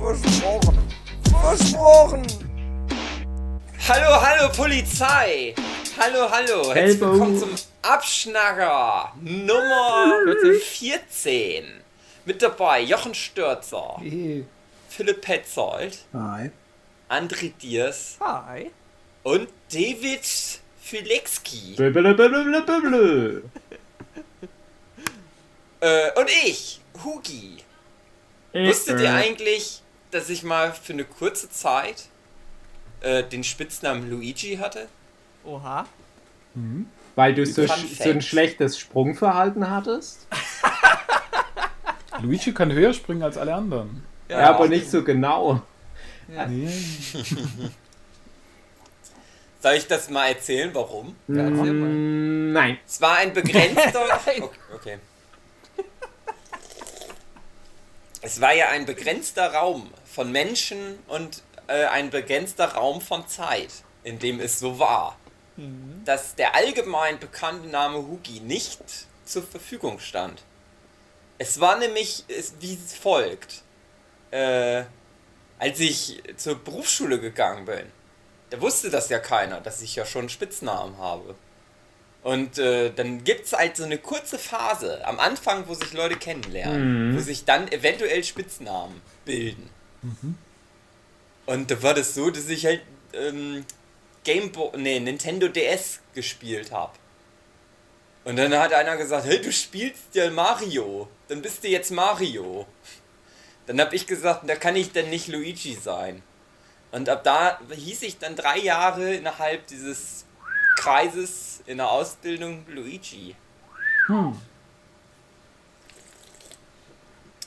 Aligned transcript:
Versprochen. 0.00 0.78
Versprochen. 1.42 2.26
Hallo, 3.88 4.20
hallo 4.22 4.50
Polizei! 4.52 5.54
Hallo, 5.98 6.30
hallo! 6.30 6.74
Herzlich 6.74 7.00
willkommen 7.00 7.38
zum 7.38 7.50
Abschnacker 7.82 9.12
Nummer 9.20 10.14
14. 10.62 11.64
Mit 12.24 12.40
dabei 12.40 12.80
Jochen 12.82 13.14
Stürzer, 13.14 13.96
Hey. 14.00 14.46
Philipp 14.88 15.20
Petzold, 15.20 15.98
Hi. 16.14 16.50
André 17.08 17.52
Diers 17.60 18.16
Hi. 18.20 18.70
und 19.22 19.48
David 19.70 20.24
Filexki. 20.80 21.76
Äh, 25.82 26.10
und 26.18 26.30
ich, 26.44 26.80
Hugi. 27.04 27.58
Wusstet 28.52 29.00
Äh, 29.00 29.04
ihr 29.04 29.14
eigentlich, 29.14 29.79
dass 30.10 30.28
ich 30.28 30.42
mal 30.42 30.72
für 30.72 30.92
eine 30.92 31.04
kurze 31.04 31.50
Zeit 31.50 32.04
äh, 33.00 33.22
den 33.24 33.44
Spitznamen 33.44 34.10
Luigi 34.10 34.56
hatte? 34.56 34.88
Oha. 35.44 35.86
Weil 37.14 37.34
du 37.34 37.46
so, 37.46 37.62
sch- 37.62 38.02
so 38.02 38.10
ein 38.10 38.20
schlechtes 38.22 38.78
Sprungverhalten 38.78 39.70
hattest? 39.70 40.26
Luigi 42.22 42.52
kann 42.52 42.72
höher 42.72 42.92
springen 42.92 43.22
als 43.22 43.38
alle 43.38 43.54
anderen. 43.54 44.04
Ja, 44.28 44.50
aber 44.50 44.68
nicht 44.68 44.90
so 44.90 45.02
genau. 45.02 45.62
Nee. 46.28 46.68
Soll 49.62 49.74
ich 49.74 49.86
das 49.86 50.08
mal 50.08 50.28
erzählen, 50.28 50.70
warum? 50.72 51.14
Ja, 51.28 51.42
erzähl 51.42 51.72
mal. 51.72 51.88
Mm, 51.90 52.52
Nein. 52.52 52.78
Es 52.86 53.00
war 53.00 53.16
ein 53.18 53.32
begrenzter. 53.32 54.04
Okay. 54.26 54.42
okay. 54.74 54.98
Es 58.22 58.40
war 58.40 58.52
ja 58.52 58.68
ein 58.68 58.84
begrenzter 58.84 59.54
Raum 59.54 59.90
von 60.04 60.30
Menschen 60.30 60.98
und 61.08 61.42
äh, 61.68 61.86
ein 61.86 62.10
begrenzter 62.10 62.74
Raum 62.74 63.00
von 63.00 63.26
Zeit, 63.28 63.70
in 64.04 64.18
dem 64.18 64.40
es 64.40 64.58
so 64.58 64.78
war, 64.78 65.18
dass 66.04 66.34
der 66.34 66.54
allgemein 66.54 67.18
bekannte 67.18 67.68
Name 67.68 67.98
Hugi 67.98 68.40
nicht 68.40 68.80
zur 69.24 69.42
Verfügung 69.42 70.00
stand. 70.00 70.42
Es 71.38 71.60
war 71.60 71.78
nämlich 71.78 72.24
es, 72.28 72.54
wie 72.60 72.76
folgt. 72.76 73.62
Äh, 74.30 74.84
als 75.58 75.80
ich 75.80 76.22
zur 76.36 76.56
Berufsschule 76.56 77.20
gegangen 77.20 77.64
bin, 77.64 77.86
da 78.50 78.60
wusste 78.60 78.90
das 78.90 79.08
ja 79.08 79.18
keiner, 79.18 79.60
dass 79.60 79.82
ich 79.82 79.96
ja 79.96 80.04
schon 80.04 80.22
einen 80.22 80.28
Spitznamen 80.28 80.98
habe. 80.98 81.34
Und 82.22 82.58
äh, 82.58 82.90
dann 82.94 83.24
gibt 83.24 83.46
es 83.46 83.52
halt 83.54 83.76
so 83.76 83.84
eine 83.84 83.96
kurze 83.96 84.38
Phase 84.38 85.06
am 85.06 85.18
Anfang, 85.18 85.66
wo 85.68 85.74
sich 85.74 85.92
Leute 85.94 86.16
kennenlernen, 86.16 87.16
wo 87.16 87.20
sich 87.20 87.44
dann 87.46 87.70
eventuell 87.72 88.22
Spitznamen 88.24 89.00
bilden. 89.24 89.70
Und 91.46 91.70
da 91.70 91.82
war 91.82 91.94
das 91.94 92.14
so, 92.14 92.30
dass 92.30 92.48
ich 92.48 92.66
halt 92.66 92.82
ähm, 93.14 93.64
Game 94.24 94.52
Boy, 94.52 94.70
nee, 94.76 95.00
Nintendo 95.00 95.48
DS 95.48 96.00
gespielt 96.14 96.72
habe. 96.72 96.92
Und 98.24 98.36
dann 98.36 98.54
hat 98.54 98.74
einer 98.74 98.98
gesagt, 98.98 99.24
hey, 99.24 99.40
du 99.40 99.50
spielst 99.50 100.14
ja 100.14 100.30
Mario, 100.30 101.08
dann 101.28 101.40
bist 101.40 101.64
du 101.64 101.68
jetzt 101.68 101.90
Mario. 101.90 102.66
Dann 103.66 103.80
habe 103.80 103.96
ich 103.96 104.06
gesagt, 104.06 104.48
da 104.48 104.56
kann 104.56 104.76
ich 104.76 104.92
denn 104.92 105.08
nicht 105.08 105.28
Luigi 105.28 105.74
sein. 105.74 106.22
Und 106.92 107.08
ab 107.08 107.24
da 107.24 107.60
hieß 107.70 108.02
ich 108.02 108.18
dann 108.18 108.36
drei 108.36 108.58
Jahre 108.58 109.14
innerhalb 109.14 109.66
dieses 109.68 110.26
Kreises 110.76 111.62
in 111.66 111.78
der 111.78 111.90
Ausbildung 111.90 112.64
Luigi. 112.68 113.34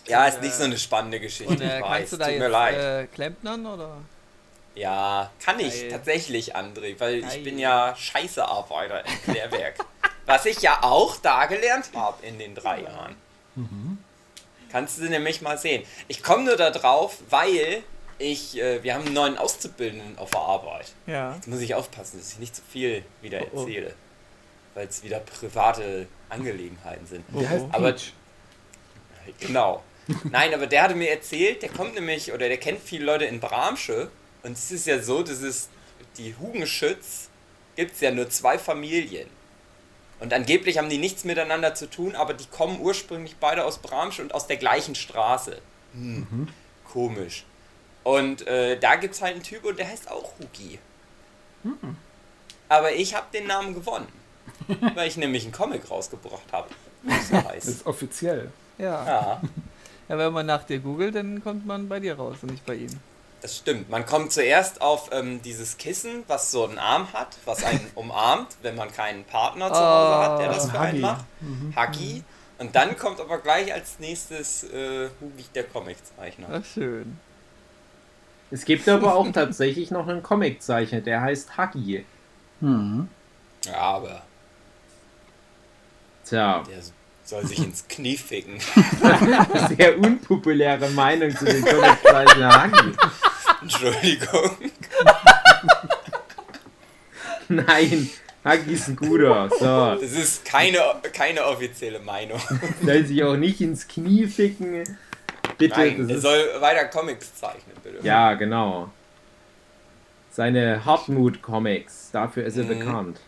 Ja, 0.08 0.26
ist 0.28 0.42
nicht 0.42 0.54
so 0.54 0.64
eine 0.64 0.78
spannende 0.78 1.20
Geschichte. 1.20 1.52
Und 1.54 1.62
äh, 1.62 1.78
ich 1.78 1.84
weiß. 1.84 1.90
kannst 1.98 2.14
du 2.14 2.18
da 2.18 2.26
Tut 2.26 2.34
mir 2.36 2.44
jetzt 2.44 2.52
leid. 2.52 2.76
äh, 2.78 3.08
klempnern 3.08 3.66
oder? 3.66 3.98
Ja, 4.76 5.32
kann 5.44 5.60
ich 5.60 5.82
Geil. 5.82 5.92
tatsächlich, 5.92 6.56
André, 6.56 7.00
weil 7.00 7.22
Geil. 7.22 7.32
ich 7.38 7.44
bin 7.44 7.60
ja 7.60 7.96
Scheißearbeiter 7.96 9.06
im 9.06 9.22
Klärwerk. 9.24 9.76
Was 10.26 10.46
ich 10.46 10.62
ja 10.62 10.80
auch 10.82 11.18
da 11.18 11.46
gelernt 11.46 11.90
habe 11.94 12.26
in 12.26 12.40
den 12.40 12.56
drei 12.56 12.82
Jahren. 12.82 13.16
Kannst 14.72 14.98
du 15.00 15.04
nämlich 15.04 15.42
mal 15.42 15.58
sehen. 15.58 15.86
Ich 16.08 16.24
komme 16.24 16.46
nur 16.46 16.56
da 16.56 16.72
drauf, 16.72 17.18
weil 17.30 17.84
ich, 18.20 18.58
äh, 18.60 18.84
wir 18.84 18.94
haben 18.94 19.06
einen 19.06 19.14
neuen 19.14 19.38
Auszubildenden 19.38 20.18
auf 20.18 20.32
der 20.32 20.40
Arbeit. 20.40 20.94
Ja. 21.08 21.36
Jetzt 21.36 21.48
muss 21.48 21.60
ich 21.62 21.74
aufpassen, 21.76 22.20
dass 22.20 22.34
ich 22.34 22.40
nicht 22.40 22.56
zu 22.56 22.62
viel 22.62 23.04
wieder 23.22 23.42
Oh, 23.42 23.48
oh. 23.54 23.60
erzähle. 23.62 23.94
Weil 24.74 24.88
es 24.88 25.04
wieder 25.04 25.20
private 25.20 26.08
Angelegenheiten 26.30 27.06
sind. 27.06 27.24
Der 27.34 27.50
heißt 27.50 27.66
Aber- 27.72 27.92
Peach. 27.94 28.14
Genau. 29.40 29.84
Nein, 30.32 30.54
aber 30.54 30.68
der 30.68 30.84
hatte 30.84 30.96
mir 30.96 31.10
erzählt, 31.12 31.62
der 31.62 31.70
kommt 31.70 31.94
nämlich, 31.96 32.34
oder 32.34 32.48
der 32.50 32.58
kennt 32.58 32.82
viele 32.82 33.06
Leute 33.06 33.26
in 33.26 33.40
Bramsche. 33.40 34.10
Und 34.44 34.54
es 34.54 34.70
ist 34.72 34.86
ja 34.88 35.02
so, 35.02 35.24
dass 35.24 35.42
es 35.42 35.70
die 36.18 36.36
Hugenschütz 36.38 37.30
gibt 37.76 37.94
es 37.94 38.02
ja 38.02 38.12
nur 38.12 38.30
zwei 38.30 38.60
Familien. 38.60 39.30
Und 40.20 40.34
angeblich 40.34 40.78
haben 40.78 40.90
die 40.90 40.98
nichts 40.98 41.24
miteinander 41.24 41.74
zu 41.74 41.90
tun, 41.90 42.16
aber 42.16 42.34
die 42.34 42.46
kommen 42.48 42.80
ursprünglich 42.82 43.36
beide 43.40 43.64
aus 43.66 43.78
Bramsche 43.80 44.22
und 44.22 44.34
aus 44.34 44.48
der 44.48 44.58
gleichen 44.58 44.96
Straße. 44.96 45.60
Hm. 45.94 46.48
Komisch. 46.92 47.46
Und 48.04 48.46
äh, 48.48 48.78
da 48.80 48.96
gibt 48.96 49.16
es 49.16 49.22
halt 49.22 49.36
einen 49.36 49.44
Typ 49.44 49.64
und 49.66 49.80
der 49.80 49.88
heißt 49.88 50.10
auch 50.12 50.34
Hugi. 50.40 50.80
Aber 52.70 52.92
ich 52.94 53.16
habe 53.16 53.28
den 53.34 53.48
Namen 53.48 53.74
gewonnen. 53.74 54.08
weil 54.96 55.08
ich 55.08 55.18
nämlich 55.18 55.44
einen 55.44 55.54
Comic 55.54 55.90
rausgebracht 55.90 56.52
habe. 56.52 56.70
So 57.30 57.36
Das 57.36 57.46
heißt. 57.46 57.68
ist 57.68 57.86
offiziell. 57.86 58.52
Ja. 58.78 59.06
Ja. 59.06 59.42
ja. 60.10 60.18
Wenn 60.18 60.32
man 60.34 60.46
nach 60.46 60.64
dir 60.64 60.80
googelt, 60.80 61.16
dann 61.16 61.44
kommt 61.44 61.66
man 61.66 61.88
bei 61.90 62.00
dir 62.00 62.16
raus 62.16 62.38
und 62.42 62.52
nicht 62.52 62.66
bei 62.66 62.76
ihm. 62.76 62.90
Das 63.42 63.58
stimmt. 63.58 63.90
Man 63.90 64.06
kommt 64.06 64.32
zuerst 64.32 64.80
auf 64.82 65.10
ähm, 65.12 65.42
dieses 65.42 65.78
Kissen, 65.78 66.24
was 66.28 66.52
so 66.52 66.66
einen 66.66 66.80
Arm 66.80 67.12
hat, 67.12 67.36
was 67.44 67.64
einen 67.66 67.90
umarmt, 67.96 68.56
wenn 68.62 68.76
man 68.76 68.90
keinen 68.92 69.26
Partner 69.26 69.68
zu 69.68 69.80
Hause 69.80 70.18
hat, 70.18 70.40
der 70.40 70.48
das 70.50 70.72
für 70.72 70.80
einen 70.80 70.92
Huggy. 70.94 71.02
macht. 71.02 71.26
Huggy. 71.76 72.24
Und 72.60 72.74
dann 72.76 72.98
kommt 72.98 73.20
aber 73.20 73.40
gleich 73.40 73.74
als 73.74 74.00
nächstes 74.00 74.64
äh, 74.64 75.10
Hugi 75.20 75.44
der 75.56 75.64
Comiczeichner. 75.66 76.48
Ach, 76.52 76.64
schön. 76.66 77.20
Es 78.54 78.66
gibt 78.66 78.88
aber 78.88 79.16
auch 79.16 79.32
tatsächlich 79.32 79.90
noch 79.90 80.08
einen 80.08 80.22
Comiczeichner, 80.22 81.02
der 81.02 81.22
heißt 81.22 81.58
Huggy. 81.58 82.06
Ja, 82.62 83.08
aber 83.80 84.22
Tja, 86.24 86.64
der 86.70 86.78
soll 87.24 87.48
sich 87.48 87.58
ins 87.58 87.88
Knie 87.88 88.16
ficken. 88.16 88.60
sehr 89.76 89.98
unpopuläre 89.98 90.88
Meinung 90.92 91.36
zu 91.36 91.46
dem 91.46 91.66
Comiczeichner 91.66 92.64
Huggy. 92.66 92.96
Entschuldigung. 93.64 94.52
Nein, 97.50 98.08
Huggy 98.46 98.74
ist 98.74 98.88
ein 98.90 98.96
guter. 98.98 99.50
So, 99.50 99.96
Das 100.00 100.12
ist 100.12 100.46
keine, 100.46 100.78
keine 101.12 101.44
offizielle 101.46 102.00
Meinung. 102.02 102.40
soll 102.86 103.04
sich 103.04 103.24
auch 103.24 103.36
nicht 103.36 103.62
ins 103.62 103.88
Knie 103.88 104.28
ficken. 104.28 104.84
Bitte, 105.68 105.80
Nein, 105.80 106.10
er 106.10 106.20
soll 106.20 106.62
weiter 106.62 106.86
Comics 106.86 107.36
zeichnen, 107.36 107.76
bitte. 107.84 108.06
Ja, 108.06 108.34
genau. 108.34 108.90
Seine 110.32 110.84
Hartmut-Comics, 110.84 112.10
dafür 112.12 112.44
ist 112.46 112.58
er 112.58 112.64
Mhm. 112.64 112.68
bekannt. 112.80 113.20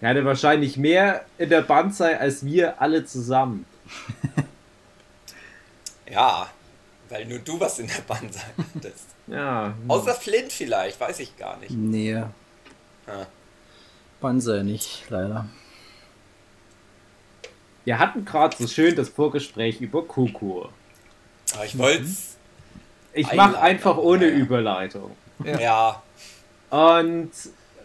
Er 0.00 0.08
hatte 0.10 0.24
wahrscheinlich 0.24 0.76
mehr 0.76 1.24
in 1.38 1.50
der 1.50 1.62
Bandzei 1.62 2.18
als 2.18 2.44
wir 2.44 2.80
alle 2.80 3.04
zusammen. 3.04 3.64
Ja, 6.10 6.48
weil 7.08 7.24
nur 7.26 7.38
du 7.38 7.60
was 7.60 7.78
in 7.78 7.86
der 7.86 8.00
Band 8.06 8.34
sein 8.34 8.50
hattest. 8.74 9.06
Ja, 9.28 9.74
Außer 9.86 10.14
Flint 10.14 10.50
vielleicht, 10.50 10.98
weiß 10.98 11.20
ich 11.20 11.36
gar 11.36 11.56
nicht. 11.58 11.70
Nee. 11.70 12.14
Ja. 13.06 13.26
Banzai 14.20 14.64
nicht, 14.64 15.04
leider. 15.08 15.46
Wir 17.90 17.98
hatten 17.98 18.24
gerade 18.24 18.56
so 18.56 18.68
schön 18.68 18.94
das 18.94 19.08
Vorgespräch 19.08 19.80
über 19.80 20.04
Kuku. 20.04 20.62
Aber 21.54 21.64
ich 21.64 21.76
wollte 21.76 22.04
es. 22.04 22.36
Ich 23.12 23.32
mache 23.32 23.60
einfach 23.60 23.96
ohne 23.96 24.28
ja. 24.28 24.36
Überleitung. 24.36 25.10
Ja. 25.44 26.02
Ja. 26.70 26.92
Und 26.92 27.32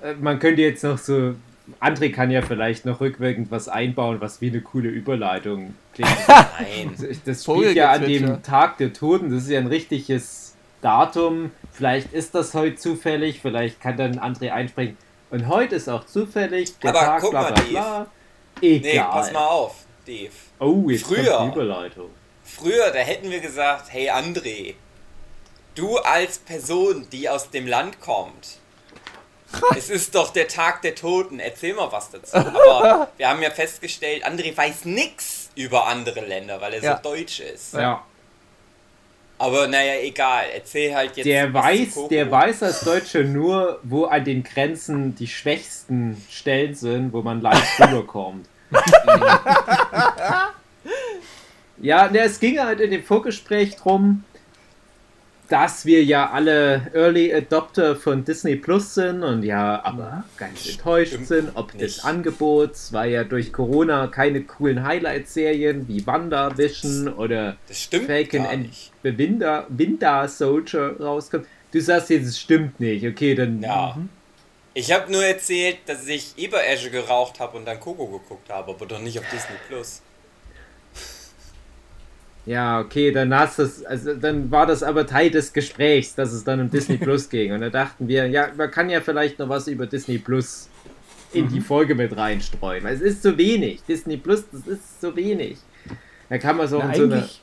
äh, 0.04 0.14
man 0.14 0.38
könnte 0.38 0.62
jetzt 0.62 0.84
noch 0.84 1.00
so 1.00 1.34
André 1.82 2.12
kann 2.12 2.30
ja 2.30 2.44
vielleicht 2.44 2.86
noch 2.86 3.02
rückwirkend 3.02 3.50
was 3.50 3.68
einbauen, 3.68 4.22
was 4.22 4.42
wie 4.42 4.50
eine 4.50 4.62
coole 4.62 4.90
Überleitung 4.90 5.74
klingt. 5.96 6.16
Nein. 6.28 7.18
Das 7.26 7.44
spielt 7.44 7.76
ja 7.76 7.90
an 7.90 8.06
dem 8.06 8.44
Tag 8.44 8.78
der 8.78 8.94
Toten, 8.94 9.32
das 9.32 9.46
ist 9.46 9.50
ja 9.50 9.60
ein 9.60 9.66
richtiges 9.66 10.54
Datum. 10.82 11.50
Vielleicht 11.72 12.14
ist 12.14 12.36
das 12.36 12.54
heute 12.54 12.76
zufällig, 12.76 13.40
vielleicht 13.42 13.82
kann 13.82 13.98
dann 13.98 14.20
André 14.20 14.52
einspringen. 14.52 14.98
Und 15.32 15.48
heute 15.48 15.78
ist 15.78 15.90
auch 15.90 16.06
zufällig 16.06 16.78
der 16.78 16.92
Aber 16.92 17.00
Tag, 17.00 17.22
guck 17.22 17.32
bla 17.32 17.42
mal, 17.42 17.54
bla 17.54 17.64
bla. 17.64 18.08
Nee, 18.62 18.78
Egal. 18.84 19.10
pass 19.10 19.34
mal 19.34 19.48
auf, 19.48 19.85
Dave. 20.06 20.32
Oh, 20.60 20.90
jetzt 20.90 21.04
Früher. 21.06 21.38
kommt 21.38 21.56
die 21.56 21.60
Überleitung. 21.60 22.10
Früher, 22.44 22.92
da 22.92 23.00
hätten 23.00 23.30
wir 23.32 23.40
gesagt, 23.40 23.92
hey 23.92 24.10
André, 24.10 24.76
du 25.76 25.98
als 25.98 26.38
Person, 26.38 27.08
die 27.12 27.28
aus 27.30 27.50
dem 27.50 27.68
Land 27.68 28.00
kommt, 28.02 28.60
es 29.78 29.90
ist 29.90 30.14
doch 30.16 30.32
der 30.34 30.48
Tag 30.48 30.82
der 30.82 30.96
Toten, 30.96 31.40
erzähl 31.40 31.74
mal 31.74 31.92
was 31.92 32.12
dazu. 32.12 32.36
Aber 32.36 33.10
wir 33.18 33.30
haben 33.30 33.42
ja 33.42 33.50
festgestellt, 33.52 34.26
André 34.26 34.56
weiß 34.56 34.86
nix 34.86 35.50
über 35.56 35.88
andere 35.88 36.22
Länder, 36.22 36.60
weil 36.62 36.74
er 36.74 36.84
Ja. 36.84 36.98
so 37.04 37.10
deutsch 37.10 37.40
ist. 37.40 37.74
Ja. 37.74 38.04
Aber 39.38 39.68
naja, 39.68 39.96
egal, 40.02 40.46
erzähl 40.54 40.96
halt 40.96 41.18
jetzt. 41.18 41.26
Der 41.26 41.54
weiß, 41.54 42.08
der 42.10 42.32
weiß 42.32 42.64
als 42.64 42.82
Deutsche 42.82 43.24
nur, 43.26 43.80
wo 43.84 44.06
an 44.06 44.24
den 44.24 44.44
Grenzen 44.44 45.14
die 45.16 45.28
schwächsten 45.28 46.26
Stellen 46.30 46.74
sind, 46.74 47.12
wo 47.12 47.22
man 47.22 47.42
leicht 47.42 47.80
rüberkommt. 47.80 48.48
ja, 51.82 52.08
ne, 52.10 52.20
es 52.20 52.40
ging 52.40 52.60
halt 52.60 52.80
in 52.80 52.92
dem 52.92 53.04
Vorgespräch 53.04 53.76
drum, 53.76 54.24
dass 55.50 55.86
wir 55.86 56.04
ja 56.04 56.30
alle 56.32 56.92
Early 56.94 57.34
Adopter 57.34 57.96
von 57.96 58.24
Disney 58.26 58.56
Plus 58.56 58.96
sind 58.96 59.24
und 59.24 59.44
ja, 59.44 59.84
aber 59.84 60.24
ganz 60.38 60.68
enttäuscht 60.68 61.14
Stimmt 61.14 61.28
sind, 61.28 61.52
ob 61.54 61.72
des 61.74 61.98
nicht. 61.98 62.06
Angebots, 62.06 62.94
weil 62.94 63.12
ja 63.12 63.24
durch 63.24 63.54
Corona 63.54 64.08
keine 64.08 64.42
coolen 64.42 64.84
Highlight-Serien 64.84 65.88
wie 65.88 66.06
WandaVision 66.06 67.10
oder 67.10 67.58
Falcon 67.70 68.46
and 68.46 68.70
Winter, 69.04 69.68
Winter 69.70 70.28
Soldier 70.28 70.96
rauskommt. 71.00 71.46
Du 71.72 71.82
sagst 71.82 72.10
jetzt, 72.10 72.26
es 72.26 72.40
stimmt 72.40 72.80
nicht. 72.80 73.06
Okay, 73.06 73.36
dann. 73.36 73.62
Ja. 73.62 73.98
Ich 74.78 74.92
habe 74.92 75.10
nur 75.10 75.24
erzählt, 75.24 75.78
dass 75.86 76.06
ich 76.06 76.34
Eberesche 76.38 76.92
geraucht 76.92 77.40
habe 77.40 77.58
und 77.58 77.66
dann 77.66 77.80
Coco 77.80 78.08
geguckt 78.08 78.50
habe, 78.50 78.72
aber 78.74 78.86
doch 78.86 79.00
nicht 79.00 79.18
auf 79.18 79.24
Disney 79.32 79.56
Plus. 79.70 80.02
Ja, 82.46 82.82
okay, 82.82 83.12
dann 83.12 83.34
hast 83.34 83.58
es, 83.58 83.86
also 83.86 84.14
dann 84.14 84.52
war 84.52 84.68
das 84.68 84.84
aber 84.84 85.08
Teil 85.08 85.32
des 85.32 85.54
Gesprächs, 85.54 86.14
dass 86.14 86.34
es 86.34 86.44
dann 86.44 86.60
um 86.60 86.70
Disney 86.70 86.98
Plus 86.98 87.30
ging. 87.32 87.54
Und 87.54 87.62
da 87.62 87.70
dachten 87.70 88.10
wir, 88.10 88.28
ja, 88.28 88.50
man 88.56 88.70
kann 88.70 88.90
ja 88.90 89.00
vielleicht 89.00 89.40
noch 89.40 89.48
was 89.48 89.70
über 89.70 89.88
Disney 89.88 90.18
Plus 90.18 90.68
in 91.32 91.48
die 91.48 91.62
Folge 91.62 91.96
mit 91.96 92.16
reinstreuen. 92.16 92.84
Weil 92.84 92.96
es 92.96 93.02
ist 93.02 93.24
so 93.24 93.38
wenig. 93.38 93.82
Disney 93.88 94.18
Plus, 94.18 94.44
das 94.52 94.68
ist 94.68 95.00
so 95.00 95.16
wenig. 95.16 95.58
Da 96.28 96.38
kann 96.38 96.58
man 96.58 96.68
so 96.68 96.80
Na, 96.80 96.90
in 96.90 96.96
so 96.96 97.04
eine. 97.04 97.16
eigentlich, 97.16 97.42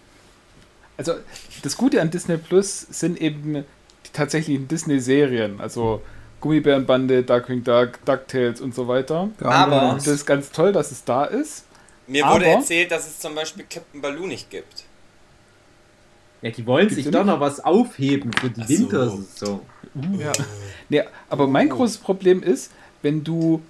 also 0.99 1.15
das 1.63 1.79
Gute 1.79 2.03
an 2.03 2.11
Disney 2.11 2.37
Plus 2.37 2.83
sind 2.91 3.19
eben 3.19 3.55
die 3.55 4.13
tatsächlichen 4.13 4.69
Disney-Serien, 4.69 5.63
also 5.63 6.03
Gummibärenbande, 6.43 7.23
Darkwing 7.23 7.65
Duck, 7.65 8.05
DuckTales 8.05 8.61
und 8.61 8.75
so 8.75 8.87
weiter. 8.89 9.31
Aber- 9.41 9.95
Das 9.95 10.07
ist 10.09 10.27
ganz 10.27 10.51
toll, 10.51 10.73
dass 10.73 10.91
es 10.91 11.03
da 11.05 11.25
ist. 11.25 11.65
Mir 12.07 12.25
wurde 12.25 12.45
Aber- 12.47 12.57
erzählt, 12.57 12.91
dass 12.91 13.07
es 13.07 13.19
zum 13.21 13.35
Beispiel 13.35 13.65
Captain 13.71 14.03
Baloo 14.03 14.27
nicht 14.27 14.51
gibt. 14.51 14.85
Ja, 16.43 16.51
die 16.51 16.67
wollen 16.67 16.89
Gibt's 16.89 17.05
sich 17.05 17.13
doch 17.13 17.25
noch 17.25 17.39
was 17.41 17.65
aufheben 17.65 18.33
für 18.33 18.51
die 18.51 18.61
Ach 18.63 18.69
so. 18.69 18.75
Wintersaison. 18.79 19.61
Ja. 20.19 20.33
Nee, 20.89 21.03
aber 21.31 21.47
mein 21.47 21.69
großes 21.69 21.99
Problem 21.99 22.43
ist, 22.43 22.73
wenn 23.03 23.23
du 23.23 23.63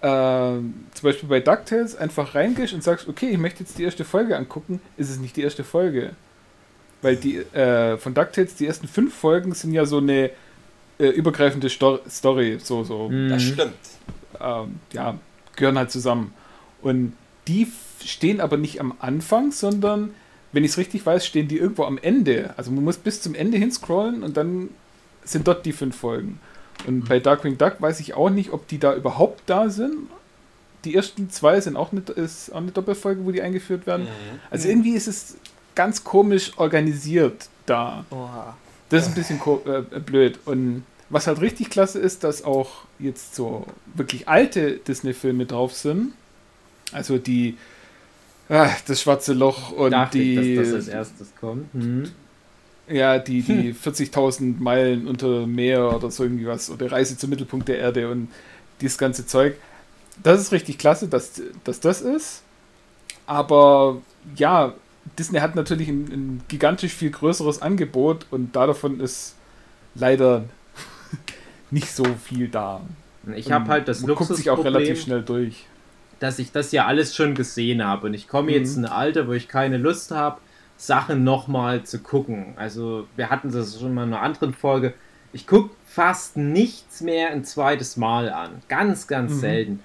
äh, 0.00 0.08
zum 0.08 1.02
Beispiel 1.02 1.28
bei 1.28 1.40
DuckTales 1.40 1.96
einfach 1.96 2.34
reingehst 2.34 2.74
und 2.74 2.82
sagst, 2.82 3.08
okay, 3.08 3.30
ich 3.30 3.38
möchte 3.38 3.60
jetzt 3.62 3.78
die 3.78 3.84
erste 3.84 4.04
Folge 4.04 4.36
angucken, 4.36 4.80
ist 4.96 5.08
es 5.10 5.18
nicht 5.18 5.36
die 5.36 5.42
erste 5.42 5.64
Folge. 5.64 6.10
Weil 7.02 7.16
die 7.16 7.36
äh, 7.38 7.96
von 7.98 8.12
DuckTales, 8.14 8.56
die 8.56 8.66
ersten 8.66 8.88
fünf 8.88 9.14
Folgen 9.14 9.54
sind 9.54 9.72
ja 9.72 9.86
so 9.86 9.98
eine 9.98 10.30
äh, 10.98 11.08
übergreifende 11.08 11.68
Stor 11.70 12.00
Story, 12.08 12.58
so, 12.62 12.84
so 12.84 13.08
Mhm. 13.08 13.28
Das 13.28 13.42
stimmt. 13.42 13.74
ähm, 14.40 14.80
ja, 14.92 15.18
gehören 15.56 15.78
halt 15.78 15.90
zusammen. 15.90 16.32
Und 16.82 17.14
die 17.48 17.66
stehen 18.04 18.40
aber 18.40 18.56
nicht 18.56 18.80
am 18.80 18.94
Anfang, 18.98 19.52
sondern, 19.52 20.14
wenn 20.52 20.64
ich 20.64 20.72
es 20.72 20.78
richtig 20.78 21.04
weiß, 21.04 21.26
stehen 21.26 21.48
die 21.48 21.58
irgendwo 21.58 21.84
am 21.84 21.98
Ende. 21.98 22.54
Also 22.56 22.70
man 22.70 22.84
muss 22.84 22.96
bis 22.98 23.20
zum 23.22 23.34
Ende 23.34 23.58
hinscrollen 23.58 24.22
und 24.22 24.36
dann 24.36 24.70
sind 25.24 25.46
dort 25.48 25.66
die 25.66 25.72
fünf 25.72 25.96
Folgen. 25.96 26.40
Und 26.86 27.08
bei 27.08 27.18
Darkwing 27.20 27.56
Duck 27.58 27.76
weiß 27.80 28.00
ich 28.00 28.14
auch 28.14 28.30
nicht, 28.30 28.52
ob 28.52 28.68
die 28.68 28.78
da 28.78 28.94
überhaupt 28.94 29.42
da 29.46 29.70
sind. 29.70 29.94
Die 30.84 30.94
ersten 30.94 31.30
zwei 31.30 31.60
sind 31.60 31.76
auch 31.76 31.90
eine, 31.90 32.02
ist 32.14 32.52
auch 32.52 32.58
eine 32.58 32.70
Doppelfolge, 32.70 33.24
wo 33.24 33.32
die 33.32 33.42
eingeführt 33.42 33.86
werden. 33.86 34.04
Mhm. 34.04 34.40
Also 34.50 34.68
irgendwie 34.68 34.92
ist 34.92 35.08
es 35.08 35.36
ganz 35.74 36.04
komisch 36.04 36.52
organisiert 36.58 37.48
da. 37.64 38.04
Oha. 38.10 38.56
Das 38.88 39.02
ist 39.02 39.08
ein 39.08 39.14
bisschen 39.14 39.38
ko- 39.40 39.62
äh, 39.66 39.98
blöd. 40.00 40.38
Und 40.44 40.84
was 41.08 41.26
halt 41.26 41.40
richtig 41.40 41.70
klasse 41.70 41.98
ist, 41.98 42.24
dass 42.24 42.44
auch 42.44 42.70
jetzt 42.98 43.34
so 43.34 43.66
wirklich 43.94 44.28
alte 44.28 44.72
Disney-Filme 44.78 45.46
drauf 45.46 45.72
sind. 45.74 46.12
Also 46.92 47.18
die 47.18 47.56
ah, 48.48 48.70
Das 48.86 49.00
Schwarze 49.02 49.32
Loch 49.32 49.72
und 49.72 49.90
Dachte 49.92 50.18
die, 50.18 50.52
ich, 50.52 50.56
dass 50.58 50.66
das 50.68 50.74
als 50.74 50.88
erstes 50.88 51.28
kommt. 51.40 51.74
Mhm. 51.74 52.10
ja, 52.88 53.18
die, 53.18 53.42
die 53.42 53.74
40.000 53.74 54.60
Meilen 54.60 55.08
unter 55.08 55.46
Meer 55.46 55.94
oder 55.94 56.10
so 56.10 56.22
irgendwie 56.22 56.46
was. 56.46 56.70
Oder 56.70 56.90
Reise 56.92 57.16
zum 57.16 57.30
Mittelpunkt 57.30 57.68
der 57.68 57.78
Erde 57.78 58.08
und 58.10 58.28
dieses 58.80 58.98
ganze 58.98 59.26
Zeug. 59.26 59.56
Das 60.22 60.40
ist 60.40 60.52
richtig 60.52 60.78
klasse, 60.78 61.08
dass, 61.08 61.42
dass 61.64 61.80
das 61.80 62.00
ist. 62.02 62.42
Aber 63.26 64.00
ja, 64.36 64.74
Disney 65.18 65.38
hat 65.40 65.54
natürlich 65.54 65.88
ein, 65.88 66.04
ein 66.12 66.42
gigantisch 66.48 66.92
viel 66.94 67.10
größeres 67.10 67.62
Angebot 67.62 68.26
und 68.30 68.54
da 68.56 68.66
davon 68.66 69.00
ist 69.00 69.34
leider 69.94 70.44
nicht 71.70 71.90
so 71.92 72.04
viel 72.04 72.48
da. 72.48 72.80
Ich 73.34 73.50
habe 73.50 73.68
halt 73.68 73.88
das 73.88 74.02
Man 74.02 74.14
guckt 74.14 74.34
sich 74.36 74.50
auch 74.50 74.64
relativ 74.64 75.00
schnell 75.02 75.22
durch. 75.22 75.66
dass 76.20 76.38
ich 76.38 76.52
das 76.52 76.72
ja 76.72 76.86
alles 76.86 77.14
schon 77.14 77.34
gesehen 77.34 77.84
habe 77.84 78.06
und 78.06 78.14
ich 78.14 78.28
komme 78.28 78.52
jetzt 78.52 78.76
Mhm. 78.76 78.84
in 78.84 78.90
ein 78.90 78.92
Alter, 78.92 79.26
wo 79.28 79.32
ich 79.32 79.48
keine 79.48 79.76
Lust 79.78 80.10
habe, 80.12 80.40
Sachen 80.78 81.24
nochmal 81.24 81.82
zu 81.84 81.98
gucken. 82.00 82.54
Also 82.56 83.06
wir 83.16 83.30
hatten 83.30 83.50
das 83.50 83.80
schon 83.80 83.94
mal 83.94 84.04
in 84.04 84.12
einer 84.12 84.22
anderen 84.22 84.54
Folge. 84.54 84.94
Ich 85.32 85.46
gucke 85.46 85.74
fast 85.86 86.36
nichts 86.36 87.00
mehr 87.00 87.30
ein 87.30 87.44
zweites 87.44 87.96
Mal 87.96 88.30
an. 88.30 88.62
Ganz, 88.68 89.06
ganz 89.06 89.32
Mhm. 89.32 89.40
selten. 89.40 89.80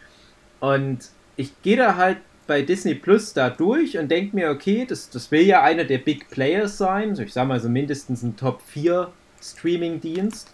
Und 0.59 0.99
ich 1.37 1.59
gehe 1.63 1.77
da 1.77 1.95
halt 1.95 2.17
bei 2.51 2.63
Disney 2.63 2.95
Plus 2.95 3.31
da 3.31 3.49
durch 3.49 3.97
und 3.97 4.11
denke 4.11 4.35
mir, 4.35 4.49
okay, 4.49 4.85
das, 4.85 5.09
das 5.09 5.31
will 5.31 5.43
ja 5.43 5.63
einer 5.63 5.85
der 5.85 5.99
Big 5.99 6.29
Players 6.29 6.77
sein. 6.77 7.17
Ich 7.17 7.31
sage 7.31 7.47
mal 7.47 7.61
so 7.61 7.69
mindestens 7.69 8.23
ein 8.23 8.35
Top 8.35 8.61
4 8.61 9.09
Streaming-Dienst. 9.41 10.53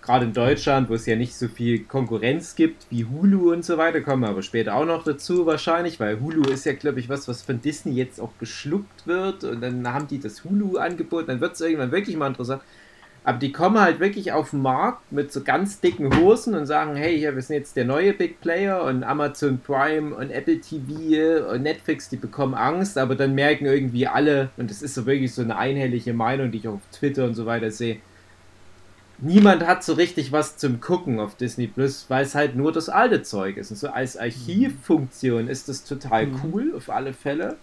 Gerade 0.00 0.26
in 0.26 0.32
Deutschland, 0.32 0.88
wo 0.88 0.94
es 0.94 1.06
ja 1.06 1.16
nicht 1.16 1.34
so 1.34 1.48
viel 1.48 1.80
Konkurrenz 1.86 2.54
gibt 2.54 2.86
wie 2.88 3.04
Hulu 3.04 3.52
und 3.52 3.64
so 3.64 3.78
weiter, 3.78 4.00
kommen 4.00 4.22
wir 4.22 4.28
aber 4.28 4.42
später 4.42 4.76
auch 4.76 4.84
noch 4.84 5.02
dazu 5.02 5.44
wahrscheinlich, 5.44 5.98
weil 5.98 6.20
Hulu 6.20 6.48
ist 6.52 6.66
ja, 6.66 6.74
glaube 6.74 7.00
ich, 7.00 7.08
was, 7.08 7.26
was 7.26 7.42
von 7.42 7.60
Disney 7.60 7.94
jetzt 7.94 8.20
auch 8.20 8.38
geschluckt 8.38 9.08
wird 9.08 9.42
und 9.42 9.60
dann 9.60 9.92
haben 9.92 10.06
die 10.06 10.20
das 10.20 10.44
Hulu-Angebot, 10.44 11.28
dann 11.28 11.40
wird 11.40 11.54
es 11.54 11.60
irgendwann 11.62 11.90
wirklich 11.90 12.16
mal 12.16 12.28
interessant. 12.28 12.62
Aber 13.26 13.38
die 13.38 13.52
kommen 13.52 13.80
halt 13.80 14.00
wirklich 14.00 14.32
auf 14.32 14.50
den 14.50 14.60
Markt 14.60 15.10
mit 15.10 15.32
so 15.32 15.42
ganz 15.42 15.80
dicken 15.80 16.14
Hosen 16.20 16.54
und 16.54 16.66
sagen, 16.66 16.94
hey, 16.94 17.18
hier, 17.18 17.34
wir 17.34 17.40
sind 17.40 17.56
jetzt 17.56 17.74
der 17.74 17.86
neue 17.86 18.12
Big 18.12 18.42
Player 18.42 18.84
und 18.84 19.02
Amazon 19.02 19.58
Prime 19.58 20.14
und 20.14 20.30
Apple 20.30 20.60
TV 20.60 21.48
und 21.50 21.62
Netflix, 21.62 22.10
die 22.10 22.16
bekommen 22.16 22.52
Angst, 22.52 22.98
aber 22.98 23.16
dann 23.16 23.34
merken 23.34 23.64
irgendwie 23.64 24.06
alle, 24.06 24.50
und 24.58 24.70
das 24.70 24.82
ist 24.82 24.94
so 24.94 25.06
wirklich 25.06 25.32
so 25.32 25.40
eine 25.40 25.56
einhellige 25.56 26.12
Meinung, 26.12 26.50
die 26.52 26.58
ich 26.58 26.68
auf 26.68 26.80
Twitter 26.92 27.24
und 27.24 27.34
so 27.34 27.46
weiter 27.46 27.70
sehe, 27.70 27.96
niemand 29.18 29.66
hat 29.66 29.84
so 29.84 29.94
richtig 29.94 30.30
was 30.30 30.58
zum 30.58 30.82
Gucken 30.82 31.18
auf 31.18 31.34
Disney 31.34 31.66
Plus, 31.66 32.04
weil 32.08 32.24
es 32.24 32.34
halt 32.34 32.56
nur 32.56 32.72
das 32.72 32.90
alte 32.90 33.22
Zeug 33.22 33.56
ist. 33.56 33.70
Und 33.70 33.78
so 33.78 33.88
als 33.88 34.18
Archivfunktion 34.18 35.48
ist 35.48 35.70
das 35.70 35.84
total 35.84 36.26
Mhm. 36.26 36.40
cool, 36.44 36.74
auf 36.76 36.90
alle 36.90 37.14
Fälle. 37.14 37.56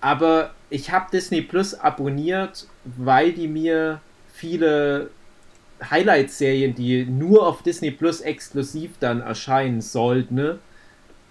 Aber 0.00 0.52
ich 0.70 0.90
habe 0.90 1.06
Disney 1.12 1.42
Plus 1.42 1.74
abonniert, 1.74 2.66
weil 2.84 3.32
die 3.32 3.48
mir 3.48 4.00
viele 4.34 5.10
Highlight-Serien, 5.90 6.74
die 6.74 7.06
nur 7.06 7.46
auf 7.46 7.62
Disney 7.62 7.90
Plus 7.90 8.20
exklusiv 8.20 8.92
dann 8.98 9.20
erscheinen 9.20 9.80
sollten, 9.80 10.34
ne, 10.34 10.58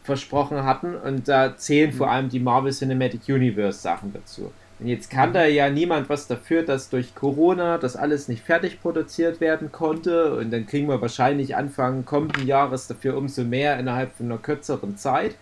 versprochen 0.03 0.63
hatten. 0.63 0.95
Und 0.95 1.27
da 1.27 1.55
zählen 1.57 1.91
vor 1.91 2.09
allem 2.09 2.29
die 2.29 2.39
Marvel 2.39 2.71
Cinematic 2.71 3.21
Universe 3.27 3.79
Sachen 3.79 4.13
dazu. 4.13 4.51
Und 4.79 4.87
jetzt 4.87 5.09
kann 5.09 5.33
da 5.33 5.45
ja 5.45 5.69
niemand 5.69 6.09
was 6.09 6.27
dafür, 6.27 6.63
dass 6.63 6.89
durch 6.89 7.13
Corona 7.13 7.77
das 7.77 7.95
alles 7.95 8.27
nicht 8.27 8.43
fertig 8.43 8.81
produziert 8.81 9.39
werden 9.39 9.71
konnte. 9.71 10.35
Und 10.35 10.51
dann 10.51 10.65
kriegen 10.65 10.87
wir 10.87 11.01
wahrscheinlich 11.01 11.55
Anfang 11.55 12.05
kommenden 12.05 12.47
Jahres 12.47 12.87
dafür 12.87 13.17
umso 13.17 13.43
mehr 13.43 13.77
innerhalb 13.79 14.15
von 14.15 14.27
einer 14.27 14.39
kürzeren 14.39 14.97
Zeit. 14.97 15.35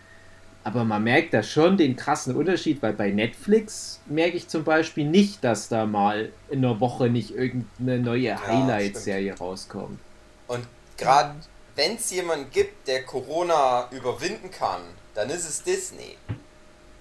Aber 0.63 0.83
man 0.83 1.03
merkt 1.03 1.33
da 1.33 1.41
schon 1.41 1.77
den 1.77 1.95
krassen 1.95 2.35
Unterschied, 2.35 2.83
weil 2.83 2.93
bei 2.93 3.09
Netflix 3.09 3.99
merke 4.05 4.37
ich 4.37 4.47
zum 4.47 4.63
Beispiel 4.63 5.05
nicht, 5.05 5.43
dass 5.43 5.69
da 5.69 5.85
mal 5.85 6.31
in 6.49 6.63
einer 6.63 6.79
Woche 6.79 7.09
nicht 7.09 7.31
irgendeine 7.35 7.99
neue 7.99 8.39
Highlight-Serie 8.39 9.35
rauskommt. 9.37 9.99
Und 10.47 10.67
gerade 10.97 11.35
wenn 11.75 11.95
es 11.95 12.11
jemanden 12.11 12.51
gibt, 12.51 12.87
der 12.87 13.03
Corona 13.03 13.87
überwinden 13.91 14.51
kann, 14.51 14.81
dann 15.15 15.29
ist 15.29 15.47
es 15.47 15.63
Disney. 15.63 16.15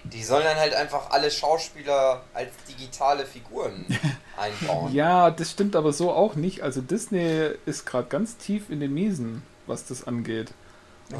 Die 0.04 0.24
sollen 0.24 0.44
dann 0.44 0.56
halt 0.56 0.74
einfach 0.74 1.10
alle 1.10 1.30
Schauspieler 1.30 2.22
als 2.32 2.50
digitale 2.68 3.26
Figuren 3.26 3.84
einbauen. 4.38 4.94
Ja, 4.94 5.30
das 5.30 5.50
stimmt 5.50 5.76
aber 5.76 5.92
so 5.92 6.10
auch 6.10 6.34
nicht. 6.34 6.62
Also 6.62 6.80
Disney 6.80 7.50
ist 7.66 7.84
gerade 7.84 8.08
ganz 8.08 8.38
tief 8.38 8.70
in 8.70 8.80
den 8.80 8.94
Miesen, 8.94 9.42
was 9.66 9.84
das 9.84 10.06
angeht. 10.06 10.52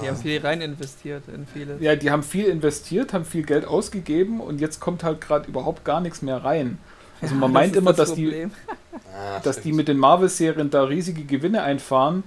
Die 0.02 0.09
haben 0.09 0.16
viel 0.16 0.40
rein 0.40 0.61
investiert 0.61 1.25
in 1.28 1.47
viele. 1.47 1.78
Ja, 1.80 1.97
die 1.97 2.11
haben 2.11 2.23
viel 2.23 2.47
investiert, 2.47 3.12
haben 3.12 3.25
viel 3.25 3.42
Geld 3.42 3.64
ausgegeben 3.64 4.40
und 4.40 4.61
jetzt 4.61 4.78
kommt 4.80 5.02
halt 5.02 5.20
gerade 5.20 5.49
überhaupt 5.49 5.85
gar 5.85 6.00
nichts 6.00 6.23
mehr 6.23 6.44
rein. 6.44 6.78
Also 7.20 7.35
man 7.35 7.52
meint 7.52 7.73
ist 7.73 7.78
immer, 7.78 7.92
das 7.92 8.11
dass 8.11 8.14
die, 8.14 8.26
Problem. 8.26 8.50
Ah, 9.14 9.40
dass 9.42 9.61
die 9.61 9.73
mit 9.73 9.88
den 9.88 9.99
Marvel-Serien 9.99 10.70
da 10.70 10.85
riesige 10.85 11.25
Gewinne 11.25 11.62
einfahren. 11.62 12.23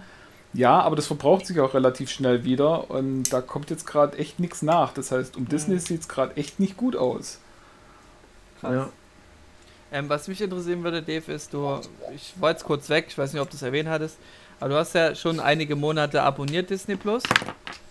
Ja, 0.54 0.82
aber 0.82 0.96
das 0.96 1.08
verbraucht 1.08 1.48
sich 1.48 1.60
auch 1.60 1.74
relativ 1.74 2.12
schnell 2.12 2.44
wieder 2.44 2.92
und 2.92 3.34
da 3.34 3.42
kommt 3.42 3.72
jetzt 3.72 3.88
gerade 3.88 4.18
echt 4.20 4.40
nichts 4.40 4.62
nach. 4.62 4.94
Das 4.94 5.12
heißt, 5.12 5.36
um 5.36 5.48
Disney 5.48 5.80
sieht 5.80 6.02
es 6.02 6.08
gerade 6.08 6.38
echt 6.38 6.60
nicht 6.60 6.78
gut 6.78 6.96
aus. 6.96 7.40
Ja. 8.62 8.90
Ähm, 9.92 10.10
was 10.10 10.28
mich 10.28 10.42
interessieren 10.42 10.84
würde, 10.84 11.02
Dave, 11.02 11.32
ist, 11.32 11.54
du, 11.54 11.80
ich 12.16 12.34
war 12.40 12.52
jetzt 12.52 12.64
kurz 12.64 12.90
weg, 12.90 13.06
ich 13.10 13.18
weiß 13.18 13.34
nicht, 13.34 13.42
ob 13.42 13.50
du 13.50 13.56
es 13.56 13.62
erwähnt 13.64 13.90
hattest, 13.90 14.18
aber 14.60 14.70
du 14.70 14.76
hast 14.76 14.94
ja 14.96 15.16
schon 15.16 15.40
einige 15.40 15.76
Monate 15.76 16.22
abonniert 16.22 16.70
Disney 16.70 16.96
Plus 16.96 17.24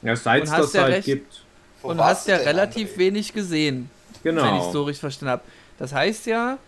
ja, 0.03 0.17
seit 0.17 0.45
es 0.45 0.51
das 0.55 0.73
ja 0.73 0.83
halt 0.83 0.95
recht. 0.97 1.05
gibt. 1.05 1.45
Wo 1.83 1.89
und 1.89 1.99
warst 1.99 2.21
hast 2.21 2.29
du 2.29 2.33
ja 2.33 2.39
relativ 2.39 2.95
André? 2.95 2.97
wenig 2.97 3.33
gesehen, 3.33 3.91
wenn 4.39 4.55
ich 4.57 4.71
Genau. 4.71 4.71
so 4.71 4.83
richtig 4.85 5.01
verstanden 5.01 5.33
habe. 5.33 5.43
Das 5.79 5.93
heißt 5.93 6.27
ja, 6.27 6.59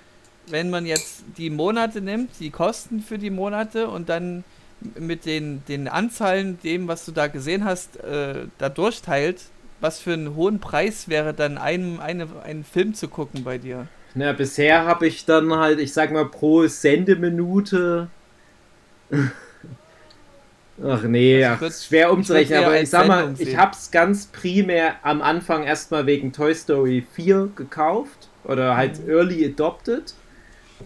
wenn 0.46 0.70
man 0.70 0.86
jetzt 0.86 1.24
die 1.38 1.50
Monate 1.50 2.00
nimmt, 2.00 2.30
die 2.40 2.50
Kosten 2.50 3.00
für 3.00 3.18
die 3.18 3.30
Monate 3.30 3.88
und 3.88 4.08
dann 4.08 4.44
mit 4.80 5.24
den, 5.24 5.64
den 5.66 5.88
Anzahlen, 5.88 6.58
dem, 6.62 6.88
was 6.88 7.04
du 7.06 7.12
da 7.12 7.28
gesehen 7.28 7.64
hast, 7.64 7.96
äh, 7.98 8.46
da 8.58 8.68
durchteilt, 8.68 9.40
was 9.80 10.00
für 10.00 10.12
einen 10.12 10.34
hohen 10.34 10.60
Preis 10.60 11.08
wäre 11.08 11.32
dann 11.34 11.58
einem, 11.58 12.00
eine, 12.00 12.28
einen 12.42 12.64
Film 12.64 12.94
zu 12.94 13.08
gucken 13.08 13.44
bei 13.44 13.58
dir? 13.58 13.88
Na, 14.14 14.32
bisher 14.32 14.84
habe 14.86 15.06
ich 15.06 15.24
dann 15.24 15.52
halt, 15.54 15.78
ich 15.80 15.92
sag 15.92 16.12
mal, 16.12 16.26
pro 16.26 16.66
Sendeminute. 16.66 18.08
Ach 20.82 21.02
nee, 21.04 21.44
Also 21.44 21.66
ach, 21.66 21.72
schwer 21.72 22.12
umzurechnen, 22.12 22.64
aber 22.64 22.80
ich 22.80 22.90
sag 22.90 23.06
mal, 23.06 23.18
Sendung 23.26 23.36
ich 23.38 23.48
sehen. 23.50 23.60
hab's 23.60 23.90
ganz 23.90 24.26
primär 24.26 24.96
am 25.02 25.22
Anfang 25.22 25.62
erstmal 25.62 26.06
wegen 26.06 26.32
Toy 26.32 26.54
Story 26.54 27.06
4 27.14 27.50
gekauft 27.54 28.28
oder 28.44 28.76
halt 28.76 28.98
Mhm. 29.04 29.08
Early 29.10 29.44
Adopted. 29.46 30.14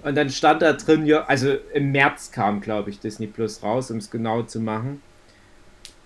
Und 0.02 0.14
dann 0.16 0.28
stand 0.30 0.60
da 0.62 0.74
drin, 0.74 1.06
ja, 1.06 1.24
also 1.24 1.56
im 1.72 1.90
März 1.92 2.30
kam, 2.30 2.60
glaube 2.60 2.90
ich, 2.90 3.00
Disney 3.00 3.26
Plus 3.26 3.62
raus, 3.62 3.90
um 3.90 3.96
es 3.96 4.10
genau 4.10 4.42
zu 4.42 4.60
machen. 4.60 5.02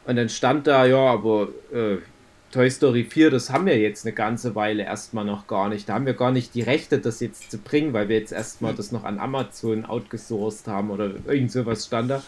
Und 0.06 0.16
dann 0.16 0.28
stand 0.28 0.66
da, 0.68 0.86
ja, 0.86 0.96
aber 0.98 1.48
äh, 1.72 1.98
Toy 2.52 2.70
Story 2.70 3.04
4, 3.04 3.30
das 3.30 3.50
haben 3.50 3.66
wir 3.66 3.78
jetzt 3.78 4.04
eine 4.06 4.14
ganze 4.14 4.54
Weile 4.54 4.84
erstmal 4.84 5.24
noch 5.24 5.46
gar 5.48 5.68
nicht. 5.68 5.88
Da 5.88 5.94
haben 5.94 6.06
wir 6.06 6.14
gar 6.14 6.30
nicht 6.32 6.54
die 6.54 6.62
Rechte, 6.62 6.98
das 6.98 7.20
jetzt 7.20 7.50
zu 7.50 7.58
bringen, 7.58 7.92
weil 7.92 8.08
wir 8.08 8.18
jetzt 8.18 8.32
erstmal 8.32 8.74
das 8.74 8.92
noch 8.92 9.04
an 9.04 9.18
Amazon 9.18 9.84
outgesourced 9.84 10.68
haben 10.68 10.90
oder 10.90 11.10
irgend 11.26 11.50
sowas 11.50 11.86
stand 11.86 12.10
da. 12.10 12.22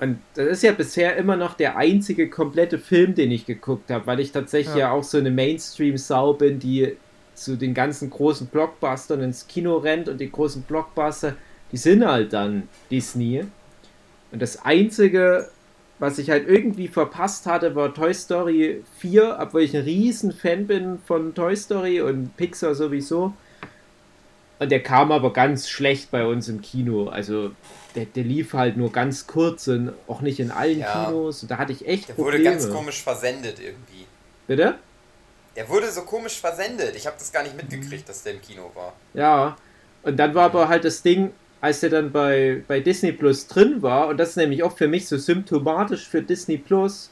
Und 0.00 0.18
das 0.34 0.46
ist 0.46 0.62
ja 0.62 0.72
bisher 0.72 1.16
immer 1.16 1.36
noch 1.36 1.54
der 1.54 1.76
einzige 1.76 2.30
komplette 2.30 2.78
Film, 2.78 3.14
den 3.14 3.32
ich 3.32 3.46
geguckt 3.46 3.90
habe, 3.90 4.06
weil 4.06 4.20
ich 4.20 4.30
tatsächlich 4.30 4.76
ja, 4.76 4.88
Ja. 4.88 4.90
auch 4.92 5.02
so 5.02 5.18
eine 5.18 5.30
Mainstream-Sau 5.30 6.34
bin, 6.34 6.60
die 6.60 6.96
zu 7.34 7.56
den 7.56 7.74
ganzen 7.74 8.10
großen 8.10 8.46
Blockbustern 8.48 9.20
ins 9.22 9.46
Kino 9.48 9.76
rennt 9.78 10.08
und 10.08 10.20
die 10.20 10.30
großen 10.30 10.62
Blockbuster, 10.62 11.34
die 11.72 11.76
sind 11.76 12.06
halt 12.06 12.32
dann 12.32 12.68
Disney. 12.90 13.44
Und 14.30 14.42
das 14.42 14.64
einzige, 14.64 15.48
was 15.98 16.18
ich 16.18 16.30
halt 16.30 16.48
irgendwie 16.48 16.88
verpasst 16.88 17.46
hatte, 17.46 17.74
war 17.74 17.92
Toy 17.92 18.14
Story 18.14 18.84
4, 18.98 19.36
obwohl 19.40 19.62
ich 19.62 19.76
ein 19.76 19.82
riesen 19.82 20.32
Fan 20.32 20.66
bin 20.66 20.98
von 21.06 21.34
Toy 21.34 21.56
Story 21.56 22.00
und 22.00 22.36
Pixar 22.36 22.74
sowieso. 22.74 23.32
Und 24.58 24.70
der 24.72 24.82
kam 24.82 25.12
aber 25.12 25.32
ganz 25.32 25.68
schlecht 25.68 26.10
bei 26.10 26.26
uns 26.26 26.48
im 26.48 26.60
Kino. 26.60 27.08
Also 27.08 27.52
der, 27.94 28.06
der 28.06 28.24
lief 28.24 28.52
halt 28.54 28.76
nur 28.76 28.90
ganz 28.92 29.26
kurz 29.26 29.68
und 29.68 29.92
auch 30.08 30.20
nicht 30.20 30.40
in 30.40 30.50
allen 30.50 30.80
Ja. 30.80 31.06
Kinos. 31.06 31.42
Und 31.42 31.50
da 31.50 31.58
hatte 31.58 31.72
ich 31.72 31.86
echt 31.86 32.08
Der 32.08 32.18
wurde 32.18 32.36
Probleme. 32.38 32.50
ganz 32.56 32.70
komisch 32.70 33.02
versendet 33.02 33.60
irgendwie. 33.60 34.06
Bitte? 34.46 34.74
Der 35.56 35.68
wurde 35.68 35.90
so 35.90 36.02
komisch 36.02 36.40
versendet. 36.40 36.94
Ich 36.96 37.06
habe 37.06 37.16
das 37.18 37.32
gar 37.32 37.42
nicht 37.42 37.56
mitgekriegt, 37.56 38.08
dass 38.08 38.22
der 38.22 38.34
im 38.34 38.40
Kino 38.42 38.70
war. 38.74 38.92
Ja. 39.14 39.56
Und 40.02 40.16
dann 40.16 40.34
war 40.34 40.44
aber 40.46 40.68
halt 40.68 40.84
das 40.84 41.02
Ding, 41.02 41.32
als 41.60 41.80
der 41.80 41.90
dann 41.90 42.12
bei, 42.12 42.62
bei 42.68 42.78
Disney 42.80 43.12
Plus 43.12 43.46
drin 43.48 43.82
war, 43.82 44.06
und 44.08 44.16
das 44.18 44.30
ist 44.30 44.36
nämlich 44.36 44.62
auch 44.62 44.76
für 44.76 44.86
mich 44.86 45.08
so 45.08 45.16
symptomatisch 45.18 46.06
für 46.08 46.22
Disney 46.22 46.56
Plus, 46.56 47.10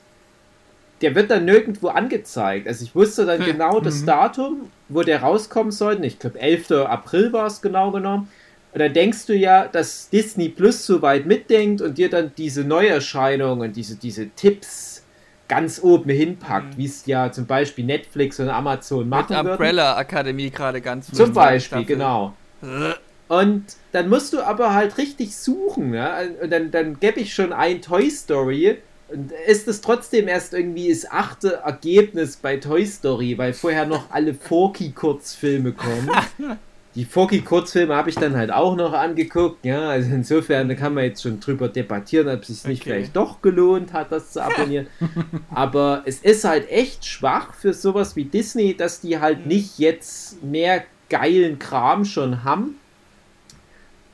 der 1.02 1.14
wird 1.14 1.30
dann 1.30 1.44
nirgendwo 1.44 1.88
angezeigt. 1.88 2.66
Also 2.68 2.84
ich 2.84 2.94
wusste 2.94 3.26
dann 3.26 3.40
Hm. 3.40 3.46
genau 3.46 3.80
das 3.80 4.00
Mhm. 4.02 4.06
Datum, 4.06 4.70
wo 4.88 5.02
der 5.02 5.20
rauskommen 5.22 5.72
sollte. 5.72 6.06
Ich 6.06 6.18
glaube, 6.18 6.40
11. 6.40 6.86
April 6.86 7.32
war 7.32 7.46
es 7.46 7.60
genau 7.60 7.90
genommen. 7.90 8.28
Und 8.72 8.80
dann 8.80 8.92
denkst 8.92 9.26
du 9.26 9.34
ja, 9.34 9.66
dass 9.68 10.10
Disney 10.10 10.48
Plus 10.50 10.84
so 10.86 11.00
weit 11.02 11.26
mitdenkt 11.26 11.80
und 11.80 11.96
dir 11.98 12.10
dann 12.10 12.32
diese 12.36 12.62
Neuerscheinungen 12.64 13.68
und 13.68 13.76
diese, 13.76 13.96
diese 13.96 14.28
Tipps 14.30 15.02
ganz 15.48 15.80
oben 15.82 16.10
hinpackt, 16.10 16.74
Mhm. 16.74 16.78
wie 16.78 16.86
es 16.86 17.06
ja 17.06 17.30
zum 17.30 17.46
Beispiel 17.46 17.84
Netflix 17.84 18.40
und 18.40 18.48
Amazon 18.48 19.00
Mit 19.00 19.08
machen 19.08 19.36
würden. 19.36 19.50
Umbrella 19.50 19.96
Akademie 19.96 20.50
gerade 20.50 20.80
ganz 20.80 21.10
Zum 21.12 21.32
Beispiel, 21.32 21.60
Staffel. 21.82 21.84
genau. 21.86 22.34
Äh, 22.62 22.94
Und 23.28 23.64
dann 23.92 24.08
musst 24.08 24.32
du 24.32 24.40
aber 24.40 24.74
halt 24.74 24.98
richtig 24.98 25.36
suchen. 25.36 25.94
Ja? 25.94 26.18
Und 26.42 26.50
dann, 26.50 26.70
dann 26.70 27.00
gebe 27.00 27.20
ich 27.20 27.32
schon 27.34 27.52
ein 27.52 27.80
Toy 27.82 28.10
Story. 28.10 28.78
Und 29.08 29.32
ist 29.46 29.68
es 29.68 29.80
trotzdem 29.80 30.26
erst 30.26 30.52
irgendwie 30.52 30.88
das 30.88 31.10
achte 31.10 31.60
Ergebnis 31.64 32.36
bei 32.36 32.56
Toy 32.56 32.84
Story, 32.86 33.38
weil 33.38 33.52
vorher 33.52 33.86
noch 33.86 34.10
alle 34.10 34.34
Forky-Kurzfilme 34.34 35.72
kommen. 35.72 36.10
Die 36.96 37.04
Forky-Kurzfilme 37.04 37.94
habe 37.94 38.08
ich 38.08 38.14
dann 38.16 38.34
halt 38.36 38.50
auch 38.50 38.74
noch 38.74 38.94
angeguckt. 38.94 39.64
Ja, 39.66 39.90
also 39.90 40.10
insofern 40.14 40.66
da 40.68 40.74
kann 40.74 40.94
man 40.94 41.04
jetzt 41.04 41.22
schon 41.22 41.38
drüber 41.40 41.68
debattieren, 41.68 42.26
ob 42.28 42.40
es 42.40 42.48
sich 42.48 42.64
nicht 42.64 42.82
Okay. 42.82 42.90
vielleicht 42.90 43.14
doch 43.16 43.42
gelohnt 43.42 43.92
hat, 43.92 44.10
das 44.12 44.32
zu 44.32 44.42
abonnieren. 44.42 44.86
Aber 45.54 46.02
es 46.06 46.20
ist 46.20 46.44
halt 46.44 46.70
echt 46.70 47.04
schwach 47.04 47.52
für 47.52 47.74
sowas 47.74 48.16
wie 48.16 48.24
Disney, 48.24 48.74
dass 48.74 49.02
die 49.02 49.20
halt 49.20 49.44
nicht 49.46 49.78
jetzt 49.78 50.42
mehr 50.42 50.84
geilen 51.10 51.58
Kram 51.58 52.06
schon 52.06 52.44
haben. 52.44 52.76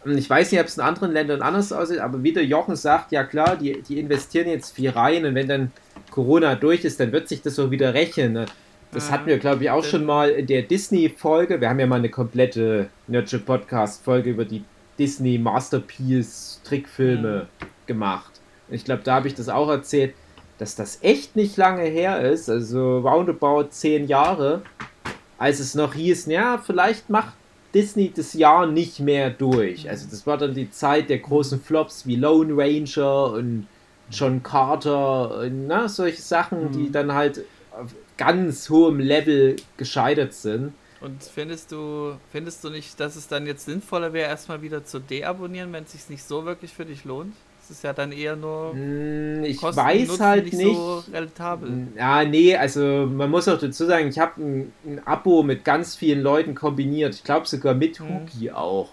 Ich 0.05 0.29
weiß 0.29 0.51
nicht, 0.51 0.61
ob 0.61 0.67
es 0.67 0.77
in 0.77 0.83
anderen 0.83 1.13
Ländern 1.13 1.43
anders 1.43 1.73
aussieht, 1.73 2.01
aber 2.01 2.23
wie 2.23 2.33
der 2.33 2.45
Jochen 2.45 2.75
sagt, 2.77 3.13
ja 3.13 3.23
klar, 3.25 3.57
die, 3.57 3.83
die 3.83 4.01
investieren 4.01 4.49
jetzt 4.49 4.75
viel 4.75 4.91
rein 4.91 5.25
und 5.25 5.35
wenn 5.35 5.49
dann 5.49 5.73
Corona 6.11 6.55
durch 6.57 6.85
ist, 6.85 6.99
dann 6.99 7.13
wird 7.13 7.29
sich 7.29 7.43
das 7.43 7.55
so 7.55 7.71
wieder 7.71 7.95
rächen. 7.95 8.33
Ne? 8.33 8.47
Das 8.93 9.09
Mhm. 9.09 9.13
hatten 9.13 9.27
wir, 9.27 9.39
glaube 9.39 9.65
ich, 9.65 9.71
auch 9.71 9.85
schon 9.85 10.05
mal 10.05 10.31
in 10.31 10.47
der 10.47 10.63
Disney-Folge. 10.63 11.61
Wir 11.61 11.69
haben 11.71 11.79
ja 11.79 11.87
mal 11.87 11.97
eine 11.97 12.09
komplette 12.11 12.89
Nurture 13.07 13.43
Podcast-Folge 13.43 14.31
über 14.31 14.45
die 14.45 14.65
Disney 14.99 15.39
Masterpiece-Trickfilme 15.39 17.47
gemacht. 17.87 18.33
Und 18.69 18.75
ich 18.75 18.85
glaube, 18.85 19.03
da 19.05 19.15
habe 19.17 19.29
ich 19.29 19.35
das 19.35 19.49
auch 19.49 19.69
erzählt, 19.69 20.15
dass 20.59 20.75
das 20.77 20.99
echt 21.03 21.35
nicht 21.37 21.57
lange 21.57 21.83
her 21.85 22.21
ist, 22.21 22.49
also 22.51 22.99
roundabout 22.99 23.69
zehn 23.71 24.07
Jahre, 24.07 24.63
als 25.39 25.59
es 25.61 25.75
noch 25.75 25.95
hieß, 25.95 26.27
ja, 26.27 26.59
vielleicht 26.59 27.09
macht 27.11 27.33
Disney 27.75 28.13
das 28.15 28.35
Jahr 28.35 28.67
nicht 28.67 29.01
mehr 29.01 29.31
durch. 29.31 29.89
Also 29.89 30.07
das 30.11 30.27
war 30.27 30.37
dann 30.37 30.55
die 30.55 30.71
Zeit 30.71 31.09
der 31.09 31.19
großen 31.19 31.61
Flops 31.61 32.07
wie 32.07 32.17
Lone 32.17 32.55
Ranger 32.57 33.33
und 33.33 33.67
John 34.11 34.43
Carter 34.43 35.39
und 35.39 35.67
na, 35.67 35.89
solche 35.89 36.21
Sachen, 36.21 36.71
die 36.73 36.93
dann 36.93 37.13
halt 37.13 37.45
auf 37.71 37.95
ganz 38.19 38.69
hohem 38.69 39.01
Level 39.01 39.57
gescheitert 39.77 40.35
sind. 40.35 40.75
Und 41.01 41.23
findest 41.23 41.73
du, 41.73 42.15
findest 42.31 42.63
du 42.63 42.71
nicht, 42.71 43.01
dass 43.01 43.17
es 43.17 43.27
dann 43.27 43.47
jetzt 43.47 43.65
sinnvoller 43.65 44.13
wäre, 44.13 44.29
erstmal 44.29 44.63
wieder 44.63 44.85
zu 44.85 45.01
deabonnieren, 45.01 45.73
wenn 45.73 45.85
es 45.85 45.93
sich 45.93 46.09
nicht 46.09 46.23
so 46.23 46.45
wirklich 46.45 46.73
für 46.73 46.85
dich 46.85 47.05
lohnt? 47.05 47.35
Es 47.65 47.71
ist 47.71 47.85
ja 47.85 47.93
dann 47.93 48.13
eher 48.13 48.35
nur 48.37 48.73
Hm, 48.73 49.45
Ich 49.45 49.57
Kosten, 49.59 49.77
weiß 49.81 50.09
Nutzen 50.09 50.25
halt 50.25 50.45
nicht 50.45 50.57
nicht. 50.57 50.77
so 50.77 51.05
rentabel. 51.13 51.89
Ja, 51.97 52.25
nee, 52.25 52.57
also 52.57 52.81
man 53.07 53.31
muss 53.31 53.49
auch 53.49 53.59
dazu 53.59 53.87
sagen, 53.87 54.09
ich 54.09 54.19
habe 54.19 54.43
ein, 54.43 54.73
ein 54.85 55.07
Abo 55.07 55.43
mit 55.43 55.65
ganz 55.65 55.95
vielen 55.97 56.23
Leuten 56.23 56.55
kombiniert. 56.55 57.15
Ich 57.15 57.25
glaube 57.25 57.47
sogar 57.47 57.75
mit. 57.75 58.01
Huki 58.01 58.51
auch. 58.51 58.91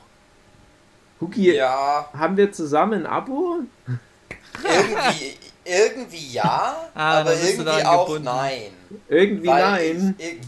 Huki, 1.19 1.53
Ja, 1.55 2.09
haben 2.13 2.37
wir 2.37 2.51
zusammen 2.51 3.05
ein 3.05 3.05
Abo? 3.05 3.59
irgendwie, 4.63 5.37
irgendwie 5.65 6.31
ja, 6.33 6.89
Ah, 6.93 7.19
aber 7.21 7.33
irgendwie 7.33 7.83
auch 7.83 8.05
gebunden. 8.05 8.23
nein. 8.25 8.71
Irgendwie 9.07 9.47
Weil 9.47 9.61
nein. 9.61 10.15
Ich, 10.17 10.25
ich, 10.25 10.39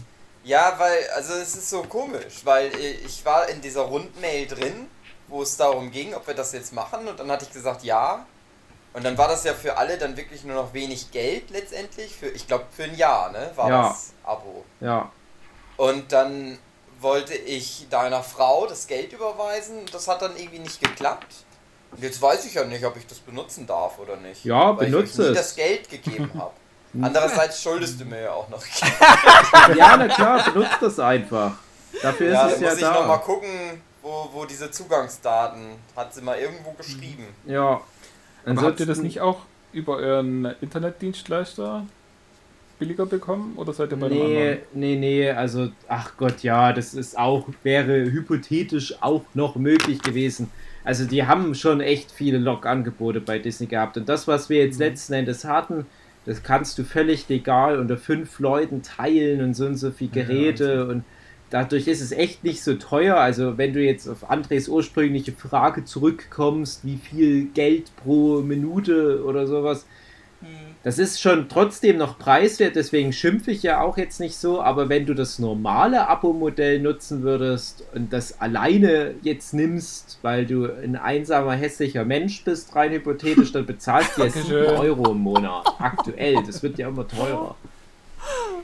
ja, 0.44 0.74
weil, 0.78 0.98
also 1.14 1.34
es 1.34 1.54
ist 1.54 1.70
so 1.70 1.82
komisch, 1.82 2.40
weil 2.44 2.68
ich 2.74 3.04
ich 3.04 3.24
war 3.24 3.48
in 3.48 3.60
dieser 3.60 3.82
Rundmail 3.82 4.46
drin, 4.46 4.86
wo 5.32 5.42
es 5.42 5.56
darum 5.56 5.90
ging, 5.90 6.14
ob 6.14 6.26
wir 6.26 6.34
das 6.34 6.52
jetzt 6.52 6.72
machen 6.72 7.08
und 7.08 7.18
dann 7.18 7.30
hatte 7.30 7.44
ich 7.46 7.52
gesagt 7.52 7.82
ja. 7.82 8.24
Und 8.94 9.04
dann 9.04 9.16
war 9.16 9.26
das 9.26 9.42
ja 9.44 9.54
für 9.54 9.78
alle 9.78 9.96
dann 9.96 10.16
wirklich 10.18 10.44
nur 10.44 10.54
noch 10.54 10.74
wenig 10.74 11.10
Geld 11.10 11.48
letztendlich, 11.50 12.14
für, 12.14 12.26
ich 12.28 12.46
glaube 12.46 12.64
für 12.70 12.84
ein 12.84 12.94
Jahr, 12.96 13.32
ne, 13.32 13.50
war 13.56 13.68
Ja. 13.70 13.88
das 13.88 14.12
Abo. 14.22 14.64
Ja. 14.80 15.10
Und 15.78 16.12
dann 16.12 16.58
wollte 17.00 17.34
ich 17.34 17.86
deiner 17.90 18.22
Frau 18.22 18.66
das 18.66 18.86
Geld 18.86 19.12
überweisen, 19.12 19.86
das 19.90 20.06
hat 20.08 20.20
dann 20.22 20.36
irgendwie 20.36 20.58
nicht 20.60 20.80
geklappt. 20.80 21.34
Jetzt 21.96 22.20
weiß 22.22 22.44
ich 22.44 22.54
ja 22.54 22.64
nicht, 22.64 22.84
ob 22.84 22.96
ich 22.96 23.06
das 23.06 23.18
benutzen 23.18 23.66
darf 23.66 23.98
oder 23.98 24.16
nicht. 24.16 24.44
Ja, 24.44 24.76
weil 24.78 24.86
benutze 24.90 25.10
ich 25.12 25.18
nie 25.18 25.24
es. 25.24 25.36
das 25.38 25.56
Geld 25.56 25.88
gegeben 25.90 26.30
habe. 26.38 26.52
Andererseits 27.00 27.62
schuldest 27.62 27.98
du 27.98 28.04
mir 28.04 28.20
ja 28.24 28.32
auch 28.32 28.48
noch. 28.50 28.62
Ja, 29.76 29.96
na 29.96 30.08
klar, 30.08 30.44
benutzt 30.52 30.76
das 30.80 30.98
einfach. 30.98 31.52
Dafür 32.02 32.30
ja, 32.32 32.46
ist 32.46 32.54
es 32.56 32.60
ja 32.60 32.68
muss 32.68 32.76
ich 32.78 32.82
noch 32.84 33.06
mal 33.06 33.16
da. 33.16 33.22
gucken, 33.22 33.82
wo, 34.02 34.28
wo 34.32 34.44
diese 34.44 34.70
Zugangsdaten 34.70 35.76
hat 35.96 36.12
sie 36.14 36.22
mal 36.22 36.38
irgendwo 36.38 36.72
geschrieben. 36.72 37.26
Ja. 37.46 37.80
Aber 38.44 38.62
habt 38.62 38.80
ihr 38.80 38.86
das 38.86 39.00
nicht 39.02 39.20
auch 39.20 39.40
über 39.72 39.96
euren 39.96 40.44
Internetdienstleister 40.60 41.86
billiger 42.78 43.06
bekommen 43.06 43.54
oder 43.56 43.72
seid 43.72 43.92
ihr 43.92 43.96
bei 43.96 44.06
einem 44.06 44.16
Nee, 44.18 44.50
anderen? 44.50 44.58
nee, 44.74 44.96
nee, 44.96 45.30
also, 45.30 45.68
ach 45.88 46.16
Gott, 46.16 46.42
ja, 46.42 46.72
das 46.72 46.94
ist 46.94 47.16
auch, 47.16 47.46
wäre 47.62 48.10
hypothetisch 48.10 48.96
auch 49.00 49.22
noch 49.34 49.54
möglich 49.54 50.02
gewesen. 50.02 50.50
Also, 50.82 51.04
die 51.04 51.24
haben 51.24 51.54
schon 51.54 51.80
echt 51.80 52.10
viele 52.10 52.38
Log-Angebote 52.38 53.20
bei 53.20 53.38
Disney 53.38 53.68
gehabt. 53.68 53.96
Und 53.96 54.08
das, 54.08 54.26
was 54.26 54.48
wir 54.48 54.64
jetzt 54.64 54.80
letzten 54.80 55.12
Endes 55.12 55.44
hatten, 55.44 55.86
das 56.26 56.42
kannst 56.42 56.76
du 56.76 56.82
völlig 56.84 57.28
legal 57.28 57.78
unter 57.78 57.96
fünf 57.96 58.40
Leuten 58.40 58.82
teilen 58.82 59.42
und 59.42 59.54
so 59.54 59.66
und 59.66 59.76
so 59.76 59.92
viel 59.92 60.08
Geräte 60.08 60.86
und 60.88 61.04
dadurch 61.52 61.86
ist 61.86 62.00
es 62.00 62.12
echt 62.12 62.44
nicht 62.44 62.62
so 62.62 62.74
teuer. 62.74 63.16
Also, 63.16 63.58
wenn 63.58 63.72
du 63.72 63.80
jetzt 63.80 64.08
auf 64.08 64.30
Andres 64.30 64.68
ursprüngliche 64.68 65.32
Frage 65.32 65.84
zurückkommst, 65.84 66.84
wie 66.84 66.96
viel 66.96 67.46
Geld 67.46 67.94
pro 67.96 68.40
Minute 68.40 69.22
oder 69.24 69.46
sowas, 69.46 69.86
das 70.82 70.98
ist 70.98 71.20
schon 71.20 71.48
trotzdem 71.48 71.98
noch 71.98 72.18
preiswert, 72.18 72.74
deswegen 72.74 73.12
schimpfe 73.12 73.52
ich 73.52 73.62
ja 73.62 73.80
auch 73.80 73.96
jetzt 73.96 74.18
nicht 74.18 74.36
so, 74.36 74.60
aber 74.60 74.88
wenn 74.88 75.06
du 75.06 75.14
das 75.14 75.38
normale 75.38 76.08
Abo-Modell 76.08 76.80
nutzen 76.80 77.22
würdest 77.22 77.84
und 77.94 78.12
das 78.12 78.40
alleine 78.40 79.14
jetzt 79.22 79.54
nimmst, 79.54 80.18
weil 80.22 80.44
du 80.44 80.64
ein 80.64 80.96
einsamer, 80.96 81.52
hässlicher 81.52 82.04
Mensch 82.04 82.42
bist, 82.42 82.74
rein 82.74 82.90
hypothetisch, 82.90 83.52
dann 83.52 83.66
bezahlst 83.66 84.16
du 84.16 84.22
ja 84.22 84.30
7 84.30 84.48
Dankeschön. 84.48 84.76
Euro 84.78 85.12
im 85.12 85.18
Monat. 85.18 85.64
Aktuell, 85.78 86.42
das 86.44 86.62
wird 86.64 86.78
ja 86.78 86.88
immer 86.88 87.06
teurer. 87.06 87.54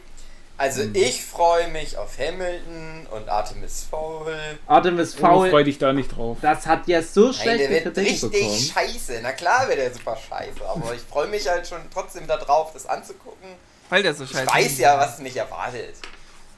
Also 0.58 0.82
Hm. 0.82 0.94
ich 0.94 1.24
freue 1.24 1.68
mich 1.68 1.96
auf 1.96 2.18
Hamilton 2.18 3.06
und 3.12 3.28
Artemis 3.28 3.86
Fowl. 3.88 4.36
Artemis 4.66 5.14
Oh, 5.16 5.20
freu 5.20 5.50
Fowl, 5.50 5.64
dich 5.64 5.78
da 5.78 5.92
nicht 5.92 6.08
drauf. 6.16 6.36
das 6.42 6.66
hat 6.66 6.86
ja 6.88 7.00
so 7.00 7.26
Nein, 7.26 7.32
schlechte 7.34 7.68
der 7.68 7.84
wird 7.84 7.96
richtig 7.98 8.30
bekommen. 8.32 8.58
scheiße. 8.58 9.20
Na 9.22 9.32
klar 9.32 9.68
wird 9.68 9.78
er 9.78 9.94
super 9.94 10.16
scheiße, 10.16 10.68
aber 10.68 10.92
ich 10.94 11.00
freue 11.02 11.28
mich 11.28 11.48
halt 11.48 11.66
schon 11.66 11.80
trotzdem 11.94 12.26
darauf, 12.26 12.72
das 12.72 12.86
anzugucken. 12.86 13.48
Weil 13.88 14.02
der 14.02 14.14
so 14.14 14.24
Ich 14.24 14.30
scheiße 14.32 14.46
weiß 14.52 14.78
ja, 14.78 14.98
was 14.98 15.18
mich 15.20 15.36
erwartet. 15.36 15.94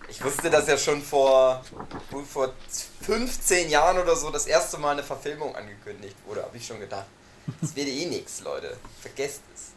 Ich 0.08 0.24
wusste 0.24 0.50
das 0.50 0.66
ja 0.66 0.76
schon 0.78 1.00
vor, 1.02 1.62
vor 2.32 2.52
15 3.02 3.68
Jahren 3.70 3.98
oder 3.98 4.16
so 4.16 4.30
das 4.30 4.46
erste 4.46 4.78
Mal 4.78 4.92
eine 4.92 5.02
Verfilmung 5.04 5.54
angekündigt 5.54 6.16
wurde. 6.26 6.42
Habe 6.42 6.56
ich 6.56 6.66
schon 6.66 6.80
gedacht, 6.80 7.04
das 7.60 7.76
wird 7.76 7.86
eh 7.86 8.06
nix, 8.06 8.40
Leute. 8.40 8.76
Vergesst 9.02 9.42
es. 9.54 9.69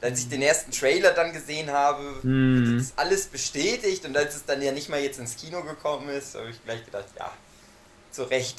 Als 0.00 0.20
ich 0.20 0.28
den 0.28 0.42
ersten 0.42 0.70
Trailer 0.70 1.10
dann 1.12 1.32
gesehen 1.32 1.70
habe, 1.70 2.02
Mhm. 2.22 2.66
wird 2.70 2.80
das 2.80 2.92
alles 2.96 3.26
bestätigt 3.26 4.04
und 4.04 4.16
als 4.16 4.36
es 4.36 4.44
dann 4.44 4.62
ja 4.62 4.70
nicht 4.72 4.88
mal 4.88 5.00
jetzt 5.00 5.18
ins 5.18 5.36
Kino 5.36 5.62
gekommen 5.62 6.08
ist, 6.10 6.36
habe 6.36 6.50
ich 6.50 6.64
gleich 6.64 6.84
gedacht, 6.84 7.06
ja, 7.18 7.30
zu 8.12 8.22
Recht 8.24 8.58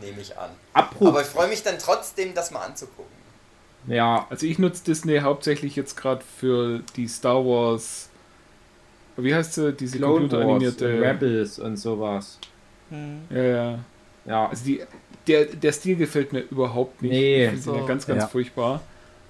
nehme 0.00 0.20
ich 0.20 0.36
an. 0.38 0.50
Aber 0.72 0.86
Apropos, 0.86 1.22
ich 1.22 1.28
freue 1.28 1.48
mich 1.48 1.62
dann 1.62 1.78
trotzdem, 1.78 2.32
das 2.34 2.50
mal 2.50 2.60
anzugucken. 2.64 3.12
ja, 3.86 4.26
Also 4.30 4.46
ich 4.46 4.58
nutze 4.58 4.82
Disney 4.84 5.18
hauptsächlich 5.18 5.76
jetzt 5.76 5.96
gerade 5.96 6.22
für 6.38 6.80
die 6.96 7.06
Star 7.08 7.44
Wars. 7.44 8.08
Wie 9.18 9.34
heißt 9.34 9.52
sie? 9.54 9.74
Diese 9.74 9.98
Clone 9.98 10.22
Wars, 10.22 10.30
computeranimierte. 10.30 11.02
Rebels 11.02 11.58
und 11.58 11.76
sowas. 11.76 12.38
Hm. 12.88 13.22
Ja, 13.28 13.42
ja. 13.42 13.78
Ja, 14.24 14.48
Also 14.48 14.64
die, 14.64 14.82
der, 15.26 15.44
der 15.44 15.72
Stil 15.72 15.96
gefällt 15.96 16.32
mir 16.32 16.40
überhaupt 16.40 17.02
nicht. 17.02 17.10
Nee. 17.10 17.44
ich 17.44 17.50
finde 17.50 17.62
So. 17.62 17.74
ihn 17.74 17.80
ja 17.80 17.86
ganz, 17.86 18.06
ganz 18.06 18.22
Ja. 18.22 18.28
furchtbar. 18.28 18.80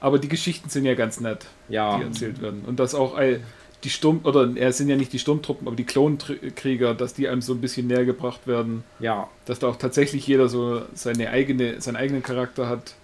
Aber 0.03 0.19
die 0.19 0.29
Geschichten 0.29 0.69
sind 0.69 0.85
ja 0.85 0.95
ganz 0.95 1.21
nett, 1.21 1.47
ja. 1.69 1.97
die 1.97 2.03
erzählt 2.03 2.43
werden. 2.43 2.65
Und 2.67 2.81
dass 2.81 2.93
auch 2.93 3.15
all 3.15 3.39
die 3.85 3.91
Sturm, 3.91 4.23
oder 4.25 4.51
es 4.57 4.79
sind 4.79 4.89
ja 4.89 4.97
nicht 4.97 5.13
die 5.13 5.21
Sturmtruppen, 5.21 5.69
aber 5.69 5.77
die 5.77 5.85
Klonkrieger, 5.85 6.93
dass 6.95 7.15
die 7.15 7.29
einem 7.29 7.41
so 7.41 7.53
ein 7.53 7.61
bisschen 7.61 7.87
näher 7.87 8.05
gebracht 8.05 8.49
werden. 8.49 8.83
Ja, 8.99 9.29
Dass 9.45 9.61
da 9.61 9.69
auch 9.69 9.77
tatsächlich 9.77 10.27
jeder 10.27 10.49
so 10.49 10.83
seine 10.93 11.31
eigene, 11.31 11.81
seinen 11.81 11.95
eigenen 11.95 12.25
Charakter 12.25 12.69
hat. 12.69 12.95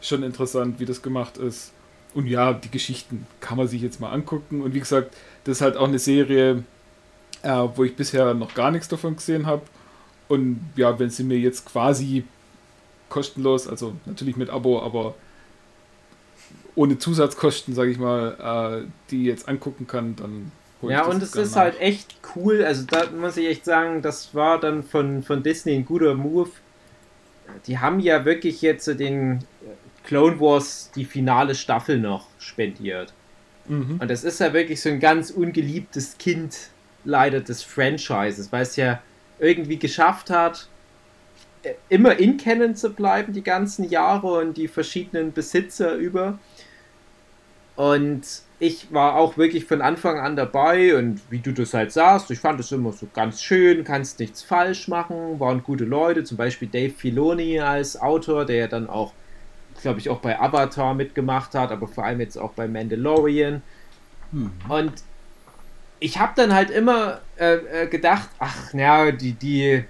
Schon 0.00 0.24
interessant, 0.24 0.80
wie 0.80 0.86
das 0.86 1.02
gemacht 1.02 1.36
ist. 1.36 1.70
Und 2.14 2.26
ja, 2.26 2.52
die 2.52 2.70
Geschichten 2.70 3.28
kann 3.38 3.56
man 3.56 3.68
sich 3.68 3.80
jetzt 3.80 4.00
mal 4.00 4.10
angucken. 4.10 4.60
Und 4.60 4.74
wie 4.74 4.80
gesagt, 4.80 5.14
das 5.44 5.58
ist 5.58 5.62
halt 5.62 5.76
auch 5.76 5.86
eine 5.86 6.00
Serie, 6.00 6.64
äh, 7.42 7.68
wo 7.76 7.84
ich 7.84 7.94
bisher 7.94 8.34
noch 8.34 8.54
gar 8.54 8.72
nichts 8.72 8.88
davon 8.88 9.14
gesehen 9.14 9.46
habe. 9.46 9.62
Und 10.26 10.58
ja, 10.74 10.98
wenn 10.98 11.10
sie 11.10 11.22
mir 11.22 11.38
jetzt 11.38 11.64
quasi 11.64 12.24
kostenlos, 13.08 13.68
also 13.68 13.92
natürlich 14.04 14.36
mit 14.36 14.50
Abo, 14.50 14.82
aber 14.82 15.14
ohne 16.76 16.98
Zusatzkosten, 16.98 17.74
sage 17.74 17.90
ich 17.90 17.98
mal, 17.98 18.84
äh, 18.84 18.88
die 19.10 19.24
jetzt 19.24 19.48
angucken 19.48 19.86
kann, 19.86 20.16
dann 20.16 20.52
Ja, 20.82 21.04
und 21.04 21.22
es 21.22 21.34
ist 21.34 21.54
nach. 21.54 21.62
halt 21.62 21.80
echt 21.80 22.16
cool. 22.34 22.64
Also, 22.64 22.84
da 22.86 23.10
muss 23.10 23.36
ich 23.36 23.46
echt 23.46 23.64
sagen, 23.64 24.02
das 24.02 24.34
war 24.34 24.60
dann 24.60 24.82
von, 24.82 25.22
von 25.22 25.42
Disney 25.42 25.74
ein 25.74 25.84
guter 25.84 26.14
Move. 26.14 26.50
Die 27.66 27.78
haben 27.78 28.00
ja 28.00 28.24
wirklich 28.24 28.62
jetzt 28.62 28.84
so 28.84 28.94
den 28.94 29.36
äh, 29.36 30.06
Clone 30.06 30.40
Wars 30.40 30.90
die 30.94 31.04
finale 31.04 31.54
Staffel 31.54 31.98
noch 31.98 32.26
spendiert. 32.38 33.12
Mhm. 33.66 33.98
Und 34.00 34.10
das 34.10 34.24
ist 34.24 34.40
ja 34.40 34.52
wirklich 34.52 34.80
so 34.80 34.88
ein 34.90 35.00
ganz 35.00 35.30
ungeliebtes 35.30 36.18
Kind 36.18 36.68
leider 37.04 37.40
des 37.40 37.62
Franchises, 37.62 38.52
weil 38.52 38.62
es 38.62 38.76
ja 38.76 39.00
irgendwie 39.38 39.78
geschafft 39.78 40.30
hat, 40.30 40.68
äh, 41.62 41.74
immer 41.88 42.18
in 42.18 42.36
Canon 42.36 42.74
zu 42.76 42.90
bleiben 42.90 43.32
die 43.32 43.42
ganzen 43.42 43.88
Jahre 43.88 44.40
und 44.40 44.56
die 44.56 44.68
verschiedenen 44.68 45.32
Besitzer 45.32 45.94
über. 45.94 46.38
Und 47.76 48.22
ich 48.60 48.92
war 48.92 49.16
auch 49.16 49.36
wirklich 49.36 49.64
von 49.64 49.82
Anfang 49.82 50.18
an 50.18 50.36
dabei 50.36 50.96
und 50.96 51.20
wie 51.28 51.40
du 51.40 51.52
das 51.52 51.74
halt 51.74 51.92
sagst, 51.92 52.30
ich 52.30 52.38
fand 52.38 52.60
es 52.60 52.70
immer 52.70 52.92
so 52.92 53.08
ganz 53.12 53.42
schön, 53.42 53.82
kannst 53.82 54.20
nichts 54.20 54.42
falsch 54.42 54.86
machen, 54.86 55.40
waren 55.40 55.62
gute 55.62 55.84
Leute, 55.84 56.22
zum 56.22 56.36
Beispiel 56.36 56.68
Dave 56.68 56.92
Filoni 56.92 57.58
als 57.58 58.00
Autor, 58.00 58.44
der 58.44 58.56
ja 58.56 58.66
dann 58.68 58.88
auch, 58.88 59.12
glaube 59.82 59.98
ich, 59.98 60.08
auch 60.08 60.20
bei 60.20 60.38
Avatar 60.40 60.94
mitgemacht 60.94 61.54
hat, 61.54 61.72
aber 61.72 61.88
vor 61.88 62.04
allem 62.04 62.20
jetzt 62.20 62.36
auch 62.38 62.52
bei 62.52 62.68
Mandalorian. 62.68 63.60
Und 64.68 64.92
ich 65.98 66.18
habe 66.18 66.32
dann 66.36 66.54
halt 66.54 66.70
immer 66.70 67.20
äh, 67.36 67.54
äh, 67.54 67.86
gedacht, 67.88 68.28
ach, 68.38 68.72
naja, 68.72 69.10
die, 69.10 69.32
die, 69.32 69.84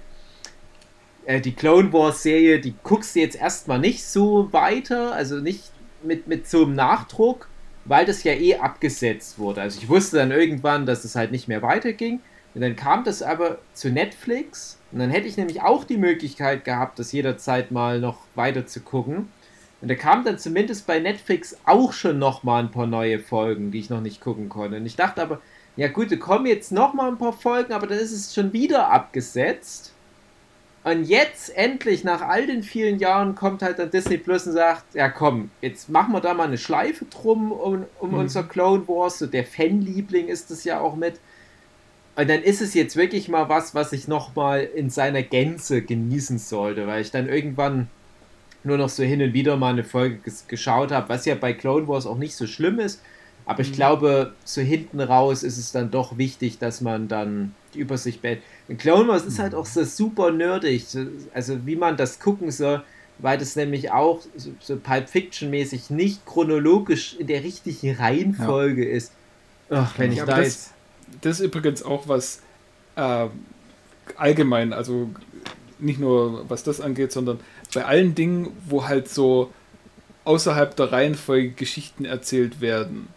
äh, 1.25 1.39
die 1.39 1.53
Clone 1.53 1.93
Wars 1.93 2.23
Serie, 2.23 2.59
die 2.59 2.73
guckst 2.83 3.15
du 3.15 3.19
jetzt 3.19 3.35
erstmal 3.35 3.79
nicht 3.79 4.03
so 4.05 4.51
weiter, 4.51 5.13
also 5.13 5.35
nicht 5.35 5.71
mit, 6.03 6.27
mit 6.27 6.47
so 6.49 6.63
einem 6.63 6.75
Nachdruck, 6.75 7.47
weil 7.85 8.05
das 8.05 8.23
ja 8.23 8.33
eh 8.33 8.57
abgesetzt 8.57 9.39
wurde. 9.39 9.61
Also 9.61 9.79
ich 9.79 9.87
wusste 9.87 10.17
dann 10.17 10.31
irgendwann, 10.31 10.85
dass 10.85 11.05
es 11.05 11.15
halt 11.15 11.31
nicht 11.31 11.47
mehr 11.47 11.61
weiterging. 11.61 12.19
Und 12.53 12.61
dann 12.61 12.75
kam 12.75 13.03
das 13.03 13.21
aber 13.21 13.59
zu 13.73 13.89
Netflix. 13.89 14.79
Und 14.91 14.99
dann 14.99 15.09
hätte 15.09 15.27
ich 15.27 15.37
nämlich 15.37 15.61
auch 15.61 15.83
die 15.83 15.97
Möglichkeit 15.97 16.65
gehabt, 16.65 16.99
das 16.99 17.11
jederzeit 17.11 17.71
mal 17.71 17.99
noch 17.99 18.19
weiter 18.33 18.65
zu 18.65 18.79
gucken. 18.81 19.29
Und 19.81 19.89
da 19.89 19.95
kam 19.95 20.23
dann 20.23 20.39
zumindest 20.39 20.87
bei 20.87 20.99
Netflix 20.99 21.57
auch 21.65 21.93
schon 21.93 22.17
noch 22.17 22.43
mal 22.43 22.59
ein 22.59 22.71
paar 22.71 22.87
neue 22.87 23.19
Folgen, 23.19 23.71
die 23.71 23.79
ich 23.79 23.89
noch 23.89 24.01
nicht 24.01 24.21
gucken 24.21 24.49
konnte. 24.49 24.77
Und 24.77 24.85
ich 24.85 24.95
dachte 24.95 25.21
aber, 25.21 25.41
ja 25.75 25.89
gut, 25.89 26.11
da 26.11 26.15
kommen 26.15 26.45
jetzt 26.45 26.71
noch 26.71 26.93
mal 26.93 27.09
ein 27.09 27.17
paar 27.17 27.33
Folgen, 27.33 27.73
aber 27.73 27.85
dann 27.87 27.99
ist 27.99 28.13
es 28.13 28.33
schon 28.33 28.53
wieder 28.53 28.89
abgesetzt. 28.89 29.93
Und 30.85 31.05
jetzt 31.05 31.49
endlich, 31.57 32.03
nach 32.03 32.21
all 32.21 32.45
den 32.45 32.61
vielen 32.61 32.99
Jahren, 32.99 33.33
kommt 33.33 33.63
halt 33.63 33.79
dann 33.79 33.89
Disney 33.89 34.17
Plus 34.17 34.45
und 34.45 34.53
sagt, 34.53 34.93
ja 34.93 35.09
komm, 35.09 35.49
jetzt 35.61 35.89
machen 35.89 36.13
wir 36.13 36.21
da 36.21 36.35
mal 36.35 36.43
eine 36.47 36.59
Schleife 36.59 37.05
drum 37.05 37.51
um, 37.51 37.85
um 37.99 38.11
Mhm. 38.11 38.17
unser 38.17 38.43
Clone 38.43 38.87
Wars. 38.87 39.17
So 39.17 39.25
der 39.25 39.45
Fanliebling 39.45 40.27
ist 40.27 40.51
es 40.51 40.63
ja 40.63 40.79
auch 40.79 40.95
mit. 40.95 41.19
Und 42.15 42.29
dann 42.29 42.43
ist 42.43 42.61
es 42.61 42.75
jetzt 42.75 42.95
wirklich 42.95 43.27
mal 43.29 43.49
was, 43.49 43.73
was 43.73 43.93
ich 43.93 44.07
noch 44.07 44.35
mal 44.35 44.61
in 44.61 44.91
seiner 44.91 45.23
Gänze 45.23 45.81
genießen 45.81 46.37
sollte, 46.37 46.85
weil 46.85 47.01
ich 47.01 47.09
dann 47.09 47.27
irgendwann 47.27 47.87
nur 48.63 48.77
noch 48.77 48.89
so 48.89 49.01
hin 49.03 49.21
und 49.23 49.33
wieder 49.33 49.57
mal 49.57 49.73
eine 49.73 49.83
Folge 49.83 50.17
ges 50.17 50.47
geschaut 50.47 50.91
habe, 50.91 51.09
was 51.09 51.25
ja 51.25 51.33
bei 51.35 51.53
Clone 51.53 51.87
Wars 51.87 52.05
auch 52.05 52.17
nicht 52.17 52.35
so 52.35 52.45
schlimm 52.45 52.79
ist. 52.79 53.01
Aber 53.47 53.61
ich 53.61 53.73
glaube, 53.73 54.33
so 54.43 54.61
hinten 54.61 54.99
raus 55.01 55.41
ist 55.43 55.57
es 55.57 55.71
dann 55.71 55.89
doch 55.91 56.17
wichtig, 56.19 56.57
dass 56.59 56.81
man 56.81 57.07
dann 57.07 57.53
die 57.75 57.79
Übersicht 57.79 58.21
behält. 58.21 58.41
Und 58.67 58.79
Clone 58.79 59.07
Wars 59.07 59.25
ist 59.25 59.39
halt 59.39 59.55
auch 59.55 59.65
so 59.65 59.83
super 59.83 60.31
nerdig, 60.31 60.87
so, 60.87 61.05
also 61.33 61.65
wie 61.65 61.75
man 61.75 61.97
das 61.97 62.19
gucken 62.19 62.51
soll, 62.51 62.83
weil 63.19 63.37
das 63.37 63.55
nämlich 63.55 63.91
auch 63.91 64.21
so, 64.35 64.51
so 64.59 64.77
Pulp 64.77 65.09
Fiction 65.09 65.49
mäßig 65.49 65.89
nicht 65.89 66.25
chronologisch 66.25 67.15
in 67.17 67.27
der 67.27 67.43
richtigen 67.43 67.95
Reihenfolge 67.95 68.85
ist. 68.85 69.13
Ach, 69.69 69.97
wenn 69.97 70.11
ich 70.11 70.19
Ja, 70.19 70.25
da 70.25 70.35
aber 70.35 70.43
jetzt. 70.43 70.71
das, 71.07 71.19
das 71.21 71.39
ist 71.39 71.45
übrigens 71.45 71.83
auch 71.83 72.07
was 72.07 72.41
äh, 72.95 73.27
allgemein, 74.15 74.73
also 74.73 75.09
nicht 75.79 75.99
nur 75.99 76.49
was 76.49 76.63
das 76.63 76.81
angeht, 76.81 77.11
sondern 77.11 77.39
bei 77.73 77.85
allen 77.85 78.15
Dingen, 78.15 78.49
wo 78.67 78.87
halt 78.87 79.09
so 79.09 79.53
außerhalb 80.25 80.75
der 80.75 80.91
Reihenfolge 80.91 81.51
Geschichten 81.51 82.05
erzählt 82.05 82.61
werden, 82.61 83.07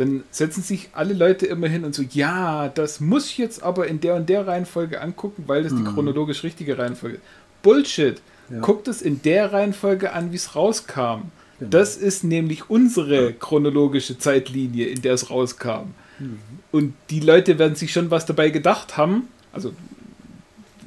dann 0.00 0.24
setzen 0.30 0.62
sich 0.62 0.90
alle 0.92 1.14
Leute 1.14 1.46
immer 1.46 1.68
hin 1.68 1.84
und 1.84 1.94
so, 1.94 2.02
ja, 2.02 2.68
das 2.68 3.00
muss 3.00 3.26
ich 3.26 3.38
jetzt 3.38 3.62
aber 3.62 3.86
in 3.86 4.00
der 4.00 4.14
und 4.14 4.28
der 4.28 4.46
Reihenfolge 4.46 5.00
angucken, 5.00 5.44
weil 5.46 5.62
das 5.62 5.74
die 5.74 5.84
chronologisch 5.84 6.42
richtige 6.42 6.78
Reihenfolge 6.78 7.16
ist. 7.16 7.24
Bullshit! 7.62 8.20
ja. 8.50 8.60
guckt 8.60 8.88
es 8.88 9.02
in 9.02 9.22
der 9.22 9.52
Reihenfolge 9.52 10.12
an, 10.12 10.32
wie 10.32 10.36
es 10.36 10.54
rauskam. 10.54 11.30
Genau. 11.58 11.70
Das 11.70 11.96
ist 11.96 12.24
nämlich 12.24 12.68
unsere 12.68 13.32
chronologische 13.32 14.18
Zeitlinie, 14.18 14.86
in 14.86 15.02
der 15.02 15.14
es 15.14 15.30
rauskam. 15.30 15.94
Mhm. 16.18 16.38
Und 16.72 16.94
die 17.10 17.20
Leute 17.20 17.58
werden 17.58 17.74
sich 17.74 17.92
schon 17.92 18.10
was 18.10 18.26
dabei 18.26 18.50
gedacht 18.50 18.96
haben, 18.96 19.28
also 19.52 19.72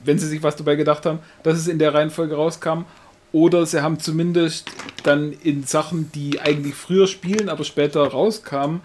wenn 0.05 0.19
sie 0.19 0.27
sich 0.27 0.43
was 0.43 0.55
dabei 0.55 0.75
gedacht 0.75 1.05
haben, 1.05 1.19
dass 1.43 1.57
es 1.57 1.67
in 1.67 1.79
der 1.79 1.93
Reihenfolge 1.93 2.35
rauskam. 2.35 2.83
Oder 3.31 3.65
sie 3.65 3.81
haben 3.81 3.99
zumindest 3.99 4.69
dann 5.01 5.33
in 5.33 5.63
Sachen, 5.63 6.11
die 6.13 6.39
eigentlich 6.39 6.75
früher 6.75 7.07
spielen, 7.07 7.49
aber 7.49 7.63
später 7.63 8.03
rauskamen, 8.03 8.81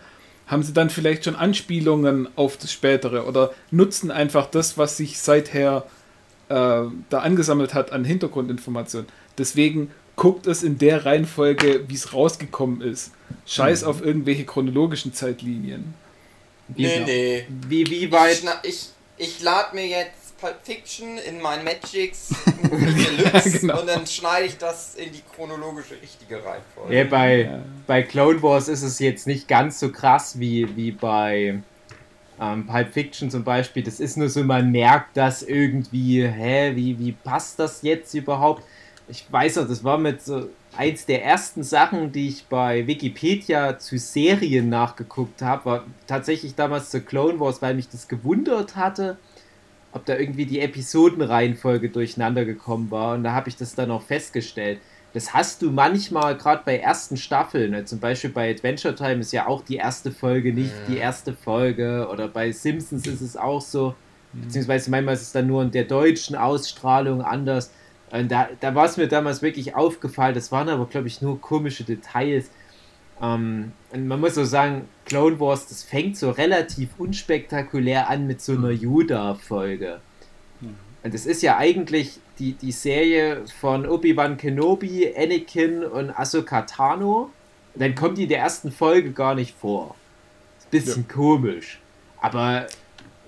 haben 0.48 0.62
sie 0.62 0.72
dann 0.72 0.90
vielleicht 0.90 1.24
schon 1.24 1.36
Anspielungen 1.36 2.28
auf 2.36 2.56
das 2.56 2.72
Spätere 2.72 3.26
oder 3.26 3.52
nutzen 3.70 4.10
einfach 4.10 4.46
das, 4.46 4.76
was 4.76 4.96
sich 4.96 5.18
seither 5.18 5.86
äh, 6.48 6.54
da 7.10 7.18
angesammelt 7.20 7.74
hat 7.74 7.92
an 7.92 8.04
Hintergrundinformationen. 8.04 9.06
Deswegen 9.36 9.90
guckt 10.16 10.46
es 10.46 10.62
in 10.62 10.78
der 10.78 11.04
Reihenfolge, 11.04 11.88
wie 11.88 11.94
es 11.94 12.12
rausgekommen 12.12 12.80
ist. 12.80 13.12
Scheiß 13.46 13.82
mhm. 13.82 13.88
auf 13.88 14.04
irgendwelche 14.04 14.44
chronologischen 14.44 15.14
Zeitlinien. 15.14 15.94
Wie, 16.68 16.86
nee, 16.86 17.00
nee. 17.04 17.46
Wie, 17.68 17.86
wie 17.86 18.10
weit? 18.10 18.42
Ich, 18.62 18.70
ich, 18.70 18.88
ich 19.16 19.40
lade 19.42 19.74
mir 19.74 19.86
jetzt 19.86 20.17
Pulp 20.40 20.56
Fiction 20.62 21.18
in 21.18 21.40
mein 21.40 21.64
Magics 21.64 22.28
Deluxe 22.62 23.48
ja, 23.48 23.58
genau. 23.58 23.80
und 23.80 23.88
dann 23.88 24.06
schneide 24.06 24.46
ich 24.46 24.56
das 24.56 24.94
in 24.94 25.12
die 25.12 25.22
chronologische 25.34 26.00
richtige 26.00 26.36
Reihenfolge. 26.36 26.94
Ja, 26.94 27.04
bei, 27.04 27.42
ja. 27.42 27.62
bei 27.86 28.02
Clone 28.02 28.42
Wars 28.42 28.68
ist 28.68 28.82
es 28.82 28.98
jetzt 28.98 29.26
nicht 29.26 29.48
ganz 29.48 29.80
so 29.80 29.90
krass 29.90 30.38
wie, 30.38 30.76
wie 30.76 30.92
bei 30.92 31.60
ähm, 32.40 32.66
Pulp 32.66 32.92
Fiction 32.92 33.30
zum 33.30 33.42
Beispiel. 33.42 33.82
Das 33.82 34.00
ist 34.00 34.16
nur 34.16 34.28
so, 34.28 34.44
man 34.44 34.70
merkt 34.70 35.16
das 35.16 35.42
irgendwie, 35.42 36.26
hä, 36.26 36.72
wie, 36.74 36.98
wie 36.98 37.12
passt 37.12 37.58
das 37.58 37.82
jetzt 37.82 38.14
überhaupt? 38.14 38.62
Ich 39.08 39.26
weiß 39.30 39.58
auch, 39.58 39.68
das 39.68 39.82
war 39.82 39.98
mit 39.98 40.22
so 40.22 40.48
eins 40.76 41.06
der 41.06 41.24
ersten 41.24 41.62
Sachen, 41.64 42.12
die 42.12 42.28
ich 42.28 42.46
bei 42.46 42.86
Wikipedia 42.86 43.78
zu 43.78 43.98
Serien 43.98 44.68
nachgeguckt 44.68 45.42
habe, 45.42 45.64
war 45.64 45.84
tatsächlich 46.06 46.54
damals 46.54 46.90
zu 46.90 47.00
Clone 47.00 47.40
Wars, 47.40 47.60
weil 47.60 47.74
mich 47.74 47.88
das 47.88 48.06
gewundert 48.06 48.76
hatte 48.76 49.16
ob 49.92 50.04
da 50.04 50.16
irgendwie 50.16 50.46
die 50.46 50.60
Episodenreihenfolge 50.60 51.88
durcheinander 51.88 52.44
gekommen 52.44 52.90
war. 52.90 53.14
Und 53.14 53.24
da 53.24 53.32
habe 53.32 53.48
ich 53.48 53.56
das 53.56 53.74
dann 53.74 53.90
auch 53.90 54.02
festgestellt. 54.02 54.80
Das 55.14 55.32
hast 55.32 55.62
du 55.62 55.70
manchmal 55.70 56.36
gerade 56.36 56.62
bei 56.64 56.78
ersten 56.78 57.16
Staffeln. 57.16 57.70
Ne? 57.70 57.84
Zum 57.84 57.98
Beispiel 57.98 58.30
bei 58.30 58.50
Adventure 58.50 58.94
Time 58.94 59.20
ist 59.20 59.32
ja 59.32 59.46
auch 59.46 59.62
die 59.62 59.76
erste 59.76 60.12
Folge 60.12 60.52
nicht 60.52 60.70
ja. 60.70 60.94
die 60.94 60.98
erste 60.98 61.32
Folge. 61.32 62.08
Oder 62.12 62.28
bei 62.28 62.52
Simpsons 62.52 63.06
ist 63.06 63.22
es 63.22 63.36
auch 63.36 63.62
so. 63.62 63.94
Mhm. 64.32 64.42
Beziehungsweise 64.42 64.90
manchmal 64.90 65.14
ist 65.14 65.22
es 65.22 65.32
dann 65.32 65.46
nur 65.46 65.62
in 65.62 65.70
der 65.70 65.84
deutschen 65.84 66.36
Ausstrahlung 66.36 67.22
anders. 67.22 67.72
Und 68.10 68.30
da, 68.30 68.48
da 68.60 68.74
war 68.74 68.84
es 68.84 68.96
mir 68.96 69.08
damals 69.08 69.40
wirklich 69.40 69.74
aufgefallen. 69.74 70.34
Das 70.34 70.52
waren 70.52 70.68
aber, 70.68 70.86
glaube 70.86 71.08
ich, 71.08 71.22
nur 71.22 71.40
komische 71.40 71.84
Details. 71.84 72.50
Ähm, 73.20 73.72
und 73.92 74.06
man 74.06 74.20
muss 74.20 74.34
so 74.34 74.44
sagen, 74.44 74.88
Clone 75.04 75.40
Wars, 75.40 75.68
das 75.68 75.82
fängt 75.82 76.16
so 76.16 76.30
relativ 76.30 76.90
unspektakulär 76.98 78.08
an 78.08 78.26
mit 78.26 78.40
so 78.40 78.52
einer 78.52 78.70
Yoda-Folge. 78.70 80.00
Mhm. 80.60 80.76
Und 81.02 81.14
das 81.14 81.26
ist 81.26 81.42
ja 81.42 81.56
eigentlich 81.56 82.20
die, 82.38 82.52
die 82.52 82.72
Serie 82.72 83.44
von 83.60 83.86
Obi-Wan 83.86 84.36
Kenobi, 84.36 85.12
Anakin 85.16 85.84
und 85.84 86.10
Ahsoka 86.10 86.62
Tano. 86.62 87.30
Und 87.74 87.82
dann 87.82 87.94
kommt 87.94 88.18
die 88.18 88.24
in 88.24 88.28
der 88.28 88.40
ersten 88.40 88.70
Folge 88.70 89.12
gar 89.12 89.34
nicht 89.34 89.56
vor. 89.56 89.94
Ist 90.58 90.66
ein 90.66 90.70
bisschen 90.70 91.06
ja. 91.08 91.14
komisch. 91.14 91.80
Aber 92.20 92.66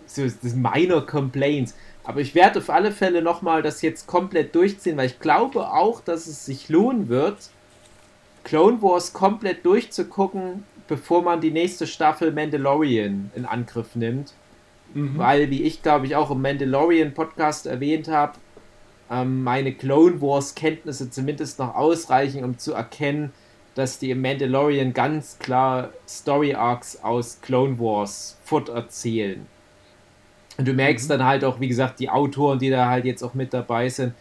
so 0.06 0.24
das 0.24 0.40
sind 0.40 0.62
minor 0.62 1.06
Complaints. 1.06 1.74
Aber 2.04 2.20
ich 2.20 2.34
werde 2.34 2.58
auf 2.58 2.70
alle 2.70 2.92
Fälle 2.92 3.22
nochmal 3.22 3.62
das 3.62 3.82
jetzt 3.82 4.06
komplett 4.06 4.54
durchziehen, 4.54 4.96
weil 4.96 5.06
ich 5.06 5.20
glaube 5.20 5.70
auch, 5.70 6.00
dass 6.00 6.26
es 6.26 6.44
sich 6.44 6.68
lohnen 6.68 7.08
wird, 7.08 7.50
Clone 8.44 8.80
Wars 8.82 9.12
komplett 9.12 9.64
durchzugucken, 9.64 10.64
bevor 10.88 11.22
man 11.22 11.40
die 11.40 11.50
nächste 11.50 11.86
Staffel 11.86 12.32
Mandalorian 12.32 13.30
in 13.34 13.44
Angriff 13.44 13.94
nimmt. 13.94 14.32
Mhm. 14.94 15.18
Weil, 15.18 15.50
wie 15.50 15.62
ich 15.62 15.82
glaube 15.82 16.06
ich 16.06 16.16
auch 16.16 16.30
im 16.30 16.42
Mandalorian 16.42 17.14
Podcast 17.14 17.66
erwähnt 17.66 18.08
habe, 18.08 18.34
ähm, 19.10 19.42
meine 19.42 19.72
Clone 19.72 20.20
Wars 20.20 20.54
Kenntnisse 20.54 21.10
zumindest 21.10 21.58
noch 21.58 21.74
ausreichen, 21.74 22.44
um 22.44 22.58
zu 22.58 22.72
erkennen, 22.72 23.32
dass 23.74 23.98
die 23.98 24.10
im 24.10 24.20
Mandalorian 24.20 24.92
ganz 24.92 25.38
klar 25.38 25.90
Story 26.08 26.54
Arcs 26.54 27.02
aus 27.02 27.40
Clone 27.40 27.78
Wars 27.78 28.36
forterzählen. 28.44 29.46
Und 30.58 30.68
du 30.68 30.72
merkst 30.72 31.06
mhm. 31.06 31.12
dann 31.12 31.24
halt 31.24 31.44
auch, 31.44 31.60
wie 31.60 31.68
gesagt, 31.68 32.00
die 32.00 32.10
Autoren, 32.10 32.58
die 32.58 32.70
da 32.70 32.88
halt 32.88 33.04
jetzt 33.04 33.22
auch 33.22 33.34
mit 33.34 33.54
dabei 33.54 33.88
sind, 33.88 34.14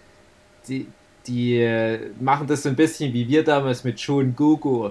die, 0.68 0.88
die 1.30 1.60
äh, 1.60 2.12
machen 2.20 2.48
das 2.48 2.64
so 2.64 2.70
ein 2.70 2.76
bisschen 2.76 3.14
wie 3.14 3.28
wir 3.28 3.44
damals 3.44 3.84
mit 3.84 4.00
Shun 4.00 4.36
Gugu. 4.36 4.90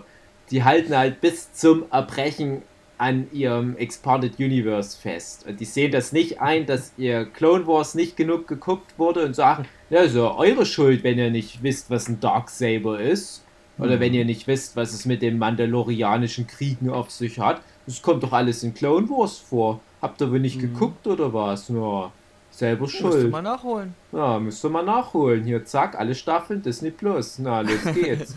Die 0.51 0.65
halten 0.65 0.97
halt 0.97 1.21
bis 1.21 1.53
zum 1.53 1.85
Erbrechen 1.91 2.63
an 2.97 3.29
ihrem 3.33 3.77
Expanded 3.77 4.39
Universe 4.39 4.99
fest. 4.99 5.47
Und 5.47 5.61
die 5.61 5.65
sehen 5.65 5.93
das 5.93 6.13
nicht 6.13 6.41
ein, 6.41 6.67
dass 6.67 6.93
ihr 6.97 7.27
Clone 7.27 7.67
Wars 7.67 7.95
nicht 7.95 8.17
genug 8.17 8.49
geguckt 8.49 8.99
wurde 8.99 9.25
und 9.25 9.35
sagen, 9.35 9.67
ja, 9.91 10.01
ist 10.01 10.17
ja 10.17 10.35
eure 10.35 10.67
Schuld, 10.67 11.05
wenn 11.05 11.19
ihr 11.19 11.31
nicht 11.31 11.63
wisst, 11.63 11.91
was 11.91 12.09
ein 12.09 12.21
Darksaber 12.21 13.01
ist. 13.01 13.45
Oder 13.79 13.97
mhm. 13.97 14.01
wenn 14.01 14.15
ihr 14.15 14.25
nicht 14.25 14.47
wisst, 14.47 14.75
was 14.75 14.93
es 14.93 15.07
mit 15.07 15.23
den 15.23 15.39
Mandalorianischen 15.39 16.47
Kriegen 16.47 16.91
auf 16.91 17.11
sich 17.11 17.39
hat. 17.39 17.63
Das 17.87 18.03
kommt 18.03 18.23
doch 18.23 18.33
alles 18.33 18.63
in 18.63 18.75
Clone 18.75 19.09
Wars 19.09 19.39
vor. 19.39 19.81
Habt 20.03 20.21
ihr 20.21 20.31
wohl 20.31 20.41
nicht 20.41 20.57
mhm. 20.57 20.73
geguckt 20.73 21.07
oder 21.07 21.33
was? 21.33 21.69
Ja, 21.69 22.13
Selber 22.59 22.89
schuld. 22.89 23.15
Müsste 23.15 23.29
man 23.29 23.45
nachholen. 23.45 23.95
Ja, 24.11 24.41
müsste 24.41 24.69
man 24.69 24.85
nachholen. 24.85 25.45
Hier, 25.45 25.65
zack, 25.65 25.97
alle 25.97 26.17
Staffeln, 26.17 26.61
Disney 26.61 26.91
Plus. 26.91 27.39
Na, 27.39 27.61
los 27.61 27.85
geht's. 27.95 28.35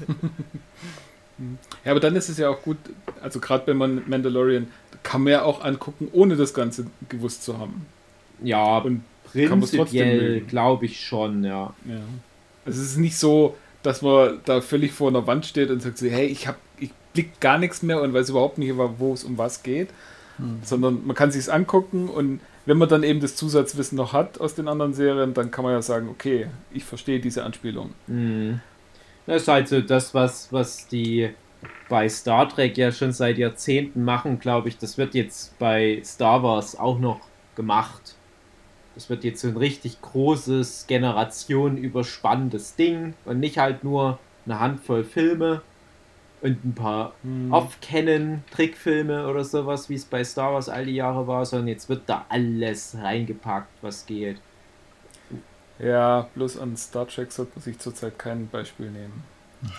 ja, 1.83 1.89
aber 1.89 1.99
dann 1.99 2.15
ist 2.15 2.29
es 2.29 2.37
ja 2.37 2.49
auch 2.49 2.61
gut, 2.61 2.77
also 3.23 3.39
gerade 3.39 3.65
bei 3.65 3.73
Mandalorian, 3.73 4.67
kann 5.01 5.23
man 5.23 5.33
ja 5.33 5.41
auch 5.41 5.63
angucken, 5.63 6.07
ohne 6.11 6.35
das 6.35 6.53
Ganze 6.53 6.85
gewusst 7.09 7.41
zu 7.41 7.57
haben. 7.57 7.87
Ja, 8.43 8.77
und 8.77 9.03
prinzipiell 9.23 10.41
glaube 10.41 10.85
ich 10.85 11.03
schon, 11.03 11.43
ja. 11.43 11.73
ja. 11.85 11.95
Also 12.63 12.79
es 12.79 12.91
ist 12.91 12.97
nicht 12.97 13.17
so, 13.17 13.57
dass 13.81 14.03
man 14.03 14.39
da 14.45 14.61
völlig 14.61 14.91
vor 14.91 15.09
einer 15.09 15.25
Wand 15.25 15.47
steht 15.47 15.71
und 15.71 15.81
sagt 15.81 15.97
so, 15.97 16.05
hey, 16.05 16.27
ich 16.27 16.45
habe 16.45 16.59
ich 16.77 16.91
blick 17.13 17.39
gar 17.39 17.57
nichts 17.57 17.81
mehr 17.81 17.99
und 17.99 18.13
weiß 18.13 18.29
überhaupt 18.29 18.59
nicht, 18.59 18.75
wo 18.77 19.13
es 19.15 19.23
um 19.23 19.39
was 19.39 19.63
geht, 19.63 19.89
hm. 20.37 20.59
sondern 20.63 21.07
man 21.07 21.15
kann 21.15 21.31
sich 21.31 21.41
es 21.41 21.49
angucken 21.49 22.07
und 22.07 22.39
wenn 22.65 22.77
man 22.77 22.89
dann 22.89 23.03
eben 23.03 23.19
das 23.19 23.35
Zusatzwissen 23.35 23.95
noch 23.97 24.13
hat 24.13 24.39
aus 24.39 24.55
den 24.55 24.67
anderen 24.67 24.93
Serien, 24.93 25.33
dann 25.33 25.51
kann 25.51 25.63
man 25.63 25.73
ja 25.73 25.81
sagen, 25.81 26.09
okay, 26.09 26.47
ich 26.71 26.83
verstehe 26.83 27.19
diese 27.19 27.43
Anspielung. 27.43 27.91
Mhm. 28.07 28.61
Das 29.25 29.43
ist 29.43 29.47
halt 29.47 29.67
so 29.67 29.81
das, 29.81 30.13
was, 30.13 30.51
was 30.51 30.87
die 30.87 31.29
bei 31.89 32.09
Star 32.09 32.49
Trek 32.49 32.77
ja 32.77 32.91
schon 32.91 33.11
seit 33.11 33.37
Jahrzehnten 33.37 34.03
machen, 34.03 34.39
glaube 34.39 34.69
ich. 34.69 34.77
Das 34.77 34.97
wird 34.97 35.13
jetzt 35.13 35.57
bei 35.59 36.01
Star 36.03 36.43
Wars 36.43 36.77
auch 36.77 36.99
noch 36.99 37.19
gemacht. 37.55 38.15
Das 38.95 39.09
wird 39.09 39.23
jetzt 39.23 39.41
so 39.41 39.47
ein 39.47 39.57
richtig 39.57 40.01
großes, 40.01 40.85
generationenüberspannendes 40.87 42.75
Ding 42.75 43.13
und 43.25 43.39
nicht 43.39 43.57
halt 43.57 43.83
nur 43.83 44.19
eine 44.45 44.59
Handvoll 44.59 45.03
Filme, 45.03 45.61
und 46.41 46.65
ein 46.65 46.73
paar 46.73 47.13
hm. 47.23 47.53
Off-Canon-Trickfilme 47.53 49.27
oder 49.27 49.43
sowas, 49.43 49.89
wie 49.89 49.95
es 49.95 50.05
bei 50.05 50.23
Star 50.23 50.53
Wars 50.53 50.69
all 50.69 50.85
die 50.85 50.95
Jahre 50.95 51.27
war, 51.27 51.45
sondern 51.45 51.67
jetzt 51.67 51.87
wird 51.87 52.03
da 52.07 52.25
alles 52.29 52.97
reingepackt, 52.99 53.71
was 53.81 54.05
geht. 54.05 54.37
Ja, 55.79 56.27
bloß 56.35 56.57
an 56.57 56.77
Star 56.77 57.07
Trek 57.07 57.31
sollte 57.31 57.53
man 57.55 57.63
sich 57.63 57.79
zurzeit 57.79 58.17
kein 58.17 58.47
Beispiel 58.49 58.89
nehmen. 58.89 59.23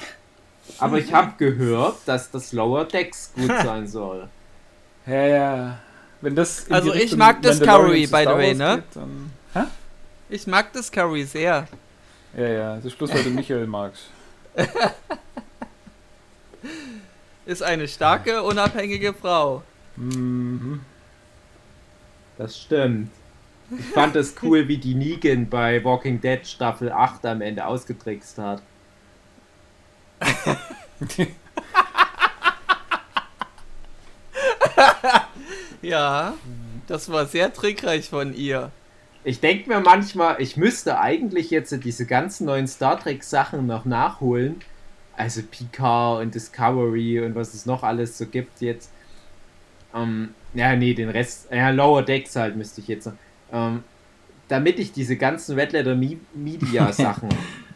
Aber 0.79 0.98
ich 0.98 1.12
habe 1.12 1.33
gehört, 1.38 1.96
dass 2.07 2.31
das 2.31 2.53
Lower 2.53 2.85
Decks 2.85 3.33
gut 3.35 3.48
sein 3.64 3.87
soll. 3.87 4.29
Ja, 5.07 5.27
ja. 5.27 5.79
Wenn 6.20 6.37
das 6.37 6.70
also 6.70 6.94
ich 6.94 7.16
mag 7.16 7.42
Discovery, 7.42 8.07
by 8.07 8.22
the 8.22 8.35
way, 8.35 8.55
ne? 8.55 8.77
Geht, 8.77 8.96
dann, 8.96 9.33
hä? 9.55 9.64
Ich 10.29 10.46
mag 10.46 10.72
Discovery 10.72 11.25
sehr. 11.25 11.66
Ja, 12.37 12.48
ja, 12.48 12.77
das 12.77 12.87
ist 12.87 12.98
bloß, 12.98 13.12
weil 13.12 13.25
du 13.25 13.31
Michael 13.31 13.66
magst. 13.66 14.05
ist 17.46 17.62
eine 17.62 17.88
starke, 17.88 18.42
unabhängige 18.42 19.14
Frau. 19.14 19.62
Mhm. 19.96 20.81
Das 22.38 22.59
stimmt. 22.61 23.11
Ich 23.79 23.87
fand 23.87 24.16
es 24.16 24.35
cool, 24.42 24.68
wie 24.68 24.77
die 24.79 24.94
Negan 24.94 25.48
bei 25.48 25.83
Walking 25.83 26.20
Dead 26.20 26.46
Staffel 26.46 26.92
8 26.92 27.25
am 27.27 27.40
Ende 27.40 27.64
ausgetrickst 27.66 28.37
hat. 28.38 28.62
ja, 35.83 36.35
das 36.87 37.11
war 37.11 37.27
sehr 37.27 37.53
trickreich 37.53 38.09
von 38.11 38.35
ihr. 38.35 38.70
Ich 39.25 39.40
denke 39.40 39.68
mir 39.68 39.81
manchmal, 39.81 40.40
ich 40.40 40.57
müsste 40.57 40.98
eigentlich 40.98 41.51
jetzt 41.51 41.72
diese 41.85 42.07
ganzen 42.07 42.46
neuen 42.46 42.66
Star 42.66 42.98
Trek 42.98 43.22
Sachen 43.22 43.66
noch 43.66 43.85
nachholen, 43.85 44.61
also 45.16 45.42
Picard 45.51 46.22
und 46.22 46.35
Discovery 46.35 47.20
und 47.20 47.35
was 47.35 47.55
es 47.55 47.66
noch 47.66 47.83
alles 47.83 48.18
so 48.18 48.27
gibt 48.27 48.61
jetzt. 48.61 48.90
Ähm, 49.94 50.35
ja, 50.55 50.75
nee, 50.77 50.94
den 50.94 51.09
Rest, 51.11 51.48
ja, 51.51 51.70
Lower 51.70 52.03
Decks 52.03 52.37
halt 52.37 52.57
müsste 52.57 52.81
ich 52.81 52.88
jetzt 52.88 53.07
noch. 53.07 53.14
Ähm, 53.53 53.85
damit 54.48 54.79
ich 54.79 54.92
diese 54.92 55.16
ganzen 55.16 55.59
Red 55.59 55.72
Letter 55.72 55.94
Media 55.94 56.92
Sachen 56.92 57.29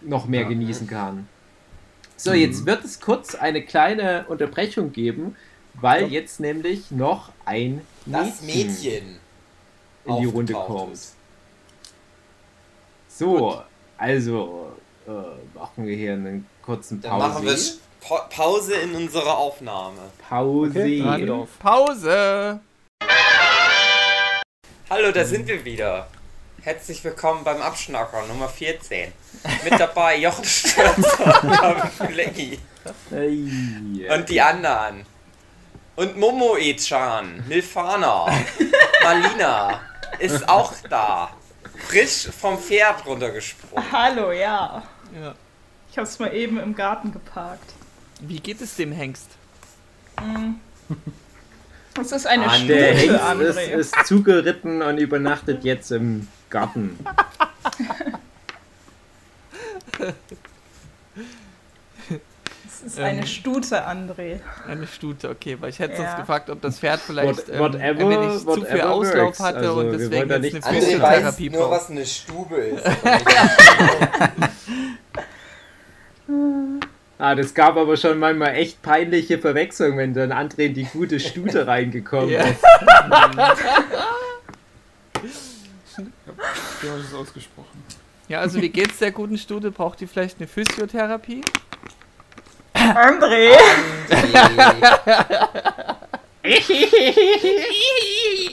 noch 0.03 0.27
mehr 0.27 0.45
genießen 0.45 0.87
kann. 0.87 1.29
So, 2.17 2.33
jetzt 2.33 2.65
wird 2.65 2.85
es 2.85 3.01
kurz 3.01 3.35
eine 3.35 3.63
kleine 3.63 4.25
Unterbrechung 4.29 4.93
geben, 4.93 5.37
weil 5.75 6.07
jetzt 6.09 6.41
nämlich 6.41 6.91
noch 6.91 7.33
ein 7.45 7.83
Das 8.07 8.43
Mädchen 8.43 9.17
in 10.07 10.17
die 10.21 10.25
Runde 10.27 10.55
kommt. 10.55 10.95
ist. 10.95 11.15
So, 13.09 13.63
also 13.99 14.73
äh, 15.07 15.11
machen 15.57 15.87
wir 15.87 15.97
hier 15.97 16.15
einen 16.15 16.47
kurzen 16.67 17.01
Dann 17.01 17.19
machen 17.19 17.45
wir 17.45 17.53
Pause. 17.53 17.79
Pa 18.01 18.17
Pause 18.29 18.75
in 18.75 18.95
unserer 18.95 19.39
Aufnahme. 19.39 19.99
Pause. 20.29 20.71
Okay. 20.81 21.47
Pause! 21.61 22.61
Hallo, 24.91 25.13
da 25.13 25.25
sind 25.25 25.47
wir 25.47 25.65
wieder. 25.65 26.09
Herzlich 26.63 27.03
willkommen 27.05 27.45
beim 27.45 27.63
Abschnacker 27.63 28.27
Nummer 28.27 28.49
14. 28.49 29.13
Mit 29.65 29.79
dabei 29.79 30.17
Jochen 30.21 30.45
Stürzer, 30.45 31.41
David 31.43 31.93
Flecki 31.93 32.59
Hey. 33.11 34.09
und 34.13 34.29
die 34.29 34.41
anderen. 34.41 35.07
Und 35.95 36.17
Momo 36.19 36.57
E-chan, 36.57 37.45
Nilfana, 37.49 38.27
Malina 39.03 39.81
ist 40.19 40.49
auch 40.49 40.73
da. 40.91 41.31
Frisch 41.89 42.29
vom 42.41 42.59
Pferd 42.59 43.07
runtergesprungen. 43.07 43.93
Hallo, 43.93 44.33
ja. 44.33 44.83
Ja. 45.21 45.35
Ich 45.97 45.99
hab's 45.99 46.19
mal 46.19 46.35
eben 46.35 46.61
im 46.61 46.75
Garten 46.75 47.11
geparkt. 47.11 47.73
Wie 48.21 48.39
geht 48.39 48.61
es 48.61 48.77
dem 48.77 48.93
Hengst? 48.93 49.31
Das 51.95 52.13
ist 52.13 52.27
eine 52.27 52.45
Mann, 52.45 52.69
Der 52.69 52.95
Stute, 52.99 53.13
Hengst 53.15 53.25
André. 53.25 53.61
ist, 53.73 53.95
ist 53.95 54.07
zugeritten 54.07 54.83
und 54.83 54.99
übernachtet 54.99 55.65
jetzt 55.65 55.91
im 55.93 56.29
Garten. 56.51 56.99
Das 62.83 62.83
ist 62.93 63.01
eine 63.01 63.27
Stute, 63.27 63.89
André. 63.89 64.41
Eine 64.69 64.87
Stute, 64.87 65.31
okay, 65.31 65.57
weil 65.59 65.71
ich 65.71 65.79
hätte 65.79 65.97
sonst 65.97 66.11
Ja. 66.11 66.21
gefragt, 66.21 66.51
ob 66.51 66.61
das 66.61 66.79
Pferd 66.79 67.01
vielleicht 67.01 67.49
What- 67.49 67.49
ähm, 67.51 67.59
whatever- 67.59 67.81
ein 67.89 67.99
wenig 67.99 68.39
zu 68.45 68.65
viel 68.65 68.81
Auslauf 68.83 69.25
works. 69.25 69.41
hatte 69.41 69.59
Also, 69.59 69.75
und 69.81 69.93
deswegen 69.93 70.29
jetzt 70.31 70.43
nicht 70.43 70.65
eine 70.65 70.81
Physiotherapie 70.81 71.51
nur, 71.51 71.63
braucht. 71.63 71.71
was 71.73 71.91
eine 71.91 72.07
Stube 72.07 72.57
ist. 72.57 72.85
Ah, 77.19 77.35
das 77.35 77.55
gab 77.55 77.77
aber 77.77 77.97
schon 77.97 78.19
manchmal 78.19 78.55
echt 78.57 78.83
peinliche 78.83 79.39
Verwechslungen, 79.39 79.97
wenn 79.97 80.13
dann 80.13 80.33
André 80.33 80.67
in 80.67 80.75
die 80.75 80.85
gute 80.85 81.19
Stute 81.19 81.67
reingekommen 81.67 82.31
ist. 82.31 82.63
Ja, 86.83 86.97
das 86.97 87.05
ist 87.05 87.15
ausgesprochen. 87.15 87.83
Ja, 88.29 88.41
also 88.41 88.61
wie 88.61 88.69
geht's 88.69 88.99
der 88.99 89.13
guten 89.13 89.39
Stute? 89.39 89.71
Braucht 89.71 90.01
die 90.01 90.07
vielleicht 90.07 90.39
eine 90.39 90.47
Physiotherapie? 90.47 91.43
André! 92.75 93.53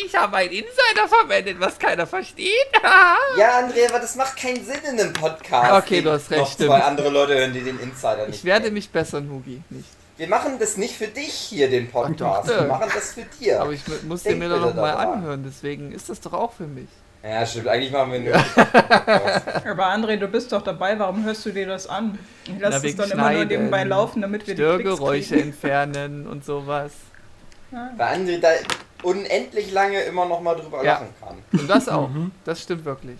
Ich 0.06 0.16
habe 0.16 0.38
einen 0.38 0.52
Insider 0.52 1.08
verwendet, 1.08 1.58
was 1.60 1.78
keiner 1.80 2.06
versteht. 2.08 2.50
Ja, 3.38 3.60
André, 3.60 3.90
aber 3.90 4.00
das 4.00 4.16
macht 4.16 4.38
keinen 4.38 4.64
Sinn 4.64 4.76
in 4.92 5.00
einem 5.00 5.14
Podcast. 5.14 5.84
Okay, 5.86 6.02
du 6.02 6.12
hast 6.12 6.30
recht, 6.30 6.40
Noch 6.42 6.52
stimmt. 6.52 6.70
zwei 6.70 6.80
andere 6.82 7.10
Leute 7.10 7.34
hören, 7.36 7.52
die 7.54 7.62
den 7.62 7.80
Insider 7.80 8.28
nicht 8.28 8.36
Ich 8.40 8.46
werde 8.46 8.64
kennen. 8.66 8.76
mich 8.76 8.90
bessern, 8.92 9.28
Hugi. 9.32 9.62
Nicht. 9.70 9.88
Wir 10.18 10.28
machen 10.28 10.60
das 10.60 10.78
nicht 10.78 10.96
für 10.96 11.08
dich 11.08 11.34
hier, 11.34 11.68
den 11.70 11.90
Podcast. 11.90 12.48
Doch, 12.50 12.62
Wir 12.62 12.68
machen 12.68 12.92
das 12.94 13.14
für 13.14 13.24
dir. 13.40 13.62
Aber 13.62 13.72
ich 13.72 13.88
mu- 13.88 13.96
muss 14.08 14.22
Denk 14.24 14.40
den 14.40 14.48
mir 14.48 14.56
doch 14.56 14.62
noch 14.68 14.76
mal 14.76 14.92
anhören, 14.94 15.44
deswegen 15.44 15.92
ist 15.92 16.10
das 16.10 16.22
doch 16.22 16.34
auch 16.34 16.54
für 16.54 16.68
mich. 16.68 16.88
ja, 17.24 17.44
stimmt. 17.46 17.68
Eigentlich 17.68 17.92
machen 17.92 18.12
wir 18.12 18.20
nur. 18.20 18.36
Aber 19.72 19.88
André, 19.88 20.18
du 20.18 20.28
bist 20.28 20.52
doch 20.52 20.62
dabei, 20.62 20.98
warum 21.00 21.26
hörst 21.26 21.44
du 21.48 21.52
dir 21.52 21.66
das 21.66 21.88
an? 21.88 22.20
Lass 22.60 22.84
es 22.84 22.96
dann 22.96 23.10
immer 23.10 23.32
nur 23.32 23.46
nebenbei 23.46 23.84
laufen, 23.86 24.22
damit 24.22 24.46
wir 24.46 24.54
die 24.54 24.62
Klicks 24.62 24.82
Störgeräusche 24.82 25.30
kriegen. 25.36 25.42
entfernen 25.50 26.28
und 26.28 26.46
sowas. 26.46 26.92
Weil 27.98 28.20
André 28.20 28.40
da 28.40 28.50
unendlich 29.04 29.72
lange 29.72 30.02
immer 30.02 30.26
noch 30.26 30.42
mal 30.42 30.56
drüber 30.56 30.84
Ja. 30.84 30.94
lachen 30.94 31.08
kann. 31.20 31.38
Und 31.60 31.70
das 31.70 31.90
auch. 31.90 32.10
Das 32.46 32.62
stimmt 32.62 32.86
wirklich. 32.86 33.18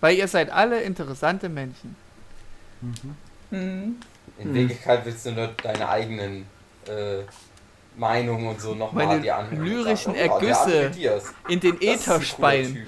Weil 0.00 0.16
ihr 0.16 0.28
seid 0.28 0.50
alle 0.50 0.80
interessante 0.82 1.48
Menschen. 1.48 1.96
Mhm. 3.50 3.96
In 4.38 4.54
Wirklichkeit 4.54 5.04
willst 5.04 5.24
du 5.26 5.32
nur 5.32 5.48
deine 5.62 5.88
eigenen 5.88 6.46
äh, 6.86 7.22
Meinungen 7.96 8.48
und 8.48 8.60
so 8.60 8.74
nochmal 8.74 9.06
Meine 9.06 9.20
dir 9.22 9.36
anhören. 9.36 9.58
und 9.60 9.66
lyrischen 9.66 10.14
sagen, 10.14 10.30
oh, 10.30 10.38
Ergüsse. 10.38 10.90
In 11.48 11.60
den 11.60 11.80
Äther 11.80 12.20
speien. 12.20 12.86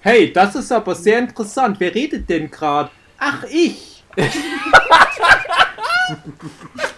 Hey, 0.00 0.32
das 0.32 0.54
ist 0.54 0.70
aber 0.72 0.94
sehr 0.94 1.18
interessant. 1.18 1.78
Wer 1.80 1.94
redet 1.94 2.28
denn 2.28 2.50
gerade? 2.50 2.90
Ach, 3.18 3.44
ich. 3.50 4.04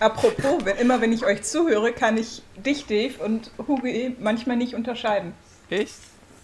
Apropos, 0.00 0.64
wenn, 0.64 0.76
immer 0.78 1.00
wenn 1.00 1.12
ich 1.12 1.24
euch 1.24 1.42
zuhöre, 1.42 1.92
kann 1.92 2.16
ich 2.16 2.42
dich, 2.56 2.86
Dave, 2.86 3.22
und 3.22 3.50
Hugi 3.68 4.16
manchmal 4.18 4.56
nicht 4.56 4.74
unterscheiden. 4.74 5.34
Echt? 5.68 5.94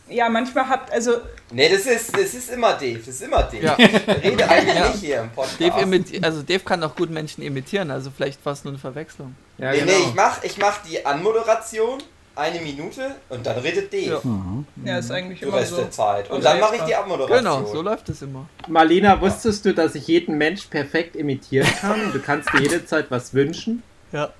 Ja, 0.08 0.28
manchmal 0.28 0.68
habt, 0.68 0.92
also, 0.92 1.14
Nee, 1.50 1.68
das 1.68 1.84
ist, 1.86 2.14
das 2.16 2.34
ist 2.34 2.50
immer 2.50 2.74
Dave. 2.74 2.98
Das 2.98 3.08
ist 3.08 3.22
immer 3.22 3.42
Dave. 3.42 3.64
Ja. 3.64 3.76
Ich 3.78 4.08
rede 4.22 4.48
eigentlich 4.48 4.74
Ja. 4.76 4.88
nicht 4.88 5.00
hier 5.00 5.20
im 5.22 5.30
Podcast. 5.30 5.60
Dave, 5.60 6.04
also 6.22 6.42
Dave 6.42 6.60
kann 6.60 6.82
auch 6.84 6.94
gut 6.94 7.10
Menschen 7.10 7.42
imitieren, 7.42 7.90
also 7.90 8.12
vielleicht 8.14 8.44
war 8.46 8.52
es 8.52 8.62
nur 8.62 8.72
eine 8.72 8.78
Verwechslung. 8.78 9.34
Ja, 9.58 9.72
nee, 9.72 9.80
genau. 9.80 9.92
nee, 9.92 10.04
ich 10.08 10.14
mach, 10.14 10.44
ich 10.44 10.58
mach 10.58 10.82
die 10.82 11.04
Anmoderation, 11.04 12.00
eine 12.36 12.60
Minute, 12.60 13.16
und 13.30 13.44
dann 13.46 13.58
redet 13.58 13.92
Dave. 13.92 14.20
Ja. 14.22 14.64
ja, 14.84 14.98
ist 14.98 15.10
eigentlich 15.10 15.42
immer 15.42 15.56
Rest 15.56 15.70
so. 15.70 15.76
der 15.78 15.90
Zeit. 15.90 16.30
Und 16.30 16.44
dann 16.44 16.60
mache 16.60 16.76
ich 16.76 16.82
die 16.82 16.94
Abmoderation. 16.94 17.38
Genau, 17.38 17.64
so 17.66 17.82
läuft 17.82 18.08
es 18.10 18.22
immer. 18.22 18.46
Marlena, 18.68 19.20
wusstest 19.20 19.64
du, 19.64 19.74
dass 19.74 19.94
ich 19.94 20.06
jeden 20.06 20.36
Mensch 20.38 20.66
perfekt 20.66 21.16
imitieren 21.16 21.66
kann? 21.80 22.12
Du 22.12 22.20
kannst 22.20 22.52
dir 22.52 22.60
jederzeit 22.60 23.10
was 23.10 23.32
wünschen. 23.34 23.82
Ja, 24.12 24.32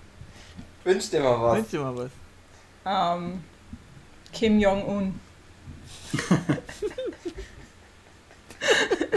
Wünsch 0.85 1.11
dir 1.11 1.21
mal 1.21 1.41
was. 1.41 1.57
wünsch 1.57 1.69
dir 1.71 1.81
mal 1.81 1.97
was. 1.97 2.11
Ähm, 2.85 3.43
Kim 4.33 4.61
Jong-un. 4.61 5.19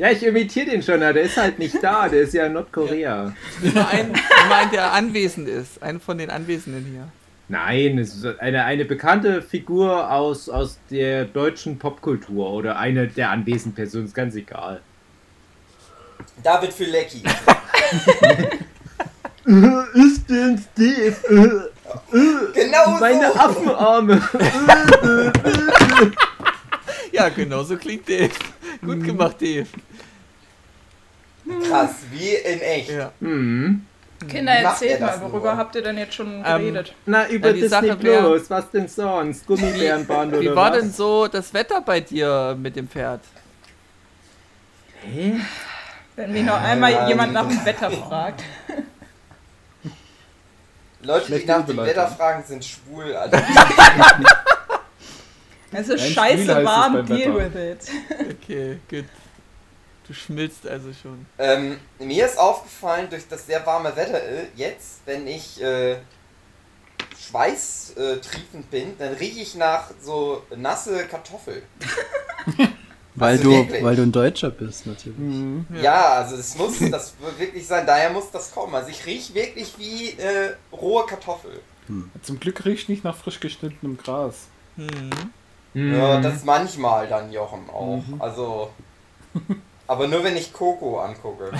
Ja, 0.00 0.10
ich 0.10 0.22
imitiere 0.22 0.64
den 0.70 0.82
schon, 0.82 1.02
aber 1.02 1.12
der 1.12 1.24
ist 1.24 1.36
halt 1.36 1.58
nicht 1.58 1.76
da. 1.82 2.08
Der 2.08 2.22
ist 2.22 2.32
ja 2.32 2.46
in 2.46 2.54
Nordkorea. 2.54 3.34
Immer 3.60 3.86
ein, 3.90 4.14
ein, 4.50 4.70
der 4.72 4.94
anwesend 4.94 5.46
ist. 5.46 5.82
Ein 5.82 6.00
von 6.00 6.16
den 6.16 6.30
Anwesenden 6.30 6.86
hier. 6.90 7.06
Nein, 7.48 7.98
es 7.98 8.14
ist 8.14 8.40
eine, 8.40 8.64
eine 8.64 8.86
bekannte 8.86 9.42
Figur 9.42 10.10
aus, 10.10 10.48
aus 10.48 10.78
der 10.90 11.26
deutschen 11.26 11.78
Popkultur 11.78 12.48
oder 12.50 12.78
eine 12.78 13.08
der 13.08 13.28
anwesenden 13.28 13.74
Personen, 13.74 14.06
ist 14.06 14.14
ganz 14.14 14.34
egal. 14.36 14.80
David 16.42 16.72
Fülecki. 16.72 17.22
Ist 19.94 20.30
denn 20.30 20.64
Steve? 20.72 21.70
Genau 22.54 22.98
Meine 23.00 23.32
so. 23.32 23.38
Affenarme. 23.38 24.22
Ja, 27.12 27.28
genau 27.28 27.62
so 27.64 27.76
klingt 27.76 28.08
Dave. 28.08 28.30
Gut 28.84 29.04
gemacht, 29.04 29.36
Dave. 29.40 29.66
Krass, 31.68 31.90
wie 32.10 32.34
in 32.34 32.60
echt. 32.60 32.90
Ja. 32.90 33.10
Hm. 33.20 33.86
Kinder, 34.28 34.52
erzählt 34.52 35.00
er 35.00 35.06
mal, 35.06 35.20
worüber 35.22 35.50
nur? 35.52 35.56
habt 35.56 35.74
ihr 35.74 35.82
denn 35.82 35.96
jetzt 35.96 36.14
schon 36.14 36.42
Ähm, 36.44 36.58
geredet? 36.58 36.94
Na, 37.06 37.26
über 37.28 37.48
Ja, 37.48 37.52
die 37.54 37.60
Disney 37.62 37.88
Sache 37.88 38.02
wär- 38.02 38.18
Plus, 38.20 38.50
was 38.50 38.70
denn 38.70 38.86
sonst? 38.86 39.46
Gummibärenband 39.46 40.32
oder 40.34 40.40
Wie 40.42 40.54
war 40.54 40.72
was? 40.72 40.80
denn 40.80 40.92
so 40.92 41.26
das 41.26 41.52
Wetter 41.54 41.80
bei 41.80 42.00
dir 42.00 42.54
mit 42.60 42.76
dem 42.76 42.86
Pferd? 42.86 43.22
Hä? 45.02 45.40
Wenn 46.16 46.32
mich 46.32 46.44
noch 46.44 46.60
einmal 46.60 46.92
ähm, 46.92 47.08
jemand 47.08 47.32
nach 47.32 47.48
dem 47.48 47.64
Wetter 47.64 47.90
fragt. 47.90 48.42
Leute, 51.02 51.38
die 51.38 51.46
nach 51.46 51.64
dem. 51.64 51.78
Wetter 51.78 52.06
fragen, 52.08 52.44
sind 52.46 52.62
schwul. 52.62 53.16
Alter. 53.16 53.42
Es 55.72 55.88
ist 55.88 56.00
Nein, 56.00 56.10
scheiße 56.12 56.64
warm, 56.64 57.06
deal 57.06 57.34
Wetter. 57.36 57.54
with 57.54 57.88
it. 57.88 58.36
Okay, 58.42 58.78
gut. 58.88 59.04
Du 60.06 60.14
schmilzt 60.14 60.66
also 60.66 60.88
schon. 60.92 61.24
ähm, 61.38 61.78
mir 62.00 62.26
ist 62.26 62.36
aufgefallen, 62.38 63.08
durch 63.08 63.28
das 63.28 63.46
sehr 63.46 63.64
warme 63.64 63.94
Wetter 63.94 64.20
äh, 64.20 64.46
jetzt, 64.56 65.02
wenn 65.06 65.24
ich 65.28 65.62
äh, 65.62 65.98
schweißtriefend 67.30 67.96
äh, 67.98 68.20
triefend 68.20 68.70
bin, 68.70 68.98
dann 68.98 69.12
rieche 69.14 69.40
ich 69.40 69.54
nach 69.54 69.90
so 70.02 70.42
nasse 70.56 71.06
Kartoffel. 71.06 71.62
Weil, 73.16 73.32
Also 73.38 73.42
du, 73.44 73.56
wirklich? 73.56 73.82
weil 73.84 73.96
du 73.96 74.02
ein 74.02 74.12
Deutscher 74.12 74.50
bist, 74.50 74.86
natürlich. 74.86 75.18
Mhm. 75.18 75.66
Ja, 75.82 76.14
also 76.14 76.36
es 76.36 76.56
muss 76.56 76.78
das 76.90 77.14
wirklich 77.38 77.66
sein, 77.66 77.84
daher 77.84 78.10
muss 78.10 78.30
das 78.30 78.52
kommen. 78.52 78.74
Also 78.74 78.88
ich 78.88 79.04
rieche 79.04 79.34
wirklich 79.34 79.74
wie 79.78 80.10
äh, 80.10 80.54
rohe 80.72 81.04
Kartoffel. 81.06 81.60
Zum 82.22 82.38
Glück 82.38 82.64
riecht 82.64 82.88
nicht 82.88 83.02
nach 83.02 83.16
frisch 83.16 83.40
geschnittenem 83.40 83.96
Gras. 83.98 84.46
Hm. 84.76 85.10
Hm. 85.74 85.96
Ja, 85.96 86.20
das 86.20 86.44
manchmal 86.44 87.06
dann, 87.06 87.32
Jochen, 87.32 87.68
auch. 87.70 88.02
Mhm. 88.06 88.20
Also. 88.20 88.70
Aber 89.86 90.06
nur 90.08 90.22
wenn 90.24 90.36
ich 90.36 90.52
Coco 90.52 91.00
angucke. 91.00 91.50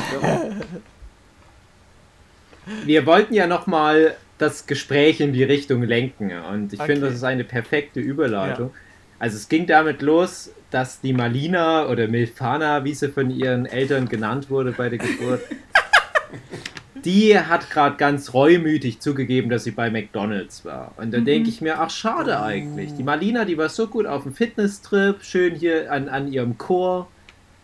Wir 2.85 3.07
wollten 3.07 3.35
ja 3.35 3.47
nochmal 3.47 4.17
das 4.39 4.67
Gespräch 4.67 5.21
in 5.21 5.33
die 5.33 5.45
Richtung 5.45 5.83
lenken 5.83 6.33
und 6.33 6.73
ich 6.73 6.81
Okay. 6.81 6.93
finde, 6.93 7.07
das 7.09 7.17
ist 7.17 7.25
eine 7.25 7.45
perfekte 7.45 8.01
Überleitung. 8.01 8.73
Also 9.19 9.37
es 9.37 9.49
ging 9.49 9.67
damit 9.67 10.01
los, 10.01 10.51
dass 10.71 11.01
die 11.01 11.13
Malina 11.13 11.87
oder 11.89 12.09
Milfana, 12.09 12.85
wie 12.85 12.95
sie 12.95 13.09
von 13.09 13.31
ihren 13.31 13.67
Eltern 13.67 14.09
genannt 14.09 14.49
wurde 14.49 14.73
bei 14.73 14.89
der 14.89 14.99
Geburt, 14.99 15.41
die 17.05 17.39
hat 17.39 17.71
gerade 17.71 17.97
ganz 17.97 18.35
reumütig 18.35 19.01
zugegeben, 19.01 19.51
dass 19.51 19.65
sie 19.65 19.71
bei 19.71 19.91
McDonalds 19.91 20.65
war. 20.65 20.93
Und 20.97 21.13
dann 21.13 21.25
denke 21.25 21.49
ich 21.49 21.61
mir, 21.61 21.81
ach 21.81 21.91
schade 21.91 22.41
eigentlich. 22.41 22.95
Die 22.95 23.03
Malina, 23.03 23.45
die 23.45 23.59
war 23.59 23.69
so 23.69 23.87
gut 23.87 24.07
auf 24.07 24.23
dem 24.25 24.35
Fitnesstrip, 24.35 25.23
schön 25.23 25.55
hier 25.55 25.91
an, 25.93 26.09
an 26.09 26.33
ihrem 26.33 26.59
Chor 26.59 27.09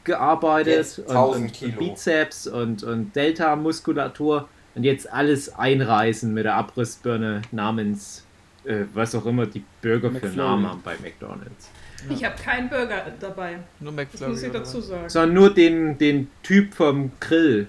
gearbeitet 0.05 0.99
und, 0.99 1.11
1000 1.11 1.63
und, 1.63 1.79
Bizeps 1.79 2.47
und, 2.47 2.83
und 2.83 3.15
Delta-Muskulatur 3.17 4.49
und 4.75 4.85
jetzt 4.85 5.13
alles 5.13 5.55
einreißen 5.55 6.33
mit 6.33 6.45
der 6.45 6.55
Abrissbirne 6.55 7.43
namens, 7.51 8.25
äh, 8.65 8.85
was 8.95 9.15
auch 9.15 9.27
immer 9.27 9.47
die 9.47 9.65
Bürger 9.83 10.09
für 10.09 10.15
McFlurry. 10.15 10.37
Namen 10.37 10.67
haben 10.69 10.83
bei 10.85 10.95
McDonalds. 11.03 11.71
Ich 12.09 12.25
habe 12.25 12.37
keinen 12.37 12.69
Burger 12.69 13.03
dabei. 13.19 13.59
Nur 13.81 13.93
Das 13.93 14.05
McFlurry. 14.13 14.33
muss 14.33 14.43
ich 14.43 14.53
dazu 14.53 14.81
sagen. 14.81 15.09
Sondern 15.09 15.35
nur 15.35 15.53
den, 15.53 15.99
den 15.99 16.29
Typ 16.43 16.75
vom 16.75 17.11
Grill. 17.21 17.69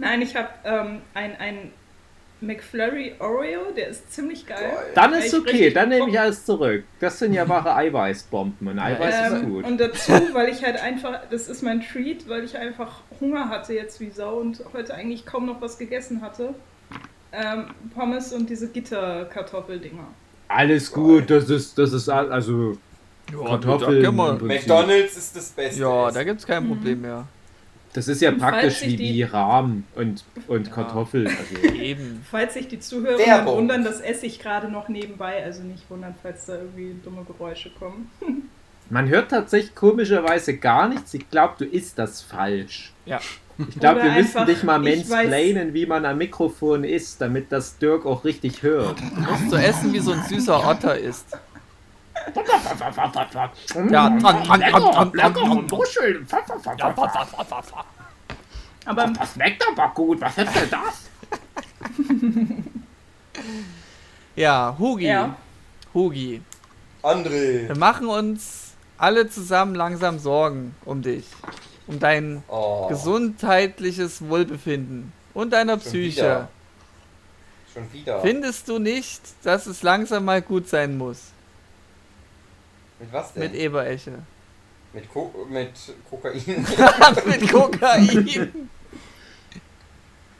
Nein, 0.00 0.22
ich 0.22 0.34
habe 0.34 0.48
ähm, 0.64 1.02
ein, 1.14 1.36
ein 1.38 1.72
McFlurry 2.40 3.14
Oreo, 3.18 3.70
der 3.76 3.88
ist 3.88 4.10
ziemlich 4.12 4.46
geil. 4.46 4.72
Dann 4.94 5.12
ist 5.12 5.34
okay, 5.34 5.70
dann 5.70 5.90
nehme 5.90 6.08
ich 6.08 6.18
alles 6.18 6.44
zurück. 6.46 6.84
Das 6.98 7.18
sind 7.18 7.34
ja 7.34 7.46
wahre 7.48 7.74
Eiweißbomben 7.76 8.66
und 8.66 8.78
Eiweiß 8.78 9.26
ist 9.32 9.42
Ähm, 9.42 9.50
gut. 9.52 9.64
und 9.66 9.78
dazu, 9.78 10.12
weil 10.32 10.48
ich 10.48 10.64
halt 10.64 10.80
einfach, 10.80 11.20
das 11.30 11.48
ist 11.48 11.62
mein 11.62 11.82
Treat, 11.82 12.28
weil 12.30 12.44
ich 12.44 12.56
einfach 12.56 13.00
Hunger 13.20 13.50
hatte 13.50 13.74
jetzt 13.74 14.00
wie 14.00 14.08
Sau 14.10 14.36
und 14.38 14.62
heute 14.72 14.94
eigentlich 14.94 15.26
kaum 15.26 15.44
noch 15.46 15.60
was 15.60 15.76
gegessen 15.76 16.22
hatte. 16.22 16.54
Ähm, 17.32 17.66
Pommes 17.94 18.32
und 18.32 18.48
diese 18.48 18.68
Gitterkartoffeldinger. 18.68 20.06
Alles 20.48 20.90
gut, 20.90 21.30
das 21.30 21.48
ist, 21.50 21.76
das 21.78 21.92
ist 21.92 22.08
all- 22.08 22.32
also 22.32 22.76
Ja, 23.30 23.38
Kartoffeln. 23.58 24.16
McDonalds 24.42 25.16
ist 25.16 25.36
das 25.36 25.50
Beste. 25.50 25.80
Ja, 25.82 26.10
da 26.10 26.24
gibt's 26.24 26.44
kein 26.46 26.66
Problem 26.66 27.02
mehr. 27.02 27.26
Das 27.92 28.06
ist 28.06 28.20
ja 28.22 28.30
Und 28.30 28.38
praktisch 28.38 28.82
wie, 28.82 28.96
die- 28.96 29.14
wie 29.14 29.22
Rahm 29.24 29.84
und, 29.96 30.24
und 30.46 30.70
Kartoffeln. 30.70 31.26
Also. 31.26 31.74
Eben. 31.74 32.24
Falls 32.30 32.54
sich 32.54 32.68
die 32.68 32.78
Zuhörer 32.78 33.18
Werbung. 33.18 33.56
wundern, 33.58 33.82
das 33.84 34.00
esse 34.00 34.26
ich 34.26 34.38
gerade 34.38 34.68
noch 34.70 34.88
nebenbei, 34.88 35.42
also 35.44 35.62
nicht 35.62 35.90
wundern, 35.90 36.14
falls 36.22 36.46
da 36.46 36.54
irgendwie 36.56 36.94
dumme 37.04 37.24
Geräusche 37.24 37.70
kommen. 37.70 38.10
Man 38.90 39.08
hört 39.08 39.30
tatsächlich 39.30 39.74
komischerweise 39.74 40.56
gar 40.56 40.88
nichts. 40.88 41.14
Ich 41.14 41.30
glaube, 41.30 41.54
du 41.58 41.64
isst 41.64 41.96
das 41.98 42.22
falsch. 42.22 42.92
Ja. 43.06 43.20
Ich 43.68 43.78
glaube, 43.78 44.02
wir 44.02 44.10
müssten 44.12 44.38
einfach, 44.38 44.52
dich 44.52 44.62
mal 44.64 44.78
mansplainen, 44.80 45.74
wie 45.74 45.86
man 45.86 46.04
am 46.06 46.18
Mikrofon 46.18 46.82
isst, 46.82 47.20
damit 47.20 47.52
das 47.52 47.76
Dirk 47.78 48.04
auch 48.06 48.24
richtig 48.24 48.62
hört. 48.62 48.98
Du 48.98 49.20
musst 49.20 49.50
so 49.50 49.56
essen, 49.56 49.92
wie 49.92 50.00
so 50.00 50.12
ein 50.12 50.22
süßer 50.24 50.66
Otter 50.66 50.98
ist. 50.98 51.26
Ja, 53.90 54.10
Mm, 54.10 55.14
lecker 55.14 55.42
und 55.42 55.70
Muscheln. 55.70 56.26
Aber 58.86 59.06
Das 59.08 59.32
schmeckt 59.32 59.64
aber 59.68 59.92
gut. 59.94 60.20
Was 60.20 60.38
ist 60.38 60.54
denn 60.54 60.70
das? 60.70 61.08
Ja, 64.36 64.74
Hugi. 64.78 65.06
ja, 65.06 65.34
Hugi. 65.92 66.40
André. 67.02 67.68
Wir 67.68 67.76
machen 67.76 68.06
uns 68.08 68.72
alle 68.96 69.28
zusammen 69.28 69.74
langsam 69.74 70.18
Sorgen 70.18 70.74
um 70.84 71.02
dich. 71.02 71.26
Um 71.86 71.98
dein 71.98 72.42
Oh, 72.48 72.86
gesundheitliches 72.88 74.26
Wohlbefinden 74.28 75.12
und 75.34 75.52
deiner 75.52 75.74
Schon 75.74 75.80
Psyche. 75.90 76.16
wieder. 76.22 76.48
Schon 77.74 77.92
wieder. 77.92 78.20
Findest 78.20 78.68
du 78.68 78.78
nicht, 78.78 79.20
dass 79.42 79.66
es 79.66 79.82
langsam 79.82 80.24
mal 80.24 80.40
gut 80.42 80.68
sein 80.68 80.96
muss 80.96 81.18
mit 83.00 83.12
was 83.12 83.32
denn? 83.32 83.42
mit 83.42 83.54
Eberesche? 83.54 84.12
Mit, 84.92 85.08
Ko 85.12 85.32
mit 85.48 85.72
Kokain. 86.08 86.42
mit 87.26 87.50
Kokain. 87.52 88.68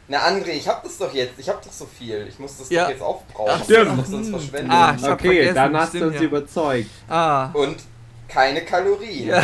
Na 0.09 0.19
André, 0.27 0.51
ich 0.51 0.67
hab 0.67 0.83
das 0.83 0.99
doch 0.99 1.15
jetzt. 1.15 1.39
Ich 1.39 1.49
hab 1.49 1.63
doch 1.63 1.71
so 1.73 1.87
viel. 1.87 2.27
Ich 2.29 2.37
muss 2.41 2.59
das 2.59 2.69
Ja. 2.69 2.83
doch 2.85 2.91
jetzt 2.91 3.03
aufbrauchen. 3.03 3.53
Ach, 3.55 3.63
stimmt. 3.65 3.91
Ich 3.91 3.97
muss 3.97 4.09
sonst 4.09 4.31
verschwenden. 4.31 4.71
Ah, 4.71 4.95
ich 4.97 5.05
hab 5.05 5.13
Okay, 5.13 5.29
vergessen, 5.29 5.55
dann 5.55 5.77
hast 5.77 5.95
du 5.95 5.99
stimmt, 5.99 6.13
uns 6.13 6.21
ja. 6.21 6.27
überzeugt. 6.27 6.91
Ah, 7.09 7.51
Und 7.53 7.77
keine 8.27 8.65
Kalorien. 8.65 9.29
Ja. 9.29 9.43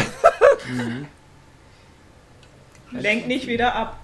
lenk 3.01 3.27
nicht 3.29 3.47
wieder 3.47 3.75
ab. 3.75 3.99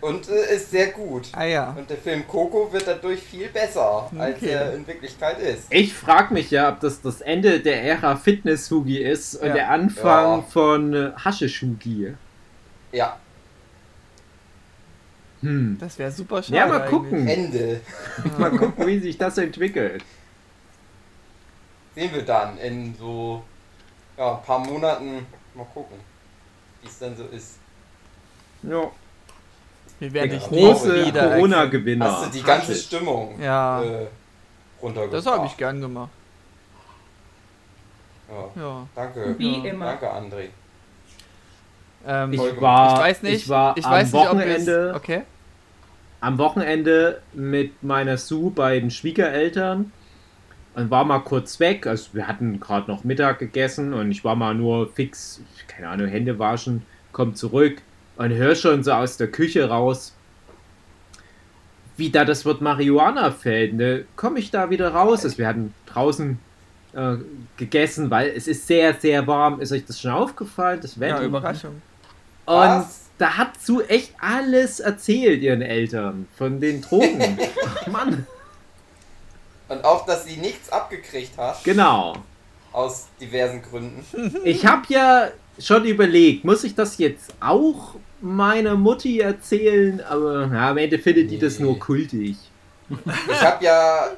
Und 0.00 0.28
äh, 0.28 0.54
ist 0.56 0.70
sehr 0.70 0.88
gut. 0.88 1.28
ah 1.32 1.44
ja. 1.44 1.70
Und 1.76 1.88
der 1.90 1.96
Film 1.98 2.26
Coco 2.26 2.72
wird 2.72 2.86
dadurch 2.86 3.20
viel 3.22 3.48
besser, 3.48 4.10
als 4.18 4.36
Okay. 4.36 4.50
er 4.50 4.74
in 4.74 4.86
Wirklichkeit 4.86 5.38
ist. 5.40 5.66
Ich 5.70 5.92
frage 5.92 6.32
mich 6.32 6.50
ja, 6.50 6.70
ob 6.72 6.80
das 6.80 7.02
das 7.02 7.20
Ende 7.20 7.60
der 7.60 7.82
Ära 7.84 8.16
Fitness-Hugi 8.16 8.98
ist 8.98 9.34
und 9.36 9.48
Ja. 9.48 9.52
der 9.54 9.70
Anfang 9.70 10.38
Ja. 10.38 10.42
von 10.42 10.94
äh, 10.94 11.10
Haschisch-Hugi. 11.22 12.14
Ja, 12.92 13.18
Hm. 15.42 15.78
Das 15.80 15.98
wäre 15.98 16.10
super 16.10 16.42
schade. 16.42 16.56
Ja, 16.56 16.66
mal 16.66 16.82
eigentlich. 16.82 16.90
gucken. 16.90 17.26
Ende. 17.26 17.80
Mal 18.38 18.50
gucken, 18.50 18.86
wie 18.86 18.98
sich 18.98 19.16
das 19.16 19.38
entwickelt. 19.38 20.04
Sehen 21.94 22.10
wir 22.12 22.22
dann 22.22 22.58
in 22.58 22.94
so 22.94 23.42
ja, 24.18 24.36
ein 24.36 24.42
paar 24.42 24.58
Monaten. 24.58 25.26
Mal 25.54 25.64
gucken, 25.72 25.96
wie 26.82 26.88
es 26.88 26.98
dann 26.98 27.16
so 27.16 27.24
ist. 27.24 27.54
Ja. 28.62 28.90
Wir 30.00 30.12
werden 30.14 30.30
dich 30.30 30.42
Große 30.42 31.06
wieder 31.06 31.28
Corona-Gewinner. 31.30 32.10
Hast 32.10 32.26
du 32.26 32.38
die 32.38 32.42
ganze 32.42 32.72
Haschisch. 32.72 32.86
Stimmung 32.86 33.38
Ja. 33.40 33.82
äh, 33.82 34.06
runtergebracht? 34.82 35.26
Das 35.26 35.32
habe 35.32 35.46
ich 35.46 35.56
gern 35.56 35.80
gemacht. 35.80 36.08
Ja, 38.28 38.62
Ja. 38.62 38.86
danke. 38.94 39.34
Wie 39.38 39.58
Ja. 39.58 39.70
immer. 39.70 39.84
Danke, 39.86 40.10
André. 40.10 40.48
Ähm, 42.06 42.32
Ich 42.32 42.40
ich, 42.42 42.60
war, 42.60 42.98
weiß 43.00 43.22
nicht. 43.22 43.34
ich 43.42 43.48
war 43.50 43.76
ich 43.76 43.84
am 43.84 43.98
nicht, 44.00 44.12
Wochenende, 44.14 44.88
es, 44.90 44.96
Okay. 44.96 45.22
am 46.22 46.38
Wochenende 46.38 47.20
mit 47.34 47.82
meiner 47.82 48.16
Sue 48.16 48.50
bei 48.50 48.80
den 48.80 48.90
Schwiegereltern 48.90 49.92
und 50.76 50.90
war 50.90 51.04
mal 51.04 51.18
kurz 51.18 51.60
weg. 51.60 51.86
Also 51.86 52.14
wir 52.14 52.26
hatten 52.26 52.58
gerade 52.58 52.90
noch 52.90 53.04
Mittag 53.04 53.38
gegessen 53.38 53.92
und 53.92 54.10
ich 54.10 54.24
war 54.24 54.34
mal 54.34 54.54
nur 54.54 54.90
fix, 54.90 55.42
keine 55.68 55.90
Ahnung, 55.90 56.06
Hände 56.06 56.38
waschen, 56.38 56.86
komm 57.12 57.34
zurück 57.34 57.82
und 58.20 58.34
hör 58.34 58.54
schon 58.54 58.84
so 58.84 58.92
aus 58.92 59.16
der 59.16 59.28
Küche 59.28 59.66
raus, 59.66 60.12
wie 61.96 62.10
da 62.10 62.26
das 62.26 62.44
Wort 62.44 62.60
Marihuana 62.60 63.30
fällt. 63.30 63.72
Ne? 63.72 64.04
Komme 64.14 64.40
ich 64.40 64.50
da 64.50 64.68
wieder 64.68 64.92
raus? 64.92 65.24
Also 65.24 65.38
wir 65.38 65.46
hatten 65.46 65.72
draußen 65.86 66.38
äh, 66.92 67.14
gegessen, 67.56 68.10
weil 68.10 68.28
es 68.28 68.46
ist 68.46 68.66
sehr, 68.66 68.92
sehr 68.92 69.26
warm. 69.26 69.62
Ist 69.62 69.72
euch 69.72 69.86
das 69.86 69.98
schon 69.98 70.10
aufgefallen? 70.10 70.80
Das 70.82 71.00
Wetter? 71.00 71.22
Ja, 71.22 71.26
Überraschung. 71.26 71.80
Und 72.44 72.56
Was? 72.56 73.08
da 73.16 73.38
hat 73.38 73.58
Sue 73.58 73.88
echt 73.88 74.12
alles 74.20 74.80
erzählt 74.80 75.40
ihren 75.40 75.62
Eltern 75.62 76.28
von 76.36 76.60
den 76.60 76.82
Drogen. 76.82 77.38
Mann, 77.90 78.26
Und 79.68 79.82
auch, 79.82 80.04
dass 80.04 80.26
sie 80.26 80.36
nichts 80.36 80.70
abgekriegt 80.70 81.38
hat, 81.38 81.64
genau. 81.64 82.16
aus 82.70 83.08
diversen 83.18 83.62
Gründen. 83.62 84.04
Ich 84.44 84.66
habe 84.66 84.82
ja 84.88 85.30
schon 85.60 85.84
überlegt, 85.84 86.44
muss 86.44 86.64
ich 86.64 86.74
das 86.74 86.98
jetzt 86.98 87.32
auch 87.40 87.94
meiner 88.20 88.74
Mutti 88.76 89.20
erzählen? 89.20 90.00
Aber 90.02 90.46
ja, 90.52 90.70
am 90.70 90.78
Ende 90.78 90.98
findet 90.98 91.30
die 91.30 91.38
das 91.38 91.58
Nee. 91.58 91.64
nur 91.66 91.78
kultig. 91.78 92.36
Ich 93.30 93.42
habe 93.42 93.64
ja, 93.64 94.08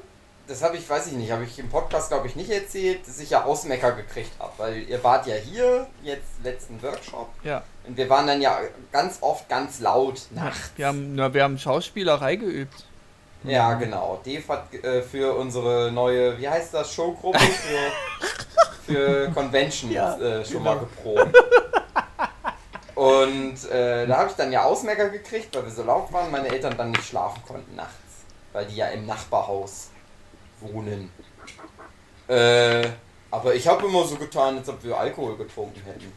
das 0.46 0.62
habe 0.62 0.76
ich, 0.76 0.88
weiß 0.88 1.08
ich 1.08 1.12
nicht, 1.12 1.30
habe 1.30 1.44
ich 1.44 1.58
im 1.58 1.68
Podcast, 1.68 2.08
glaube 2.08 2.26
ich, 2.26 2.36
nicht 2.36 2.50
erzählt, 2.50 3.06
dass 3.06 3.20
ich 3.20 3.30
ja 3.30 3.44
Ausmecker 3.44 3.92
gekriegt 3.92 4.32
habe. 4.38 4.52
Weil 4.56 4.82
ihr 4.88 5.02
wart 5.04 5.26
ja 5.26 5.34
hier, 5.34 5.86
jetzt 6.02 6.42
letzten 6.42 6.82
Workshop. 6.82 7.28
Ja. 7.44 7.62
Und 7.86 7.96
wir 7.96 8.08
waren 8.08 8.26
dann 8.26 8.40
ja 8.40 8.58
ganz 8.90 9.18
oft 9.20 9.48
ganz 9.48 9.80
laut 9.80 10.22
nachts. 10.30 10.72
Wir 10.76 10.86
haben, 10.86 11.14
na, 11.14 11.32
wir 11.34 11.42
haben 11.42 11.58
Schauspielerei 11.58 12.36
geübt. 12.36 12.84
Ja, 13.44 13.74
genau. 13.74 14.20
Dave 14.24 14.46
hat 14.48 14.72
äh, 14.74 15.02
für 15.02 15.34
unsere 15.34 15.90
neue, 15.92 16.38
wie 16.38 16.48
heißt 16.48 16.74
das, 16.74 16.92
Showgruppe 16.92 17.38
für, 18.86 18.92
für 18.92 19.30
Conventions 19.32 19.92
Ja, 19.92 20.16
äh, 20.16 20.44
schon 20.44 20.58
genau. 20.58 20.74
mal 20.74 20.78
geprobt. 20.80 21.36
Und 22.94 23.70
äh, 23.70 24.06
da 24.06 24.18
habe 24.18 24.30
ich 24.30 24.36
dann 24.36 24.52
ja 24.52 24.64
Ausmerker 24.64 25.08
gekriegt, 25.08 25.54
weil 25.56 25.64
wir 25.64 25.72
so 25.72 25.82
laut 25.82 26.12
waren, 26.12 26.30
meine 26.30 26.48
Eltern 26.48 26.76
dann 26.76 26.90
nicht 26.90 27.04
schlafen 27.04 27.42
konnten 27.46 27.74
nachts. 27.74 27.96
Weil 28.52 28.66
die 28.66 28.76
ja 28.76 28.88
im 28.88 29.06
Nachbarhaus 29.06 29.88
wohnen. 30.60 31.10
Äh, 32.28 32.88
aber 33.30 33.54
ich 33.54 33.66
habe 33.66 33.86
immer 33.86 34.04
so 34.04 34.16
getan, 34.16 34.58
als 34.58 34.68
ob 34.68 34.84
wir 34.84 34.96
Alkohol 34.96 35.36
getrunken 35.36 35.80
hätten. 35.84 36.12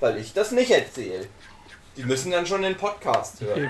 Weil 0.00 0.18
ich 0.18 0.34
das 0.34 0.50
nicht 0.50 0.70
erzähle. 0.72 1.28
Die 1.96 2.04
müssen 2.04 2.30
dann 2.32 2.46
schon 2.46 2.62
den 2.62 2.74
Podcast 2.74 3.40
hören 3.42 3.68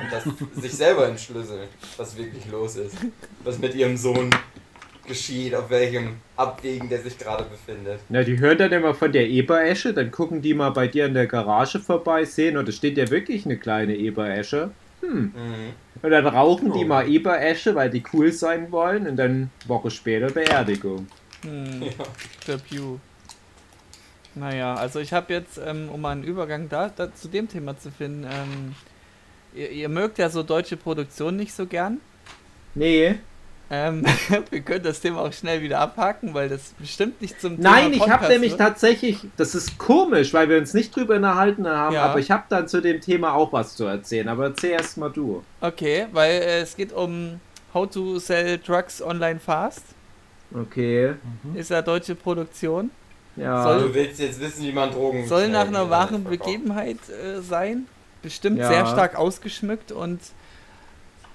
und 0.54 0.62
sich 0.62 0.72
selber 0.72 1.08
entschlüsseln, 1.08 1.68
was 1.96 2.16
wirklich 2.16 2.46
los 2.50 2.76
ist. 2.76 2.96
Was 3.42 3.58
mit 3.58 3.74
ihrem 3.74 3.96
Sohn 3.96 4.30
geschieht, 5.06 5.54
auf 5.56 5.68
welchem 5.70 6.14
Abwägen 6.36 6.88
der 6.88 7.00
sich 7.02 7.18
gerade 7.18 7.42
befindet. 7.44 7.98
Na, 8.08 8.22
die 8.22 8.38
hören 8.38 8.58
dann 8.58 8.70
immer 8.70 8.94
von 8.94 9.10
der 9.10 9.28
Eberesche, 9.28 9.92
dann 9.92 10.12
gucken 10.12 10.40
die 10.40 10.54
mal 10.54 10.70
bei 10.70 10.86
dir 10.86 11.06
in 11.06 11.14
der 11.14 11.26
Garage 11.26 11.80
vorbei, 11.80 12.24
sehen, 12.24 12.56
und 12.56 12.68
da 12.68 12.72
steht 12.72 12.96
ja 12.96 13.10
wirklich 13.10 13.44
eine 13.44 13.56
kleine 13.58 13.96
Eberesche. 13.96 14.70
hm. 15.00 15.32
Mhm. 15.34 15.72
Und 16.02 16.10
dann 16.10 16.26
rauchen 16.26 16.72
die 16.72 16.84
Oh. 16.84 16.88
mal 16.88 17.08
Eberesche, 17.08 17.74
weil 17.74 17.90
die 17.90 18.02
cool 18.12 18.30
sein 18.32 18.70
wollen 18.72 19.06
und 19.08 19.16
dann 19.16 19.50
Woche 19.66 19.90
später 19.90 20.28
Beerdigung. 20.30 21.06
Hm, 21.42 21.82
der 22.46 22.58
Pew. 22.58 22.98
Naja, 24.34 24.74
also 24.74 24.98
ich 25.00 25.12
habe 25.12 25.32
jetzt, 25.32 25.60
ähm, 25.64 25.88
um 25.90 26.00
mal 26.00 26.10
einen 26.10 26.24
Übergang 26.24 26.68
da, 26.68 26.90
da 26.94 27.14
zu 27.14 27.28
dem 27.28 27.48
Thema 27.48 27.78
zu 27.78 27.90
finden, 27.90 28.24
ähm, 28.24 28.74
ihr, 29.54 29.70
ihr 29.70 29.88
mögt 29.88 30.18
ja 30.18 30.30
so 30.30 30.42
deutsche 30.42 30.76
Produktion 30.76 31.36
nicht 31.36 31.52
so 31.54 31.66
gern. 31.66 32.00
Nee. 32.74 33.16
Ähm, 33.70 34.04
wir 34.50 34.60
können 34.60 34.84
das 34.84 35.00
Thema 35.00 35.20
auch 35.20 35.32
schnell 35.32 35.62
wieder 35.62 35.80
abhaken, 35.80 36.34
weil 36.34 36.48
das 36.48 36.74
bestimmt 36.78 37.20
nicht 37.22 37.40
zum 37.40 37.58
Nein, 37.58 37.92
Thema 37.92 38.04
ich 38.04 38.10
habe 38.10 38.28
nämlich 38.28 38.56
tatsächlich, 38.56 39.18
das 39.36 39.54
ist 39.54 39.78
komisch, 39.78 40.32
weil 40.34 40.48
wir 40.48 40.58
uns 40.58 40.74
nicht 40.74 40.94
drüber 40.94 41.16
unterhalten 41.16 41.66
haben, 41.66 41.94
Ja. 41.94 42.04
aber 42.04 42.18
ich 42.18 42.30
habe 42.30 42.44
dann 42.48 42.68
zu 42.68 42.80
dem 42.80 43.00
Thema 43.00 43.34
auch 43.34 43.52
was 43.52 43.74
zu 43.76 43.84
erzählen. 43.84 44.28
Aber 44.28 44.44
erzähl 44.44 44.72
erst 44.72 44.98
mal 44.98 45.10
du. 45.10 45.42
Okay, 45.60 46.06
weil 46.12 46.32
äh, 46.32 46.60
es 46.60 46.76
geht 46.76 46.92
um 46.92 47.40
How 47.72 47.88
to 47.88 48.18
Sell 48.18 48.58
Drugs 48.58 49.00
Online 49.02 49.40
Fast. 49.40 49.84
Okay. 50.54 51.14
Ist 51.54 51.70
ja 51.70 51.80
deutsche 51.80 52.14
Produktion. 52.14 52.90
Ja. 53.36 53.62
Soll- 53.62 53.82
Du 53.88 53.94
willst 53.94 54.20
jetzt 54.20 54.40
wissen, 54.40 54.62
wie 54.64 54.72
man 54.72 54.90
Drogen. 54.90 55.26
Soll 55.26 55.48
nach 55.48 55.66
einer 55.66 55.88
wahren. 55.90 56.24
Begebenheit 56.24 56.98
äh, 57.08 57.40
sein. 57.40 57.86
Bestimmt 58.22 58.58
Ja. 58.58 58.68
sehr 58.68 58.86
stark 58.86 59.16
ausgeschmückt 59.16 59.90
und 59.90 60.20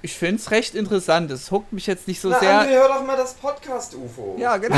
ich 0.01 0.13
finde 0.15 0.35
es 0.41 0.51
recht 0.51 0.75
interessant. 0.75 1.31
Es 1.31 1.51
huckt 1.51 1.73
mich 1.73 1.87
jetzt 1.87 2.07
nicht 2.07 2.21
so 2.21 2.29
Na, 2.29 2.39
sehr. 2.39 2.61
André, 2.61 2.69
hör 2.69 2.87
doch 2.87 3.05
mal 3.05 3.17
das 3.17 3.33
Podcast-UFO. 3.33 4.35
Ja, 4.39 4.57
genau. 4.57 4.77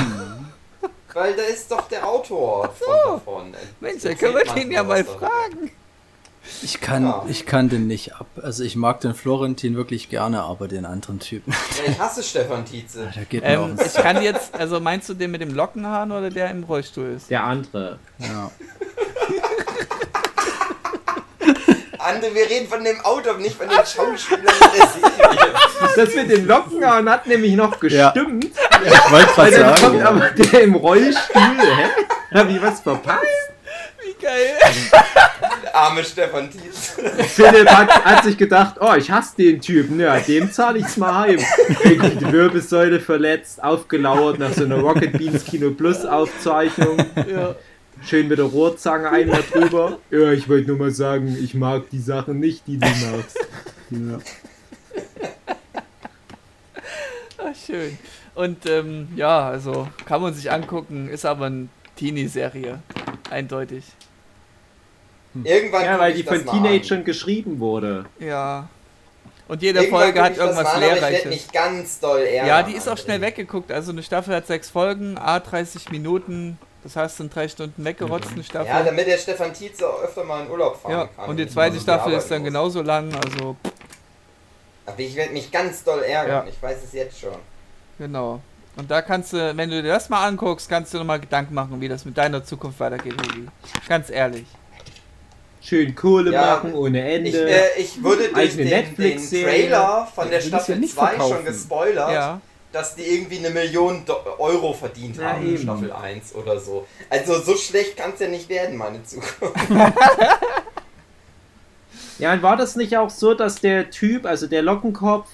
Weil 1.13 1.35
da 1.35 1.43
ist 1.43 1.69
doch 1.71 1.87
der 1.87 2.07
Autor 2.07 2.69
von 2.73 2.95
davon. 3.05 3.53
Mensch, 3.79 4.03
da 4.03 4.13
können 4.13 4.35
wir 4.35 4.53
den 4.53 4.71
ja 4.71 4.83
mal 4.83 5.03
fragen. 5.03 5.71
Ich 6.61 6.81
kann, 6.81 7.03
Ja. 7.03 7.25
ich 7.27 7.45
kann 7.45 7.69
den 7.69 7.87
nicht 7.87 8.15
ab. 8.15 8.25
Also 8.41 8.63
ich 8.63 8.75
mag 8.75 8.99
den 9.01 9.13
Florentin 9.13 9.75
wirklich 9.75 10.09
gerne, 10.09 10.41
aber 10.41 10.67
den 10.67 10.85
anderen 10.85 11.19
Typen, 11.19 11.53
Ja, 11.53 11.91
ich 11.91 11.99
hasse 11.99 12.21
Stefan 12.23 12.65
Tietze. 12.65 13.09
der 13.15 13.25
geht 13.25 13.43
mir 13.43 13.49
Ähm, 13.49 13.77
ich 13.85 13.93
kann 13.93 14.21
jetzt, 14.21 14.53
also 14.55 14.79
meinst 14.79 15.07
du 15.09 15.13
den 15.13 15.31
mit 15.31 15.41
dem 15.41 15.53
Lockenhahn 15.53 16.11
oder 16.11 16.29
der 16.29 16.51
im 16.51 16.63
Rollstuhl 16.63 17.13
ist? 17.15 17.29
Der 17.29 17.43
andere. 17.43 17.99
ja. 18.19 18.51
André, 21.99 22.33
wir 22.33 22.49
reden 22.49 22.67
von 22.69 22.81
dem 22.83 22.99
Autor, 23.01 23.37
nicht 23.37 23.55
von 23.57 23.67
den 23.67 23.77
Schauspielern. 23.77 24.45
Das 25.95 26.13
mit 26.15 26.29
dem 26.29 26.45
Lockenhahn 26.47 27.09
hat 27.09 27.25
nämlich 27.27 27.55
noch 27.55 27.71
Ja. 27.83 28.11
gestimmt. 28.11 28.45
Ich 28.45 29.11
wollte 29.11 29.27
gerade 29.33 29.51
dann 29.51 29.67
kommt 29.75 29.79
sagen, 29.81 30.01
aber 30.03 30.29
der 30.31 30.61
im 30.63 30.75
Rollstuhl. 30.75 31.41
Hä? 31.41 31.85
Hab 32.37 32.49
ich 32.49 32.61
was 32.61 32.79
verpasst? 32.81 33.25
Geil. 34.21 34.57
Arme 35.73 36.03
Stefan 36.03 36.49
Tietze. 36.51 37.01
Philipp 37.23 37.69
hat, 37.69 38.03
hat 38.03 38.23
sich 38.23 38.37
gedacht, 38.37 38.75
oh, 38.81 38.93
ich 38.95 39.09
hasse 39.09 39.37
den 39.37 39.61
Typen. 39.61 39.99
Ja, 39.99 40.19
dem 40.19 40.51
zahle 40.51 40.79
ich's 40.79 40.97
mal 40.97 41.13
heim. 41.13 41.39
Irgendwie 41.83 42.17
die 42.17 42.31
Wirbelsäule 42.31 42.99
verletzt, 42.99 43.63
aufgelauert 43.63 44.39
nach 44.39 44.51
so 44.51 44.65
einer 44.65 44.79
Rocket 44.79 45.13
Beans 45.13 45.45
Kino 45.45 45.71
Plus 45.71 46.05
Aufzeichnung. 46.05 46.97
Ja. 47.29 47.55
Schön 48.05 48.27
mit 48.27 48.39
der 48.39 48.45
Rohrzange 48.45 49.09
einmal 49.09 49.43
drüber. 49.51 49.99
Ja, 50.09 50.31
ich 50.31 50.47
wollte 50.47 50.67
nur 50.67 50.77
mal 50.77 50.91
sagen, 50.91 51.37
ich 51.41 51.53
mag 51.53 51.89
die 51.89 51.99
Sachen 51.99 52.39
nicht, 52.39 52.65
die 52.67 52.77
du 52.77 52.87
magst. 52.87 53.37
ja. 53.89 54.19
Ach, 57.37 57.55
schön. 57.65 57.97
Und 58.35 58.65
ähm, 58.67 59.09
ja, 59.15 59.49
also 59.49 59.87
kann 60.05 60.21
man 60.21 60.33
sich 60.33 60.51
angucken, 60.51 61.09
ist 61.09 61.25
aber 61.25 61.47
eine 61.47 61.67
Teenie-Serie. 61.97 62.79
Eindeutig. 63.29 63.83
Irgendwann 65.43 65.85
Ja, 65.85 65.99
weil 65.99 66.13
die 66.13 66.23
das 66.23 66.41
von 66.41 66.45
Teenagern 66.45 67.03
geschrieben 67.03 67.59
wurde. 67.59 68.05
Ja. 68.19 68.67
Und 69.47 69.61
jede 69.61 69.79
Irgendwann 69.79 70.01
Folge 70.01 70.21
hat 70.21 70.31
ich 70.33 70.37
das 70.37 70.45
irgendwas 70.45 70.73
mal 70.73 70.81
Ich 70.81 70.87
werde 70.89 70.95
Lehrreiches. 71.01 71.25
mich 71.25 71.51
ganz 71.51 71.99
doll 71.99 72.19
ärgern. 72.21 72.47
Ja, 72.47 72.63
die 72.63 72.73
ist 72.73 72.87
auch 72.87 72.97
schnell 72.97 73.19
weggeguckt. 73.21 73.71
Also 73.71 73.91
eine 73.91 74.03
Staffel 74.03 74.35
hat 74.35 74.47
sechs 74.47 74.69
Folgen, 74.69 75.17
a 75.17 75.39
30 75.39 75.89
Minuten. 75.91 76.57
Das 76.83 76.95
heißt, 76.95 77.17
sind 77.17 77.33
drei 77.35 77.47
Stunden 77.47 77.83
weggerotzt, 77.83 78.31
eine 78.31 78.43
Staffel. 78.43 78.67
Ja, 78.67 78.83
damit 78.83 79.05
der 79.07 79.17
Stefan 79.17 79.53
Tietze 79.53 79.87
auch 79.89 80.01
öfter 80.01 80.23
mal 80.23 80.45
in 80.45 80.49
Urlaub 80.51 80.81
fahren 80.81 80.91
Ja, 80.91 81.05
kann. 81.07 81.29
und 81.29 81.37
die 81.37 81.43
nicht 81.43 81.53
zweite 81.53 81.71
immer 81.71 81.77
so 81.79 81.83
Staffel 81.83 82.09
viel 82.11 82.17
ist 82.19 82.31
dann 82.31 82.43
genauso 82.43 82.81
lang, 82.81 83.13
also. 83.15 83.55
Aber 84.85 84.99
ich 84.99 85.15
werde 85.15 85.33
mich 85.33 85.51
ganz 85.51 85.83
doll 85.83 86.01
ärgern. 86.03 86.45
Ja. 86.45 86.49
Ich 86.49 86.61
weiß 86.61 86.77
es 86.83 86.93
jetzt 86.93 87.19
schon. 87.19 87.35
genau. 87.97 88.39
Und 88.77 88.89
da 88.89 89.01
kannst 89.01 89.33
du, 89.33 89.57
wenn 89.57 89.69
du 89.69 89.81
dir 89.81 89.89
das 89.89 90.07
mal 90.07 90.25
anguckst, 90.25 90.69
kannst 90.69 90.93
du 90.93 90.99
nochmal 90.99 91.19
Gedanken 91.19 91.53
machen, 91.53 91.81
wie 91.81 91.89
das 91.89 92.05
mit 92.05 92.17
deiner 92.17 92.45
Zukunft 92.45 92.79
weitergeht. 92.79 93.15
Ganz 93.89 94.09
ehrlich. 94.09 94.45
Schön 95.61 95.93
Kohle 95.95 96.31
Ja, 96.31 96.55
machen 96.55 96.73
ohne 96.73 97.01
Ende. 97.11 97.29
Ich, 97.29 97.35
äh, 97.35 97.81
ich 97.81 98.01
wurde 98.03 98.29
durch 98.29 98.55
den, 98.55 98.67
den 98.67 98.69
Netflix-Serie. 98.69 99.45
Trailer 99.45 100.07
von 100.13 100.29
der 100.29 100.39
ja 100.39 100.45
Staffel 100.47 100.77
nicht 100.77 100.93
2 100.95 101.07
verkaufen. 101.07 101.35
schon 101.35 101.45
gespoilert, 101.45 102.11
Ja. 102.11 102.41
dass 102.71 102.95
die 102.95 103.01
irgendwie 103.03 103.39
eine 103.39 103.49
Million 103.49 104.03
Do 104.05 104.15
Euro 104.37 104.73
verdient 104.73 105.17
Ja, 105.17 105.31
haben 105.33 105.41
in 105.45 105.53
eben. 105.55 105.63
Staffel 105.63 105.91
1 105.91 106.33
oder 106.35 106.59
so. 106.59 106.87
Also 107.09 107.39
so 107.41 107.55
schlecht 107.57 107.97
kann 107.97 108.11
es 108.13 108.19
ja 108.21 108.27
nicht 108.29 108.47
werden, 108.49 108.77
meine 108.77 109.03
Zukunft. 109.03 109.55
Ja, 112.19 112.33
und 112.33 112.41
war 112.43 112.57
das 112.57 112.75
nicht 112.75 112.97
auch 112.97 113.09
so, 113.09 113.33
dass 113.33 113.61
der 113.61 113.89
Typ, 113.91 114.25
also 114.25 114.47
der 114.47 114.61
Lockenkopf, 114.61 115.29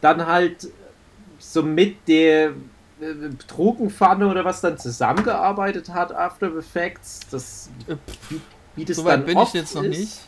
dann 0.00 0.26
halt 0.26 0.68
so 1.38 1.62
mit 1.62 2.08
der 2.08 2.46
äh, 2.48 2.52
Drogenpfanne 3.46 4.28
oder 4.28 4.44
was 4.44 4.60
dann 4.60 4.76
zusammengearbeitet 4.76 5.90
hat, 5.90 6.12
After 6.12 6.56
Effects? 6.56 7.20
Das, 7.30 7.70
Äh, 7.86 7.94
wie, 8.76 8.84
das 8.84 8.96
Soweit 8.96 9.12
dann 9.18 9.24
bin 9.26 9.38
ich 9.38 9.44
oft 9.44 9.54
jetzt 9.54 9.74
noch 9.74 9.82
ist? 9.82 9.98
nicht. 9.98 10.18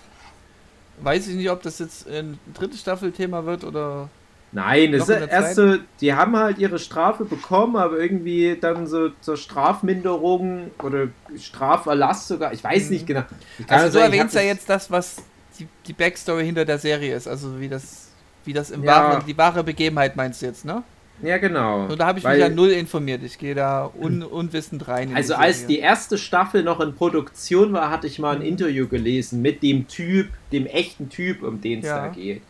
Weiß 1.02 1.26
ich 1.28 1.34
nicht, 1.36 1.50
ob 1.50 1.62
das 1.62 1.78
jetzt 1.78 2.08
ein 2.08 2.38
dritte 2.54 2.76
Staffel 2.76 3.12
Thema 3.12 3.44
wird 3.44 3.64
oder. 3.64 4.08
Nein, 4.52 4.92
das 4.92 5.02
ist 5.02 5.08
der 5.08 5.28
erst 5.28 5.56
so, 5.56 5.76
die 6.00 6.14
haben 6.14 6.36
halt 6.36 6.58
ihre 6.58 6.78
Strafe 6.78 7.24
bekommen, 7.26 7.76
aber 7.76 7.98
irgendwie 7.98 8.56
dann 8.58 8.86
so 8.86 9.10
zur 9.20 9.36
Strafminderung 9.36 10.70
oder 10.82 11.08
Straferlass 11.36 12.28
sogar, 12.28 12.52
ich 12.54 12.64
weiß 12.64 12.86
Mhm. 12.86 12.94
nicht 12.94 13.06
genau. 13.06 13.24
Ich 13.58 13.70
Also 13.70 13.86
du 13.88 13.92
sagen, 13.92 14.12
ich 14.14 14.18
erwähnst 14.18 14.34
ja 14.34 14.40
jetzt 14.42 14.68
das, 14.70 14.90
was 14.90 15.16
die, 15.58 15.68
die 15.86 15.92
Backstory 15.92 16.44
hinter 16.46 16.64
der 16.64 16.78
Serie 16.78 17.14
ist, 17.14 17.26
also 17.26 17.60
wie 17.60 17.68
das, 17.68 18.08
wie 18.44 18.52
das 18.52 18.70
im 18.70 18.82
Ja. 18.82 18.86
wahren, 18.86 19.26
die 19.26 19.36
wahre 19.36 19.62
Begebenheit 19.64 20.16
meinst 20.16 20.40
du 20.40 20.46
jetzt, 20.46 20.64
ne? 20.64 20.82
Ja, 21.22 21.38
genau. 21.38 21.86
Und 21.86 21.98
da 21.98 22.06
habe 22.06 22.18
ich 22.18 22.24
Weil- 22.24 22.38
mich 22.38 22.48
ja 22.48 22.54
null 22.54 22.70
informiert. 22.70 23.22
Ich 23.22 23.38
gehe 23.38 23.54
da 23.54 23.90
un, 23.98 24.22
unwissend 24.22 24.86
rein. 24.86 25.10
in 25.10 25.16
Also 25.16 25.32
die 25.34 25.38
als 25.40 25.66
die 25.66 25.78
erste 25.78 26.18
Staffel 26.18 26.62
noch 26.62 26.78
in 26.80 26.94
Produktion 26.94 27.72
war, 27.72 27.90
hatte 27.90 28.06
ich 28.06 28.18
mal 28.18 28.36
Mhm. 28.36 28.42
ein 28.42 28.46
Interview 28.46 28.86
gelesen 28.86 29.40
mit 29.42 29.62
dem 29.62 29.88
Typ, 29.88 30.28
dem 30.52 30.66
echten 30.66 31.08
Typ, 31.08 31.42
um 31.42 31.60
den 31.60 31.78
es 31.80 31.86
Ja. 31.86 32.06
da 32.06 32.08
geht. 32.08 32.42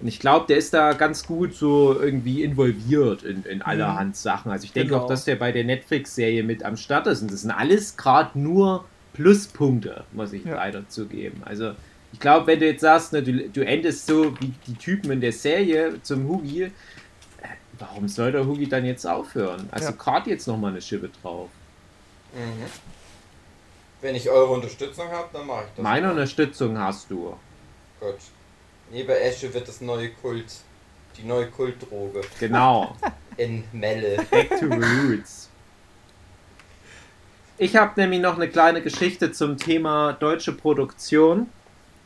Und 0.00 0.08
ich 0.08 0.18
glaube, 0.20 0.46
der 0.48 0.58
ist 0.58 0.74
da 0.74 0.92
ganz 0.92 1.26
gut 1.26 1.54
so 1.54 1.98
irgendwie 1.98 2.42
involviert 2.42 3.22
in, 3.22 3.44
in 3.44 3.62
allerhand 3.62 4.14
Sachen. 4.16 4.50
Also 4.52 4.64
ich 4.64 4.72
denke 4.72 4.90
Genau. 4.90 5.04
auch, 5.04 5.08
dass 5.08 5.24
der 5.24 5.36
bei 5.36 5.52
der 5.52 5.64
Netflix-Serie 5.64 6.42
mit 6.42 6.64
am 6.64 6.76
Start 6.76 7.06
ist. 7.06 7.22
Und 7.22 7.30
das 7.32 7.42
sind 7.42 7.50
alles 7.50 7.96
gerade 7.96 8.38
nur 8.38 8.84
Pluspunkte, 9.14 10.04
muss 10.12 10.32
ich 10.34 10.44
Ja. 10.44 10.56
leider 10.56 10.86
zugeben. 10.88 11.40
Also 11.46 11.70
ich 12.12 12.20
glaube, 12.20 12.46
wenn 12.46 12.60
du 12.60 12.66
jetzt 12.66 12.82
sagst, 12.82 13.12
ne, 13.14 13.22
du, 13.22 13.48
du 13.48 13.64
endest 13.64 14.06
so 14.06 14.34
wie 14.40 14.52
die 14.66 14.74
Typen 14.74 15.10
in 15.12 15.20
der 15.22 15.32
Serie 15.32 15.94
zum 16.02 16.28
Hugi, 16.28 16.70
warum 17.78 18.08
soll 18.08 18.32
der 18.32 18.46
Hugi 18.46 18.68
dann 18.68 18.84
jetzt 18.84 19.06
aufhören? 19.06 19.68
Also 19.70 19.90
Ja. 19.90 19.94
gerade 19.96 20.30
jetzt 20.30 20.46
nochmal 20.46 20.70
eine 20.72 20.80
Schippe 20.82 21.10
drauf. 21.22 21.48
Mhm. 22.34 22.64
Wenn 24.00 24.14
ich 24.14 24.28
eure 24.28 24.52
Unterstützung 24.52 25.08
habe, 25.10 25.28
dann 25.32 25.46
mache 25.46 25.64
ich 25.64 25.70
das. 25.76 25.82
Meine 25.82 26.10
Unterstützung 26.10 26.78
hast 26.78 27.10
du. 27.10 27.34
Gut. 28.00 28.14
Eberesche 28.92 29.52
wird 29.52 29.66
das 29.66 29.80
neue 29.80 30.10
Kult, 30.10 30.46
die 31.16 31.24
neue 31.24 31.46
Kultdroge 31.50 32.20
Genau. 32.38 32.94
in 33.36 33.64
Melle. 33.72 34.24
Back 34.30 34.50
to 34.60 34.66
roots. 34.66 35.48
Ich 37.58 37.74
habe 37.74 37.98
nämlich 37.98 38.20
noch 38.20 38.36
eine 38.36 38.48
kleine 38.48 38.82
Geschichte 38.82 39.32
zum 39.32 39.56
Thema 39.56 40.12
deutsche 40.12 40.52
Produktion. 40.52 41.48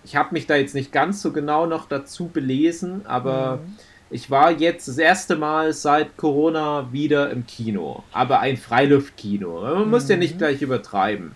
Ich 0.05 0.15
habe 0.17 0.33
mich 0.33 0.47
da 0.47 0.55
jetzt 0.55 0.75
nicht 0.75 0.93
ganz 0.93 1.21
so 1.21 1.33
genau 1.33 1.67
noch 1.67 1.89
dazu 1.89 2.29
belesen, 2.29 3.05
aber 3.05 3.57
Mhm. 3.57 3.77
Ich 4.11 4.31
war 4.31 4.51
jetzt 4.51 4.89
das 4.89 4.99
erste 4.99 5.37
Mal 5.37 5.73
seit 5.73 6.17
Corona 6.17 6.89
wieder 6.93 7.31
im 7.31 7.47
Kino. 7.47 8.03
Aber 8.13 8.41
ein 8.41 8.57
Freiluftkino. 8.57 9.61
Man 9.61 9.91
muss 9.91 10.09
ja 10.09 10.17
nicht 10.17 10.35
Mhm. 10.35 10.39
gleich 10.39 10.63
übertreiben. 10.63 11.35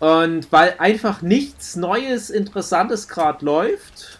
Und 0.00 0.50
weil 0.50 0.74
einfach 0.78 1.22
nichts 1.22 1.76
Neues, 1.76 2.30
Interessantes 2.30 3.06
gerade 3.06 3.44
läuft 3.44 4.18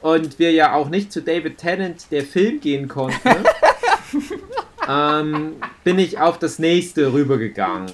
und 0.00 0.38
wir 0.38 0.50
ja 0.52 0.72
auch 0.74 0.88
nicht 0.88 1.12
zu 1.12 1.20
David 1.22 1.58
Tennant, 1.58 2.06
der 2.10 2.22
Film, 2.24 2.60
gehen 2.60 2.88
konnten, 2.88 3.18
ähm, 4.88 5.56
bin 5.84 5.98
ich 5.98 6.18
auf 6.18 6.38
das 6.38 6.58
nächste 6.58 7.12
rübergegangen. 7.12 7.92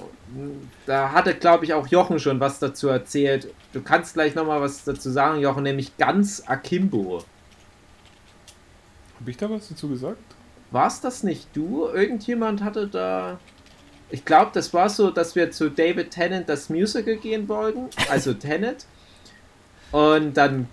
Da 0.86 1.10
hatte, 1.10 1.34
glaube 1.34 1.64
ich, 1.64 1.74
auch 1.74 1.88
Jochen 1.88 2.20
schon 2.20 2.38
was 2.38 2.60
dazu 2.60 2.88
erzählt. 2.88 3.48
Du 3.72 3.82
kannst 3.82 4.14
gleich 4.14 4.36
nochmal 4.36 4.60
was 4.60 4.84
dazu 4.84 5.10
sagen, 5.10 5.40
Jochen, 5.40 5.64
nämlich 5.64 5.96
ganz 5.98 6.44
Akimbo. 6.46 7.24
Habe 9.20 9.30
ich 9.30 9.36
da 9.36 9.50
was 9.50 9.68
dazu 9.68 9.88
gesagt? 9.88 10.18
War 10.70 10.86
es 10.86 11.00
das 11.00 11.22
nicht 11.22 11.48
du? 11.54 11.86
Irgendjemand 11.86 12.62
hatte 12.62 12.86
da. 12.86 13.38
Ich 14.10 14.24
glaube, 14.24 14.50
das 14.54 14.72
war 14.74 14.88
so, 14.88 15.10
dass 15.10 15.34
wir 15.36 15.50
zu 15.50 15.70
David 15.70 16.10
Tennant 16.10 16.48
das 16.48 16.68
Musical 16.68 17.16
gehen 17.16 17.48
wollten, 17.48 17.88
also 18.08 18.32
Tenet. 18.34 18.86
Und 19.92 20.36
dann 20.36 20.68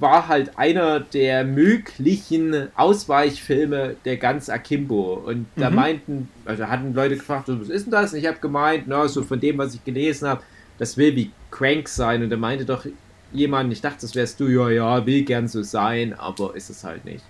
war 0.00 0.26
halt 0.26 0.58
einer 0.58 0.98
der 1.00 1.44
möglichen 1.44 2.68
Ausweichfilme 2.76 3.96
der 4.04 4.16
ganz 4.16 4.48
Akimbo. 4.48 5.14
Und 5.14 5.46
da 5.56 5.70
Mhm. 5.70 5.76
meinten, 5.76 6.28
also 6.44 6.66
hatten 6.66 6.92
Leute 6.92 7.16
gefragt, 7.16 7.48
was 7.48 7.68
ist 7.68 7.84
denn 7.84 7.92
das? 7.92 8.12
Und 8.12 8.18
ich 8.18 8.26
habe 8.26 8.38
gemeint, 8.38 8.84
na, 8.86 9.06
so 9.06 9.22
von 9.22 9.38
dem, 9.38 9.58
was 9.58 9.74
ich 9.74 9.84
gelesen 9.84 10.28
habe, 10.28 10.42
das 10.78 10.96
will 10.96 11.14
wie 11.14 11.30
Crank 11.50 11.88
sein. 11.88 12.22
Und 12.22 12.30
da 12.30 12.36
meinte 12.36 12.64
doch 12.64 12.84
jemand, 13.32 13.72
ich 13.72 13.80
dachte, 13.80 14.00
das 14.00 14.14
wärst 14.14 14.40
du, 14.40 14.48
ja, 14.48 14.70
ja, 14.70 15.06
will 15.06 15.22
gern 15.22 15.46
so 15.46 15.62
sein, 15.62 16.14
aber 16.14 16.56
ist 16.56 16.68
es 16.68 16.82
halt 16.82 17.04
nicht. 17.04 17.24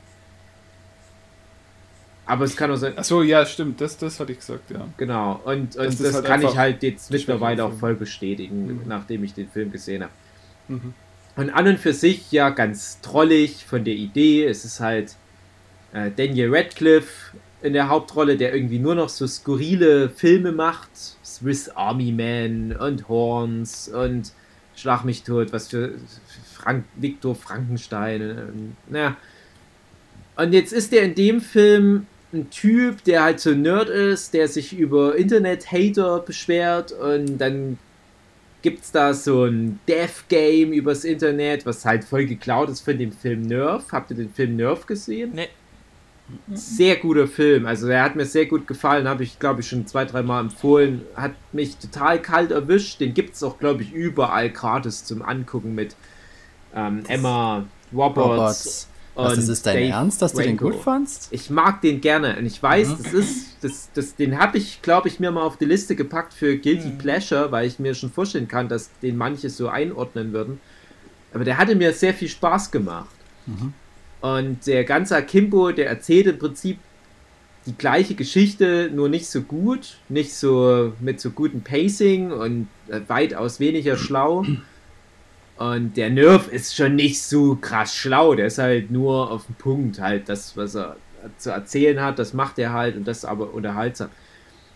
Aber 2.26 2.44
es 2.44 2.56
kann 2.56 2.70
auch 2.72 2.76
sein, 2.76 2.98
Achso, 2.98 3.22
ja, 3.22 3.46
stimmt, 3.46 3.80
das, 3.80 3.96
das 3.98 4.18
hatte 4.18 4.32
ich 4.32 4.38
gesagt, 4.38 4.70
ja. 4.70 4.86
Genau, 4.96 5.40
und, 5.44 5.76
und 5.76 5.76
Das 5.76 5.98
das, 5.98 6.14
halt 6.14 6.24
kann 6.24 6.42
ich 6.42 6.56
halt 6.56 6.82
jetzt 6.82 7.10
mittlerweile 7.10 7.64
auch 7.64 7.72
voll 7.72 7.94
bestätigen, 7.94 8.66
Mhm. 8.66 8.80
nachdem 8.86 9.22
ich 9.24 9.32
den 9.34 9.48
Film 9.48 9.70
gesehen 9.70 10.02
habe. 10.02 10.12
Mhm. 10.68 10.94
Und 11.36 11.50
an 11.50 11.68
und 11.68 11.78
für 11.78 11.92
sich 11.92 12.32
ja 12.32 12.48
ganz 12.50 13.00
trollig 13.00 13.64
von 13.64 13.84
der 13.84 13.94
Idee. 13.94 14.44
Es 14.44 14.64
ist 14.64 14.80
halt 14.80 15.14
äh, 15.92 16.10
Daniel 16.16 16.52
Radcliffe 16.54 17.36
in 17.62 17.74
der 17.74 17.88
Hauptrolle, 17.88 18.36
der 18.36 18.54
irgendwie 18.54 18.78
nur 18.78 18.94
noch 18.94 19.08
so 19.08 19.26
skurrile 19.26 20.08
Filme 20.08 20.50
macht. 20.52 20.90
Swiss 21.24 21.68
Army 21.68 22.10
Man 22.12 22.76
und 22.76 23.08
Horns 23.08 23.88
und 23.88 24.32
Schlag 24.74 25.04
mich 25.04 25.22
tot, 25.22 25.52
was 25.54 25.68
für 25.68 25.92
Frank 26.54 26.84
Viktor 26.96 27.34
Frankenstein. 27.34 28.20
Und, 28.22 28.76
naja. 28.90 29.16
Und 30.36 30.52
jetzt 30.52 30.72
ist 30.72 30.92
er 30.92 31.02
in 31.02 31.14
dem 31.14 31.40
Film 31.40 32.06
ein 32.36 32.50
Typ, 32.50 33.04
der 33.04 33.22
halt 33.22 33.40
so 33.40 33.50
ein 33.50 33.62
Nerd 33.62 33.88
ist, 33.88 34.34
der 34.34 34.48
sich 34.48 34.76
über 34.76 35.16
Internet-Hater 35.16 36.20
beschwert 36.20 36.92
und 36.92 37.38
dann 37.38 37.78
gibt's 38.62 38.90
da 38.90 39.14
so 39.14 39.44
ein 39.44 39.78
Death-Game 39.88 40.72
übers 40.72 41.04
Internet, 41.04 41.66
was 41.66 41.84
halt 41.84 42.04
voll 42.04 42.26
geklaut 42.26 42.68
ist 42.68 42.80
von 42.80 42.98
dem 42.98 43.12
Film 43.12 43.42
Nerf. 43.42 43.92
Habt 43.92 44.10
ihr 44.10 44.16
den 44.16 44.32
Film 44.32 44.56
Nerf 44.56 44.86
gesehen? 44.86 45.32
Nee. 45.34 45.48
Sehr 46.52 46.96
guter 46.96 47.28
Film. 47.28 47.66
Also 47.66 47.86
er 47.86 48.02
hat 48.02 48.16
mir 48.16 48.24
sehr 48.24 48.46
gut 48.46 48.66
gefallen, 48.66 49.06
habe 49.06 49.22
ich 49.22 49.38
glaube 49.38 49.60
ich 49.60 49.68
schon 49.68 49.86
zwei, 49.86 50.04
drei 50.04 50.22
Mal 50.22 50.40
empfohlen. 50.40 51.02
Hat 51.14 51.34
mich 51.52 51.76
total 51.76 52.20
kalt 52.20 52.50
erwischt. 52.50 53.00
Den 53.00 53.14
gibt's 53.14 53.44
auch 53.44 53.58
glaube 53.60 53.82
ich 53.82 53.92
überall 53.92 54.50
gratis 54.50 55.04
zum 55.04 55.22
Angucken 55.22 55.76
mit 55.76 55.94
ähm, 56.74 57.04
Emma 57.06 57.64
Roberts. 57.92 58.28
Roberts. 58.28 58.88
Was, 59.24 59.34
das 59.36 59.48
ist 59.48 59.66
dein 59.66 59.76
Dave 59.76 59.88
Ernst, 59.92 60.20
dass 60.22 60.32
du 60.34 60.42
den 60.42 60.56
gut 60.56 60.74
fandst? 60.76 61.28
Ich 61.30 61.48
mag 61.50 61.80
den 61.80 62.00
gerne 62.00 62.36
und 62.38 62.46
ich 62.46 62.62
weiß, 62.62 62.88
Mhm. 62.88 62.96
das 63.02 63.12
ist, 63.14 63.56
das, 63.62 63.88
das, 63.94 64.14
den 64.16 64.38
habe 64.38 64.58
ich, 64.58 64.82
glaube 64.82 65.08
ich, 65.08 65.18
mir 65.20 65.30
mal 65.30 65.42
auf 65.42 65.56
die 65.56 65.64
Liste 65.64 65.96
gepackt 65.96 66.34
für 66.34 66.56
Guilty 66.58 66.88
Mhm. 66.88 66.98
Pleasure, 66.98 67.50
weil 67.50 67.66
ich 67.66 67.78
mir 67.78 67.94
schon 67.94 68.10
vorstellen 68.10 68.46
kann, 68.48 68.68
dass 68.68 68.90
den 69.02 69.16
manche 69.16 69.48
so 69.50 69.68
einordnen 69.68 70.32
würden. 70.32 70.60
Aber 71.32 71.44
der 71.44 71.58
hatte 71.58 71.74
mir 71.74 71.92
sehr 71.92 72.14
viel 72.14 72.28
Spaß 72.28 72.70
gemacht. 72.70 73.08
Mhm. 73.46 73.72
Und 74.20 74.66
der 74.66 74.84
ganze 74.84 75.16
Akimbo, 75.16 75.70
der 75.72 75.88
erzählt 75.88 76.26
im 76.26 76.38
Prinzip 76.38 76.78
die 77.66 77.74
gleiche 77.76 78.14
Geschichte, 78.14 78.90
nur 78.94 79.08
nicht 79.08 79.26
so 79.28 79.42
gut, 79.42 79.96
nicht 80.08 80.32
so 80.34 80.92
mit 81.00 81.20
so 81.20 81.30
gutem 81.30 81.62
Pacing 81.62 82.30
und 82.32 82.68
weitaus 83.08 83.58
weniger 83.60 83.96
schlau. 83.96 84.44
Und 85.58 85.96
der 85.96 86.10
Nerv 86.10 86.48
ist 86.48 86.76
schon 86.76 86.96
nicht 86.96 87.22
so 87.22 87.56
krass 87.56 87.94
schlau, 87.94 88.34
der 88.34 88.46
ist 88.46 88.58
halt 88.58 88.90
nur 88.90 89.30
auf 89.30 89.46
den 89.46 89.54
Punkt, 89.54 90.00
halt 90.00 90.28
das, 90.28 90.56
was 90.56 90.74
er 90.74 90.96
zu 91.38 91.50
erzählen 91.50 92.00
hat, 92.00 92.18
das 92.18 92.34
macht 92.34 92.58
er 92.58 92.72
halt 92.72 92.96
und 92.96 93.08
das 93.08 93.18
ist 93.18 93.24
aber 93.24 93.54
unterhaltsam. 93.54 94.10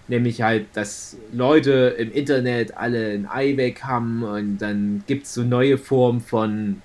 Nämlich 0.09 0.43
halt, 0.43 0.66
dass 0.72 1.16
Leute 1.33 1.95
im 1.99 2.11
Internet 2.11 2.76
alle 2.76 3.12
ein 3.12 3.28
Ei 3.31 3.57
weg 3.57 3.85
haben 3.85 4.24
und 4.24 4.59
dann 4.59 5.05
gibt 5.07 5.26
es 5.26 5.35
so 5.35 5.43
neue 5.43 5.76
Formen 5.78 6.20
von 6.20 6.83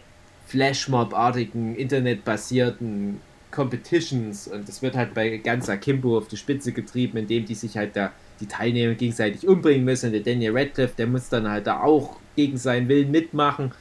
Flashmob-artigen, 0.47 1.75
internetbasierten 1.75 3.21
Competitions 3.49 4.47
und 4.47 4.67
das 4.67 4.81
wird 4.81 4.95
halt 4.95 5.13
bei 5.13 5.37
ganz 5.37 5.69
Akimbo 5.69 6.17
auf 6.17 6.27
die 6.27 6.37
Spitze 6.37 6.73
getrieben, 6.73 7.17
indem 7.17 7.45
die 7.45 7.55
sich 7.55 7.77
halt 7.77 7.95
da 7.95 8.11
die 8.41 8.47
Teilnehmer 8.47 8.95
gegenseitig 8.95 9.47
umbringen 9.47 9.85
müssen. 9.85 10.07
Und 10.07 10.11
der 10.11 10.21
Daniel 10.21 10.55
Radcliffe, 10.55 10.93
der 10.97 11.07
muss 11.07 11.29
dann 11.29 11.49
halt 11.49 11.67
da 11.67 11.81
auch 11.81 12.17
gegen 12.35 12.57
seinen 12.57 12.89
Willen 12.89 13.09
mitmachen. 13.09 13.71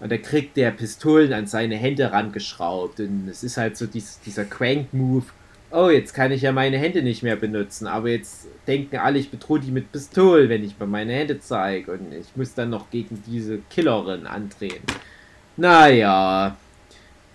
Und 0.00 0.12
da 0.12 0.16
kriegt 0.16 0.56
der 0.56 0.70
Pistolen 0.70 1.32
an 1.32 1.46
seine 1.46 1.76
Hände 1.76 2.12
rangeschraubt. 2.12 3.00
Und 3.00 3.28
es 3.28 3.42
ist 3.42 3.56
halt 3.56 3.76
so 3.76 3.86
dies, 3.86 4.20
dieser 4.24 4.44
Crank-Move. 4.44 5.26
Oh, 5.70 5.90
jetzt 5.90 6.14
kann 6.14 6.32
ich 6.32 6.42
ja 6.42 6.52
meine 6.52 6.78
Hände 6.78 7.02
nicht 7.02 7.22
mehr 7.22 7.36
benutzen. 7.36 7.86
Aber 7.86 8.08
jetzt 8.08 8.46
denken 8.66 8.96
alle, 8.96 9.18
ich 9.18 9.30
bedrohe 9.30 9.60
die 9.60 9.72
mit 9.72 9.90
Pistolen, 9.90 10.48
wenn 10.48 10.64
ich 10.64 10.78
mir 10.78 10.86
meine 10.86 11.12
Hände 11.12 11.40
zeige. 11.40 11.92
Und 11.92 12.12
ich 12.12 12.36
muss 12.36 12.54
dann 12.54 12.70
noch 12.70 12.90
gegen 12.90 13.22
diese 13.26 13.58
Killerin 13.70 14.26
antreten. 14.26 14.86
Naja. 15.56 16.56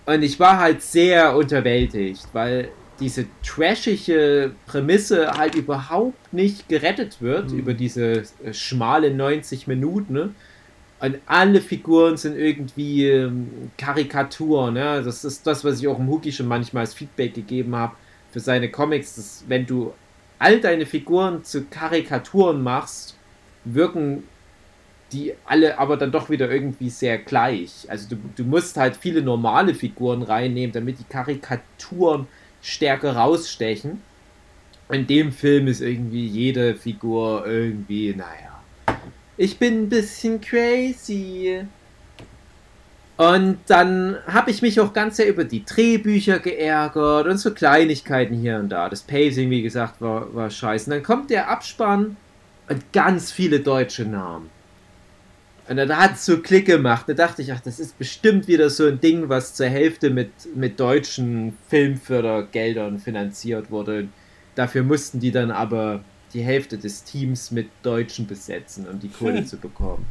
Und 0.05 0.24
ich 0.24 0.39
war 0.39 0.59
halt 0.59 0.82
sehr 0.82 1.36
unterwältigt, 1.36 2.28
weil 2.34 2.70
diese 2.99 3.26
trashige 3.45 4.51
Prämisse 4.66 5.32
halt 5.32 5.55
überhaupt 5.55 6.34
nicht 6.34 6.70
gerettet 6.70 7.22
wird 7.22 7.51
über 7.51 7.74
diese 7.74 8.24
äh, 8.43 8.53
schmale 8.53 9.14
90 9.14 9.68
Minuten. 9.68 10.14
Ne? 10.14 10.30
Und 11.04 11.20
alle 11.26 11.60
Figuren 11.60 12.16
sind 12.16 12.38
irgendwie 12.38 13.10
ähm, 13.10 13.72
Karikaturen. 13.78 14.76
Ne? 14.76 15.04
Das 15.04 15.26
ist 15.26 15.45
das, 15.45 15.66
was 15.66 15.82
ich 15.82 15.88
auch 15.89 15.99
im 15.99 16.08
Hookie 16.08 16.32
schon 16.32 16.47
manchmal 16.47 16.86
als 16.86 16.93
Feedback 16.93 17.34
gegeben 17.34 17.76
habe 17.76 17.93
für 18.32 18.39
seine 18.39 18.72
Comics. 18.72 19.16
Dass, 19.16 19.43
wenn 19.49 19.66
du 19.66 19.93
all 20.39 20.62
deine 20.62 20.86
Figuren 20.86 21.43
zu 21.43 21.66
Karikaturen 21.66 22.64
machst, 22.64 23.18
wirken 23.66 24.24
die 25.12 25.34
alle 25.43 25.78
aber 25.78 25.97
dann 25.97 26.14
doch 26.14 26.30
wieder 26.30 26.49
irgendwie 26.49 26.89
sehr 26.89 27.18
gleich. 27.18 27.86
Also 27.89 28.16
du, 28.16 28.22
du 28.38 28.45
musst 28.45 28.78
halt 28.78 28.95
viele 28.95 29.22
normale 29.22 29.76
Figuren 29.76 30.24
reinnehmen, 30.24 30.72
damit 30.72 30.99
die 30.99 31.04
Karikaturen 31.04 32.28
stärker 32.62 33.18
rausstechen. 33.18 34.01
In 34.89 35.06
dem 35.06 35.34
Film 35.34 35.68
ist 35.68 35.82
irgendwie 35.82 36.26
jede 36.26 36.76
Figur 36.76 37.45
irgendwie, 37.45 38.16
naja. 38.16 38.53
Ich 39.38 39.58
bin 39.58 39.84
ein 39.84 39.90
bisschen 39.90 40.40
crazy. 40.40 41.66
Und 43.18 43.60
dann 43.68 44.18
habe 44.28 44.52
ich 44.52 44.62
mich 44.62 44.80
auch 44.80 44.92
ganz 44.92 45.18
sehr 45.18 45.28
über 45.28 45.44
die 45.44 45.64
Drehbücher 45.66 46.40
geärgert 46.40 47.28
und 47.28 47.38
so 47.38 47.54
Kleinigkeiten 47.54 48.36
hier 48.36 48.58
und 48.58 48.70
da. 48.70 48.90
Das 48.90 49.02
Pacing, 49.02 49.50
wie 49.50 49.62
gesagt, 49.62 50.02
war, 50.02 50.34
war 50.34 50.50
scheiße. 50.50 50.86
Und 50.86 50.98
dann 50.98 51.04
kommt 51.04 51.30
der 51.30 51.50
Abspann 51.50 52.18
und 52.70 52.92
ganz 52.92 53.32
viele 53.32 53.60
deutsche 53.60 54.06
Namen. 54.06 54.50
Und 55.68 55.78
da 55.78 55.98
hat 55.98 56.16
es 56.16 56.26
so 56.26 56.40
Klick 56.40 56.66
gemacht. 56.66 57.08
Da 57.08 57.14
dachte 57.14 57.42
ich, 57.42 57.54
ach, 57.54 57.62
das 57.62 57.80
ist 57.80 57.98
bestimmt 57.98 58.48
wieder 58.48 58.70
so 58.70 58.88
ein 58.88 59.00
Ding, 59.00 59.30
was 59.30 59.54
zur 59.54 59.68
Hälfte 59.68 60.10
mit, 60.10 60.32
mit 60.56 60.80
deutschen 60.80 61.58
Filmfördergeldern 61.70 63.00
finanziert 63.00 63.72
wurde. 63.72 64.08
Dafür 64.56 64.84
mussten 64.84 65.20
die 65.20 65.32
dann 65.32 65.52
aber 65.52 66.04
die 66.34 66.42
Hälfte 66.42 66.78
des 66.78 67.04
Teams 67.04 67.52
mit 67.52 67.70
Deutschen 67.84 68.28
besetzen, 68.28 68.88
um 68.88 69.00
die 69.00 69.10
Kohle 69.10 69.38
Hm. 69.40 69.46
zu 69.48 69.58
bekommen. 69.58 70.06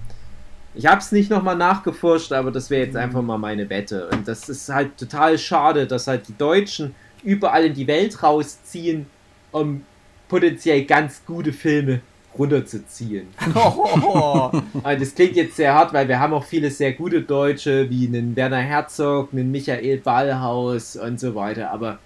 Ich 0.75 0.87
habe 0.87 1.01
es 1.01 1.13
nicht 1.13 1.31
nochmal 1.31 1.57
nachgeforscht, 1.57 2.33
aber 2.33 2.51
das 2.51 2.71
wäre 2.71 2.87
jetzt 2.87 2.97
einfach 2.97 3.21
mal 3.21 3.37
meine 3.37 3.69
Wette. 3.69 4.09
Und 4.09 4.27
das 4.27 4.49
ist 4.49 4.71
halt 4.71 4.97
total 4.97 5.37
schade, 5.39 5.87
dass 5.87 6.07
halt 6.07 6.29
die 6.29 6.37
Deutschen 6.39 6.95
überall 7.23 7.67
in 7.67 7.75
die 7.75 7.87
Welt 7.87 8.23
rausziehen, 8.23 9.07
um 9.51 9.83
potenziell 10.29 10.85
ganz 10.87 11.23
gute 11.27 11.53
Filme 11.53 12.01
runterzuziehen. 12.39 13.27
Oh, 13.55 14.51
das 14.83 15.15
klingt 15.15 15.37
jetzt 15.37 15.57
sehr 15.57 15.75
hart, 15.75 15.93
weil 15.93 16.09
wir 16.09 16.19
haben 16.19 16.33
auch 16.33 16.45
viele 16.45 16.71
sehr 16.71 16.95
gute 16.95 17.21
Deutsche, 17.21 17.91
wie 17.91 18.07
einen 18.07 18.35
Werner 18.35 18.57
Herzog, 18.57 19.33
einen 19.33 19.51
Michael 19.51 19.99
Ballhaus 19.99 20.97
und 20.97 21.21
so 21.21 21.35
weiter. 21.35 21.71
Aber 21.71 21.99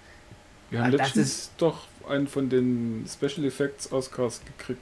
Wir 0.69 0.83
haben 0.83 0.91
das 0.91 0.99
letztens 1.15 1.51
doch 1.57 1.87
einen 2.07 2.27
von 2.27 2.49
den 2.49 3.05
Special 3.07 3.45
Effects 3.45 3.91
Oscars 3.91 4.41
gekriegt. 4.45 4.81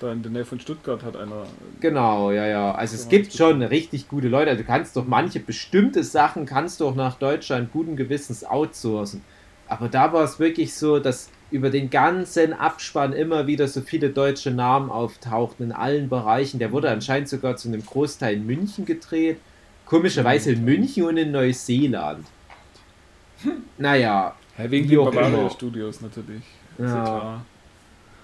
Da 0.00 0.12
in 0.12 0.22
der 0.22 0.32
Nähe 0.32 0.44
von 0.44 0.58
Stuttgart 0.58 1.02
hat 1.04 1.16
einer. 1.16 1.46
genau, 1.80 2.32
ja, 2.32 2.46
ja. 2.46 2.72
Also 2.74 2.96
es 2.96 3.08
gibt 3.08 3.32
schon 3.32 3.62
richtig 3.62 4.08
gute 4.08 4.28
Leute. 4.28 4.50
Also 4.50 4.62
Du 4.62 4.66
kannst 4.66 4.96
doch 4.96 5.06
manche 5.06 5.38
bestimmte 5.40 6.02
Sachen 6.02 6.46
kannst 6.46 6.80
du 6.80 6.88
auch 6.88 6.94
nach 6.94 7.16
Deutschland 7.16 7.72
guten 7.72 7.96
Gewissens 7.96 8.44
outsourcen. 8.44 9.22
Aber 9.68 9.88
da 9.88 10.12
war 10.12 10.24
es 10.24 10.38
wirklich 10.38 10.74
so, 10.74 10.98
dass 10.98 11.30
über 11.50 11.70
den 11.70 11.88
ganzen 11.88 12.52
Abspann 12.52 13.12
immer 13.12 13.46
wieder 13.46 13.68
so 13.68 13.80
viele 13.80 14.10
deutsche 14.10 14.50
Namen 14.50 14.90
auftauchten 14.90 15.66
in 15.66 15.72
allen 15.72 16.08
Bereichen. 16.08 16.58
Der 16.58 16.72
wurde 16.72 16.90
anscheinend 16.90 17.28
sogar 17.28 17.56
zu 17.56 17.68
einem 17.68 17.84
Großteil 17.86 18.34
in 18.34 18.46
München 18.46 18.84
gedreht. 18.84 19.38
Komischerweise 19.86 20.52
in 20.52 20.64
München 20.64 21.04
und 21.04 21.16
in 21.16 21.30
Neuseeland. 21.30 22.26
Naja, 23.78 24.34
Ja, 24.58 24.70
wegen 24.70 24.88
den 24.88 25.04
Bavaria. 25.04 25.50
Studios 25.50 26.00
natürlich. 26.00 26.42
Ja. 26.78 27.44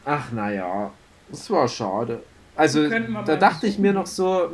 Ach 0.04 0.32
naja, 0.32 0.90
das 1.28 1.50
war 1.50 1.68
schade. 1.68 2.22
Also 2.56 2.88
da 2.88 3.36
dachte 3.36 3.66
ich 3.66 3.78
mir 3.78 3.92
noch 3.92 4.06
so, 4.06 4.50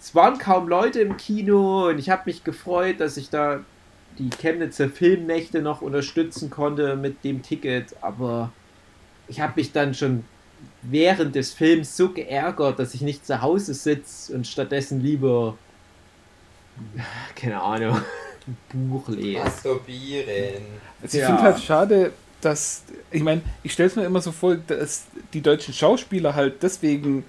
es 0.00 0.14
waren 0.14 0.38
kaum 0.38 0.68
Leute 0.68 1.00
im 1.00 1.16
Kino 1.16 1.88
und 1.88 1.98
ich 1.98 2.10
habe 2.10 2.22
mich 2.26 2.44
gefreut, 2.44 3.00
dass 3.00 3.16
ich 3.16 3.30
da 3.30 3.60
die 4.18 4.30
Chemnitzer 4.30 4.88
Filmnächte 4.88 5.62
noch 5.62 5.82
unterstützen 5.82 6.50
konnte 6.50 6.96
mit 6.96 7.22
dem 7.22 7.42
Ticket, 7.42 7.94
aber 8.00 8.50
ich 9.28 9.40
habe 9.40 9.54
mich 9.56 9.72
dann 9.72 9.94
schon 9.94 10.24
während 10.82 11.34
des 11.34 11.52
Films 11.52 11.96
so 11.96 12.10
geärgert, 12.10 12.78
dass 12.78 12.94
ich 12.94 13.02
nicht 13.02 13.26
zu 13.26 13.42
Hause 13.42 13.74
sitze 13.74 14.34
und 14.34 14.46
stattdessen 14.46 15.00
lieber 15.00 15.56
keine 17.34 17.60
Ahnung, 17.60 18.00
Buch 18.72 19.08
lesen. 19.08 19.42
Masturbieren. 19.42 20.62
Also 21.02 21.16
ich 21.18 21.22
Ja. 21.22 21.26
finde 21.28 21.42
halt 21.42 21.60
schade, 21.60 22.12
dass, 22.40 22.84
ich 23.10 23.22
meine, 23.22 23.40
ich 23.62 23.72
stelle 23.72 23.88
es 23.88 23.96
mir 23.96 24.04
immer 24.04 24.20
so 24.20 24.30
vor, 24.32 24.54
dass 24.56 25.06
die 25.32 25.40
deutschen 25.40 25.74
Schauspieler 25.74 26.34
halt 26.34 26.62
deswegen 26.62 27.24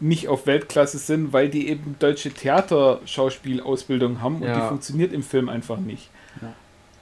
nicht 0.00 0.26
auf 0.28 0.46
Weltklasse 0.46 0.98
sind, 0.98 1.32
weil 1.32 1.48
die 1.48 1.68
eben 1.68 1.94
deutsche 2.00 2.30
Theaterschauspielausbildung 2.32 4.20
haben 4.20 4.36
und 4.36 4.42
Ja. 4.48 4.60
die 4.60 4.68
funktioniert 4.68 5.12
im 5.12 5.22
Film 5.22 5.48
einfach 5.48 5.78
nicht. 5.78 6.10
Ja. 6.40 6.52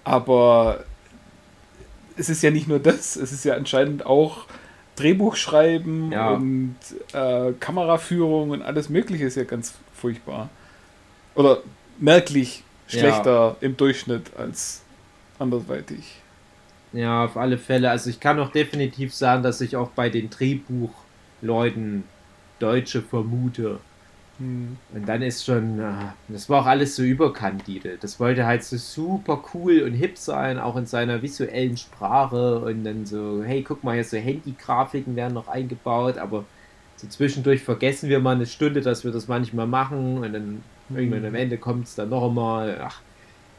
Aber 0.05 0.85
es 2.17 2.29
ist 2.29 2.43
ja 2.43 2.51
nicht 2.51 2.69
nur 2.69 2.79
das, 2.79 3.17
es 3.17 3.33
ist 3.33 3.45
ja 3.45 3.55
anscheinend 3.55 4.05
auch 4.05 4.45
Drehbuchschreiben 4.97 6.13
Ja. 6.13 6.31
und 6.33 6.77
äh, 7.15 7.53
Kameraführung 7.59 8.51
und 8.51 8.61
alles 8.63 8.91
Mögliche 8.91 9.25
ist 9.25 9.37
ja 9.37 9.45
ganz 9.45 9.73
furchtbar. 9.95 10.51
Oder 11.35 11.59
merklich 11.99 12.65
schlechter 12.91 13.57
im 13.61 13.77
Durchschnitt 13.77 14.33
als 14.37 14.83
andersweitig. 15.39 16.21
Ja, 16.93 17.25
auf 17.25 17.37
alle 17.37 17.59
Fälle. 17.59 17.91
Also 17.91 18.11
ich 18.11 18.21
kann 18.21 18.41
auch 18.41 18.51
definitiv 18.51 19.15
sagen, 19.15 19.43
dass 19.43 19.61
ich 19.61 19.77
auch 19.77 19.91
bei 19.91 20.09
den 20.09 20.29
Drehbuchleuten 20.31 22.05
Deutsche 22.59 23.03
vermute. 23.03 23.79
Hm. 24.39 24.77
Und 24.95 25.09
dann 25.09 25.23
ist 25.23 25.45
schon, 25.45 25.81
ah, 25.81 26.15
das 26.29 26.49
war 26.49 26.63
auch 26.63 26.67
alles 26.67 26.97
so 26.97 27.03
überkandidelt. 27.03 28.03
Das 28.03 28.19
wollte 28.19 28.47
halt 28.47 28.65
so 28.65 28.77
super 28.77 29.45
cool 29.55 29.83
und 29.83 29.93
hip 29.93 30.19
sein, 30.19 30.59
auch 30.59 30.77
in 30.77 30.87
seiner 30.87 31.23
visuellen 31.23 31.77
Sprache 31.77 32.59
und 32.61 32.85
dann 32.85 33.07
so, 33.07 33.43
hey, 33.45 33.63
guck 33.63 33.85
mal, 33.85 33.95
hier 33.95 34.05
so 34.05 34.17
Handy-Grafiken 34.17 35.15
werden 35.15 35.35
noch 35.35 35.49
eingebaut, 35.49 36.19
aber 36.19 36.45
so 36.97 37.07
zwischendurch 37.07 37.63
vergessen 37.63 38.09
wir 38.09 38.21
mal 38.21 38.35
eine 38.35 38.47
Stunde, 38.47 38.81
dass 38.81 39.05
wir 39.05 39.13
das 39.13 39.29
manchmal 39.29 39.67
machen 39.67 40.19
und 40.19 40.33
dann 40.33 40.63
irgendwann 40.95 41.25
am 41.25 41.35
Ende 41.35 41.59
kommt 41.59 41.87
es 41.87 41.95
dann 41.95 42.09
noch 42.09 42.29
einmal. 42.29 42.81
Ach, 42.83 43.01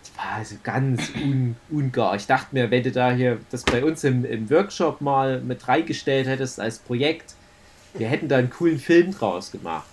das 0.02 0.12
war 0.18 0.34
also 0.38 0.56
ganz 0.64 1.10
un, 1.16 1.56
ungar. 1.70 2.16
Ich 2.16 2.28
dachte 2.28 2.48
mir, 2.52 2.72
wenn 2.72 2.84
du 2.84 2.92
da 2.92 3.12
hier 3.12 3.40
das 3.50 3.64
bei 3.64 3.84
uns 3.84 4.04
im, 4.04 4.26
im 4.26 4.50
Workshop 4.50 5.02
mal 5.02 5.42
mit 5.42 5.68
reingestellt 5.68 6.28
hättest 6.28 6.60
als 6.60 6.80
Projekt, 6.80 7.36
wir 7.94 8.08
hätten 8.08 8.28
da 8.28 8.38
einen 8.38 8.50
coolen 8.50 8.80
Film 8.80 9.12
draus 9.12 9.52
gemacht. 9.52 9.86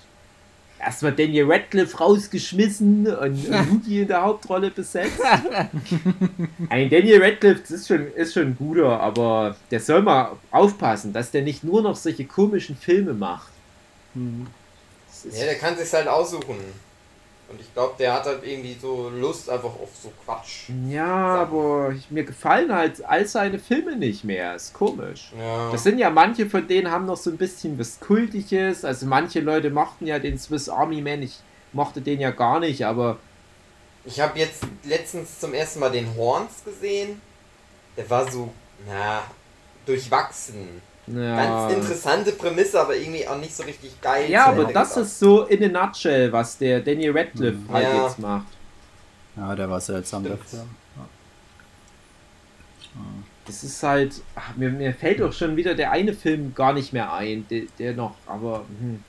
Erstmal 0.80 1.12
Daniel 1.12 1.50
Radcliffe 1.50 1.98
rausgeschmissen 1.98 3.08
und 3.08 3.50
Woody 3.70 4.02
in 4.02 4.08
der 4.08 4.22
Hauptrolle 4.22 4.70
besetzt. 4.70 5.20
Ein 6.68 6.88
Daniel 6.88 7.22
Radcliffe 7.22 7.62
das 7.62 7.70
ist 7.72 7.88
schon, 7.88 8.12
ist 8.14 8.34
schon 8.34 8.44
ein 8.44 8.56
guter, 8.56 9.00
aber 9.00 9.56
der 9.72 9.80
soll 9.80 10.02
mal 10.02 10.36
aufpassen, 10.52 11.12
dass 11.12 11.32
der 11.32 11.42
nicht 11.42 11.64
nur 11.64 11.82
noch 11.82 11.96
solche 11.96 12.24
komischen 12.24 12.76
Filme 12.76 13.12
macht. 13.12 13.52
Hm. 14.14 14.46
Ja, 15.32 15.44
der 15.44 15.56
kann 15.56 15.76
sich 15.76 15.92
halt 15.92 16.06
aussuchen. 16.06 16.56
Und 17.48 17.60
ich 17.60 17.72
glaube, 17.72 17.94
der 17.98 18.12
hat 18.12 18.26
halt 18.26 18.44
irgendwie 18.44 18.76
so 18.80 19.08
Lust 19.08 19.48
einfach 19.48 19.70
auf 19.70 19.88
so 20.02 20.12
Quatsch. 20.24 20.68
Ja, 20.88 21.06
aber 21.06 21.94
mir 22.10 22.24
gefallen 22.24 22.74
halt 22.74 23.02
all 23.04 23.26
seine 23.26 23.58
Filme 23.58 23.96
nicht 23.96 24.22
mehr. 24.22 24.54
Ist 24.54 24.74
komisch. 24.74 25.32
Ja. 25.38 25.70
Das 25.72 25.82
sind 25.82 25.98
ja 25.98 26.10
manche 26.10 26.48
von 26.50 26.68
denen 26.68 26.90
haben 26.90 27.06
noch 27.06 27.16
so 27.16 27.30
ein 27.30 27.38
bisschen 27.38 27.78
was 27.78 28.00
Kultiges. 28.00 28.84
Also 28.84 29.06
manche 29.06 29.40
Leute 29.40 29.70
mochten 29.70 30.06
ja 30.06 30.18
den 30.18 30.38
Swiss 30.38 30.68
Army 30.68 31.00
Man. 31.00 31.22
Ich 31.22 31.40
mochte 31.72 32.02
den 32.02 32.20
ja 32.20 32.30
gar 32.32 32.60
nicht, 32.60 32.84
aber 32.84 33.16
Ich 34.04 34.20
habe 34.20 34.38
jetzt 34.38 34.62
letztens 34.84 35.40
zum 35.40 35.54
ersten 35.54 35.80
Mal 35.80 35.90
den 35.90 36.14
Horns 36.16 36.64
gesehen. 36.64 37.20
Der 37.96 38.08
war 38.10 38.30
so, 38.30 38.52
na, 38.86 39.22
durchwachsen. 39.86 40.82
Ja. 41.14 41.36
Ganz 41.66 41.74
interessante 41.74 42.32
Prämisse, 42.32 42.80
aber 42.80 42.96
irgendwie 42.96 43.26
auch 43.26 43.38
nicht 43.38 43.54
so 43.56 43.62
richtig 43.62 44.00
geil. 44.00 44.30
Ja, 44.30 44.46
aber 44.46 44.64
das 44.64 44.90
gedacht. 44.94 44.96
ist 45.06 45.18
so 45.18 45.44
in 45.44 45.76
a 45.76 45.86
nutshell, 45.86 46.32
was 46.32 46.58
der 46.58 46.80
Daniel 46.80 47.16
Radcliffe 47.16 47.58
Mhm. 47.58 47.72
halt 47.72 47.84
Ja. 47.84 48.06
jetzt 48.06 48.18
macht. 48.18 48.46
Ja, 49.36 49.54
der 49.54 49.70
war 49.70 49.80
seltsam, 49.80 50.24
der. 50.24 50.36
Film. 50.38 50.62
Das 53.46 53.64
ist 53.64 53.82
halt, 53.82 54.14
ach, 54.34 54.54
mir, 54.56 54.68
mir 54.70 54.92
fällt 54.92 55.20
doch 55.20 55.32
schon 55.32 55.56
wieder 55.56 55.74
der 55.74 55.90
eine 55.90 56.12
Film 56.12 56.52
gar 56.54 56.72
nicht 56.74 56.92
mehr 56.92 57.12
ein, 57.12 57.46
der, 57.48 57.62
der 57.78 57.94
noch, 57.94 58.14
aber 58.26 58.64
hm. 58.80 59.02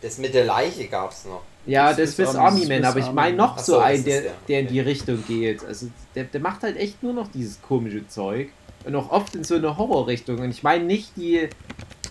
Das 0.00 0.18
mit 0.18 0.34
der 0.34 0.44
Leiche 0.44 0.88
gab's 0.88 1.24
noch. 1.24 1.42
ja, 1.64 1.88
Das 1.88 1.96
der 1.96 2.06
Swiss 2.08 2.28
Swiss 2.30 2.36
Army- 2.36 2.66
Man, 2.66 2.78
Swiss 2.78 2.86
aber 2.86 2.98
ich 3.00 3.12
meine 3.12 3.36
noch 3.36 3.58
so 3.58 3.74
so, 3.74 3.78
einen, 3.78 4.04
der, 4.04 4.22
der, 4.48 4.60
in 4.60 4.66
die 4.66 4.80
Richtung 4.80 5.24
geht. 5.26 5.64
Also 5.64 5.86
der, 6.16 6.24
der 6.24 6.40
macht 6.40 6.62
halt 6.64 6.76
echt 6.76 7.02
nur 7.04 7.12
noch 7.12 7.28
dieses 7.30 7.62
komische 7.62 8.06
Zeug 8.08 8.48
und 8.84 8.94
auch 8.94 9.10
oft 9.10 9.34
in 9.34 9.44
so 9.44 9.54
eine 9.54 9.76
Horrorrichtung. 9.76 10.38
Und 10.38 10.50
ich 10.50 10.62
meine 10.62 10.84
nicht 10.84 11.16
die, 11.16 11.48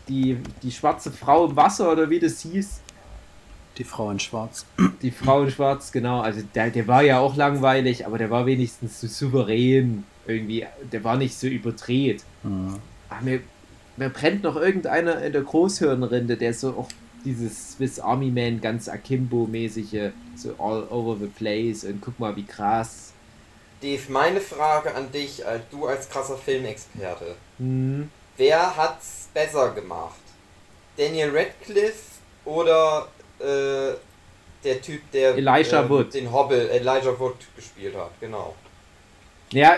die, 0.08 0.38
die 0.64 0.72
schwarze 0.72 1.12
Frau 1.12 1.46
im 1.46 1.56
Wasser 1.56 1.92
oder 1.92 2.10
wie 2.10 2.20
das 2.20 2.42
hieß, 2.42 2.82
Die 3.78 3.84
Frau 3.84 4.12
in 4.12 4.20
Schwarz. 4.20 4.66
Die 5.02 5.12
Frau 5.12 5.44
in 5.44 5.50
Schwarz, 5.50 5.92
genau. 5.92 6.22
Also 6.22 6.42
der, 6.54 6.70
der 6.70 6.88
war 6.88 7.04
ja 7.04 7.20
auch 7.20 7.36
langweilig, 7.36 8.06
aber 8.06 8.18
der 8.18 8.30
war 8.30 8.46
wenigstens 8.46 9.00
so 9.00 9.08
souverän. 9.08 10.04
Irgendwie, 10.28 10.66
der 10.92 11.04
war 11.04 11.18
nicht 11.18 11.36
so 11.36 11.48
überdreht. 11.48 12.24
Mhm. 12.44 12.76
Ach, 13.10 13.22
mir, 13.22 13.40
mir 13.98 14.10
brennt 14.10 14.44
noch 14.44 14.56
irgendeiner 14.56 15.22
in 15.24 15.34
der 15.34 15.42
Großhirnrinde, 15.42 16.38
der 16.38 16.54
so 16.54 16.72
auch 16.72 16.90
dieses 17.24 17.74
Swiss 17.74 18.00
Army 18.00 18.30
Man 18.30 18.62
ganz 18.62 18.90
Akimbo-mäßige, 18.90 20.12
so 20.36 20.56
all 20.60 20.84
over 20.90 21.18
the 21.20 21.28
place 21.28 21.84
und 21.84 22.02
guck 22.02 22.20
mal, 22.20 22.36
wie 22.36 22.44
krass. 22.44 23.11
Dave, 23.82 24.02
meine 24.10 24.40
Frage 24.42 24.94
an 24.94 25.12
dich, 25.12 25.46
als 25.46 25.64
du 25.72 25.88
als 25.88 26.10
krasser 26.10 26.38
Filmexperte. 26.38 27.36
Hm. 27.58 28.10
Wer 28.38 28.78
hat's 28.78 29.30
besser 29.34 29.72
gemacht? 29.72 30.20
Daniel 30.98 31.32
Radcliffe 31.36 32.20
oder 32.46 33.08
äh, 33.40 33.94
der 34.64 34.82
Typ, 34.82 35.02
der 35.12 35.36
Elijah 35.36 35.84
äh, 35.84 35.90
Wood. 35.90 36.14
den 36.14 36.32
Hobble, 36.32 36.70
Elijah 36.70 37.18
Wood 37.20 37.36
gespielt 37.56 37.96
hat? 37.96 38.12
Genau. 38.20 38.56
Ja, 39.52 39.76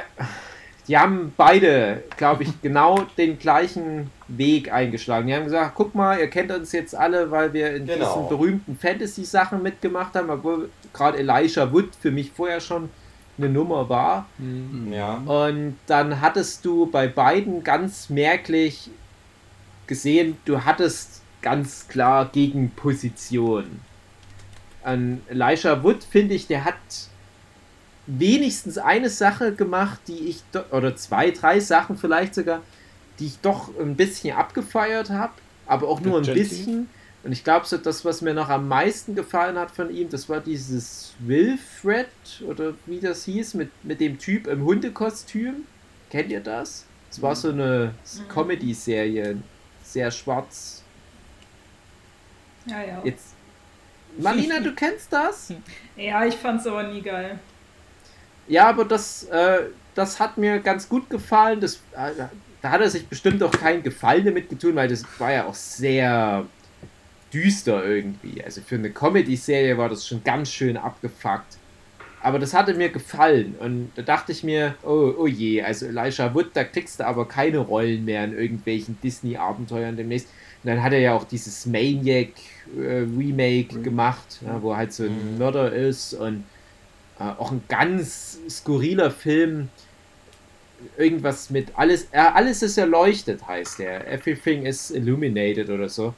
die 0.87 0.97
haben 0.97 1.33
beide, 1.37 2.03
glaube 2.17 2.43
ich, 2.43 2.61
genau 2.61 3.05
den 3.17 3.39
gleichen 3.39 4.11
Weg 4.27 4.71
eingeschlagen. 4.71 5.27
Die 5.27 5.33
haben 5.33 5.45
gesagt, 5.45 5.73
guck 5.75 5.95
mal, 5.95 6.19
ihr 6.19 6.29
kennt 6.29 6.51
uns 6.51 6.73
jetzt 6.73 6.93
alle, 6.93 7.31
weil 7.31 7.53
wir 7.53 7.73
in 7.75 7.85
Genau. 7.85 8.05
diesen 8.05 8.27
berühmten 8.29 8.77
Fantasy-Sachen 8.77 9.63
mitgemacht 9.63 10.13
haben, 10.15 10.29
obwohl 10.29 10.69
gerade 10.93 11.19
Elijah 11.19 11.71
Wood 11.71 11.89
für 11.99 12.11
mich 12.11 12.31
vorher 12.31 12.59
schon 12.59 12.89
eine 13.37 13.49
Nummer 13.49 13.89
war. 13.89 14.27
Ja. 14.91 15.15
Und 15.15 15.77
dann 15.87 16.21
hattest 16.21 16.65
du 16.65 16.85
bei 16.85 17.07
beiden 17.07 17.63
ganz 17.63 18.09
merklich 18.09 18.89
gesehen, 19.87 20.37
du 20.45 20.63
hattest 20.63 21.21
ganz 21.41 21.87
klar 21.87 22.29
Gegenposition. 22.31 23.81
An 24.83 25.21
Elijah 25.29 25.83
Wood 25.83 26.03
finde 26.03 26.35
ich, 26.35 26.47
der 26.47 26.65
hat 26.65 26.75
wenigstens 28.05 28.77
eine 28.77 29.09
Sache 29.09 29.53
gemacht, 29.53 29.99
die 30.07 30.27
ich, 30.27 30.43
oder 30.71 30.95
zwei, 30.95 31.31
drei 31.31 31.59
Sachen 31.59 31.97
vielleicht 31.97 32.35
sogar, 32.35 32.61
die 33.19 33.27
ich 33.27 33.39
doch 33.39 33.69
ein 33.79 33.95
bisschen 33.95 34.35
abgefeiert 34.35 35.09
habe, 35.09 35.33
aber 35.65 35.87
auch 35.87 36.01
nur 36.01 36.19
ein 36.19 36.25
bisschen. 36.25 36.89
Und 37.23 37.31
ich 37.31 37.43
glaube, 37.43 37.65
so 37.65 37.77
das, 37.77 38.03
was 38.03 38.21
mir 38.21 38.33
noch 38.33 38.49
am 38.49 38.67
meisten 38.67 39.15
gefallen 39.15 39.57
hat 39.57 39.71
von 39.71 39.89
ihm, 39.95 40.09
das 40.09 40.27
war 40.27 40.41
dieses 40.41 41.13
Wilfred, 41.19 42.09
oder 42.45 42.73
wie 42.85 42.99
das 42.99 43.23
hieß, 43.23 43.53
mit, 43.53 43.71
mit 43.83 44.01
dem 44.01 44.19
Typ 44.19 44.47
im 44.47 44.63
Hundekostüm. 44.65 45.65
Kennt 46.09 46.31
ihr 46.31 46.41
das? 46.41 46.85
Es 47.09 47.21
war 47.21 47.35
so 47.35 47.49
eine 47.49 47.93
Comedy-Serie, 48.27 49.37
sehr 49.83 50.11
schwarz. 50.11 50.83
Ja, 52.65 52.83
ja. 52.83 53.01
Jetzt. 53.03 53.35
Marlina, 54.17 54.59
du 54.59 54.73
kennst 54.73 55.11
das? 55.11 55.53
Ja, 55.95 56.25
ich 56.25 56.35
fand's 56.35 56.67
aber 56.67 56.83
nie 56.83 57.01
geil. 57.01 57.39
Ja, 58.47 58.67
aber 58.67 58.83
das, 58.83 59.23
äh, 59.25 59.67
das 59.95 60.19
hat 60.19 60.37
mir 60.37 60.59
ganz 60.59 60.89
gut 60.89 61.09
gefallen. 61.09 61.61
Das, 61.61 61.75
äh, 61.95 62.11
da 62.61 62.69
hat 62.69 62.81
er 62.81 62.89
sich 62.89 63.07
bestimmt 63.07 63.41
auch 63.43 63.51
keinen 63.51 63.83
Gefallen 63.83 64.25
damit 64.25 64.49
getun, 64.49 64.75
weil 64.75 64.87
das 64.87 65.03
war 65.19 65.31
ja 65.31 65.45
auch 65.45 65.53
sehr 65.53 66.45
düster 67.33 67.83
irgendwie. 67.85 68.43
Also 68.43 68.61
für 68.61 68.75
eine 68.75 68.91
Comedy-Serie 68.91 69.77
war 69.77 69.89
das 69.89 70.07
schon 70.07 70.23
ganz 70.23 70.51
schön 70.51 70.77
abgefuckt. 70.77 71.57
Aber 72.21 72.39
das 72.39 72.53
hatte 72.53 72.73
mir 72.73 72.87
gefallen 72.87 73.55
und 73.59 73.91
da 73.95 74.01
dachte 74.01 74.31
ich 74.31 74.43
mir, 74.45 74.75
oh, 74.83 75.13
oh 75.17 75.27
je, 75.27 75.61
also 75.61 75.87
Elijah 75.87 76.33
Wood, 76.33 76.51
da 76.53 76.63
kriegst 76.63 77.01
du 77.01 77.05
aber 77.05 77.27
keine 77.27 77.57
Rollen 77.57 78.05
mehr 78.05 78.23
in 78.23 78.37
irgendwelchen 78.37 78.97
Disney-Abenteuern 79.03 79.97
demnächst. 79.97 80.27
Und 80.63 80.69
dann 80.69 80.81
hat 80.81 80.93
er 80.93 80.99
ja 80.99 81.13
auch 81.13 81.25
dieses 81.25 81.65
Maniac 81.65 82.29
äh, 82.79 82.99
Remake 83.17 83.77
gemacht, 83.81 84.39
ja, 84.45 84.61
wo 84.61 84.73
halt 84.73 84.93
so 84.93 85.03
ein 85.03 85.33
Mhm. 85.33 85.37
Mörder 85.37 85.73
ist 85.73 86.13
und 86.13 86.45
äh, 87.19 87.23
auch 87.23 87.51
ein 87.51 87.61
ganz 87.67 88.39
skurriler 88.49 89.11
Film. 89.11 89.67
Irgendwas 90.97 91.49
mit 91.49 91.69
alles, 91.75 92.07
äh, 92.11 92.19
alles 92.19 92.61
ist 92.63 92.77
erleuchtet, 92.77 93.45
heißt 93.45 93.79
der. 93.79 94.09
Everything 94.09 94.65
is 94.65 94.91
illuminated 94.91 95.69
oder 95.69 95.89
so. 95.89 96.13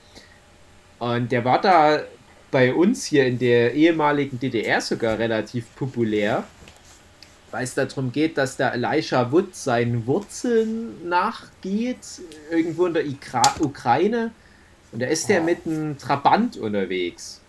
Und 0.99 1.31
der 1.31 1.43
war 1.43 1.61
da 1.61 2.01
bei 2.51 2.73
uns 2.73 3.05
hier 3.05 3.25
in 3.25 3.37
der 3.37 3.73
ehemaligen 3.73 4.39
DDR 4.39 4.79
sogar 4.79 5.19
relativ 5.19 5.65
populär, 5.75 6.43
weil 7.51 7.63
es 7.63 7.73
darum 7.73 8.11
geht, 8.11 8.37
dass 8.37 8.57
der 8.57 8.73
Elisha 8.73 9.31
Wood 9.31 9.55
seinen 9.55 10.07
Wurzeln 10.07 11.07
nachgeht, 11.07 12.21
irgendwo 12.49 12.85
in 12.85 12.93
der 12.93 13.05
Ikra 13.05 13.43
Ukraine. 13.59 14.31
Und 14.91 15.01
da 15.01 15.07
ist 15.07 15.27
der 15.27 15.41
mit 15.41 15.65
einem 15.65 15.97
Trabant 15.97 16.57
unterwegs. 16.57 17.41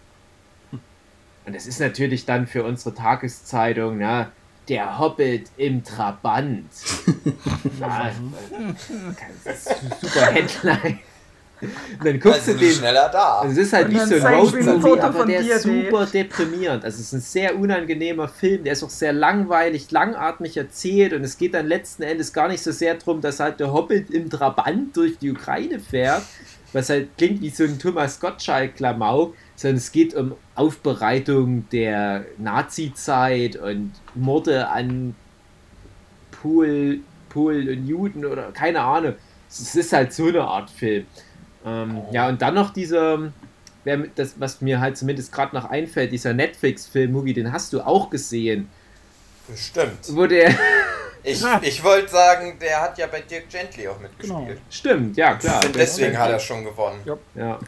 Und 1.47 1.55
das 1.55 1.67
ist 1.67 1.79
natürlich 1.79 2.25
dann 2.25 2.49
für 2.49 2.65
unsere 2.65 2.93
Tageszeitung, 2.95 3.99
na, 3.99 4.33
der 4.69 4.99
Hobbit 4.99 5.51
im 5.57 5.85
Trabant. 5.85 6.65
ist 9.45 9.69
ein 9.71 9.93
super 10.01 10.27
Headline. 10.33 10.99
Und 11.61 12.05
dann 12.05 12.21
guckst 12.21 12.41
Also 12.41 12.53
du 12.53 12.59
den. 12.59 12.71
schneller 12.73 13.09
da. 13.09 13.39
Also 13.41 13.61
es 13.61 13.67
ist 13.69 13.73
halt 13.73 13.87
Und 13.87 13.95
nicht 13.95 14.07
so 14.07 14.15
ein 14.17 14.35
Road-Movie, 14.35 15.01
aber 15.01 15.19
von 15.21 15.29
der 15.29 15.41
ist 15.41 15.63
super 15.63 16.07
deprimierend. 16.07 16.85
Also 16.85 16.97
es 16.97 17.07
ist 17.07 17.13
ein 17.13 17.21
sehr 17.21 17.59
unangenehmer 17.59 18.29
Film, 18.29 18.65
der 18.65 18.75
ist 18.75 18.83
auch 18.83 18.91
sehr 18.91 19.13
langweilig, 19.13 19.91
langatmig 19.91 20.57
erzählt 20.57 21.13
und 21.15 21.25
es 21.25 21.39
geht 21.39 21.55
dann 21.55 21.67
letzten 21.67 22.03
Endes 22.03 22.33
gar 22.33 22.49
nicht 22.49 22.63
so 22.63 22.73
sehr 22.73 22.95
darum, 22.95 23.21
dass 23.21 23.41
halt 23.41 23.59
der 23.61 23.73
Hobbit 23.73 24.11
im 24.11 24.29
Trabant 24.29 24.97
durch 24.97 25.19
die 25.19 25.31
Ukraine 25.31 25.81
fährt, 25.81 26.23
was 26.73 26.91
halt 26.91 27.17
klingt 27.17 27.41
wie 27.41 27.51
so 27.51 27.65
ein 27.65 27.79
Thomas 27.79 28.21
Gottschalk-Klamauk, 28.21 29.35
sondern 29.55 29.79
es 29.79 29.93
geht 29.93 30.15
um 30.15 30.35
Aufbereitung 30.55 31.67
der 31.71 32.27
Nazi-Zeit 32.37 33.57
und 33.57 33.93
Morde 34.15 34.69
an 34.69 35.15
Pool, 36.31 37.01
Polen 37.31 37.69
und 37.69 37.87
Juden 37.87 38.27
oder 38.27 38.53
keine 38.53 38.81
Ahnung. 38.81 39.15
Es 39.49 39.75
ist 39.75 39.93
halt 39.93 40.13
so 40.13 40.27
eine 40.27 40.43
Art 40.43 40.69
Film. 40.71 41.07
Ähm, 41.67 42.03
ja, 42.13 42.29
und 42.29 42.41
dann 42.43 42.55
noch 42.55 42.73
dieser, 42.73 43.33
wer 43.85 43.97
mit- 43.99 44.19
das, 44.19 44.35
was 44.39 44.61
mir 44.61 44.81
halt 44.81 44.97
zumindest 44.97 45.33
gerade 45.33 45.55
noch 45.55 45.65
einfällt, 45.65 46.13
dieser 46.13 46.33
Netflix-Film, 46.33 47.13
Movie, 47.13 47.35
den 47.35 47.53
hast 47.53 47.73
du 47.73 47.81
auch 47.81 48.09
gesehen, 48.11 48.69
Bestimmt. 49.49 49.99
wo 50.11 50.27
der, 50.27 50.55
Ich, 51.29 51.43
ich 51.63 51.83
wollte 51.83 52.09
sagen, 52.09 52.57
der 52.61 52.81
hat 52.81 52.97
ja 52.99 53.09
bei 53.09 53.21
Dirk 53.21 53.49
Gently 53.51 53.89
auch 53.89 53.99
mitgespielt. 53.99 54.47
Genau. 54.47 54.61
stimmt, 54.71 55.17
ja 55.17 55.35
klar. 55.35 55.65
Und 55.65 55.75
deswegen 55.75 56.17
hat 56.17 56.31
er 56.31 56.39
schon 56.39 56.63
gewonnen. 56.63 57.01
Ja. 57.35 57.59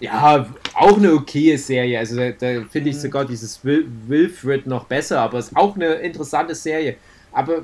Ja, 0.00 0.46
auch 0.74 0.98
eine 0.98 1.14
okaye 1.14 1.56
Serie. 1.56 1.98
Also 1.98 2.16
da, 2.16 2.30
da 2.32 2.62
finde 2.70 2.90
ich 2.90 3.00
sogar 3.00 3.24
dieses 3.24 3.64
Wil 3.64 3.86
Wilfred 4.06 4.66
noch 4.66 4.84
besser, 4.84 5.20
aber 5.20 5.38
es 5.38 5.46
ist 5.48 5.56
auch 5.56 5.76
eine 5.76 5.94
interessante 5.94 6.54
Serie. 6.54 6.96
Aber 7.32 7.62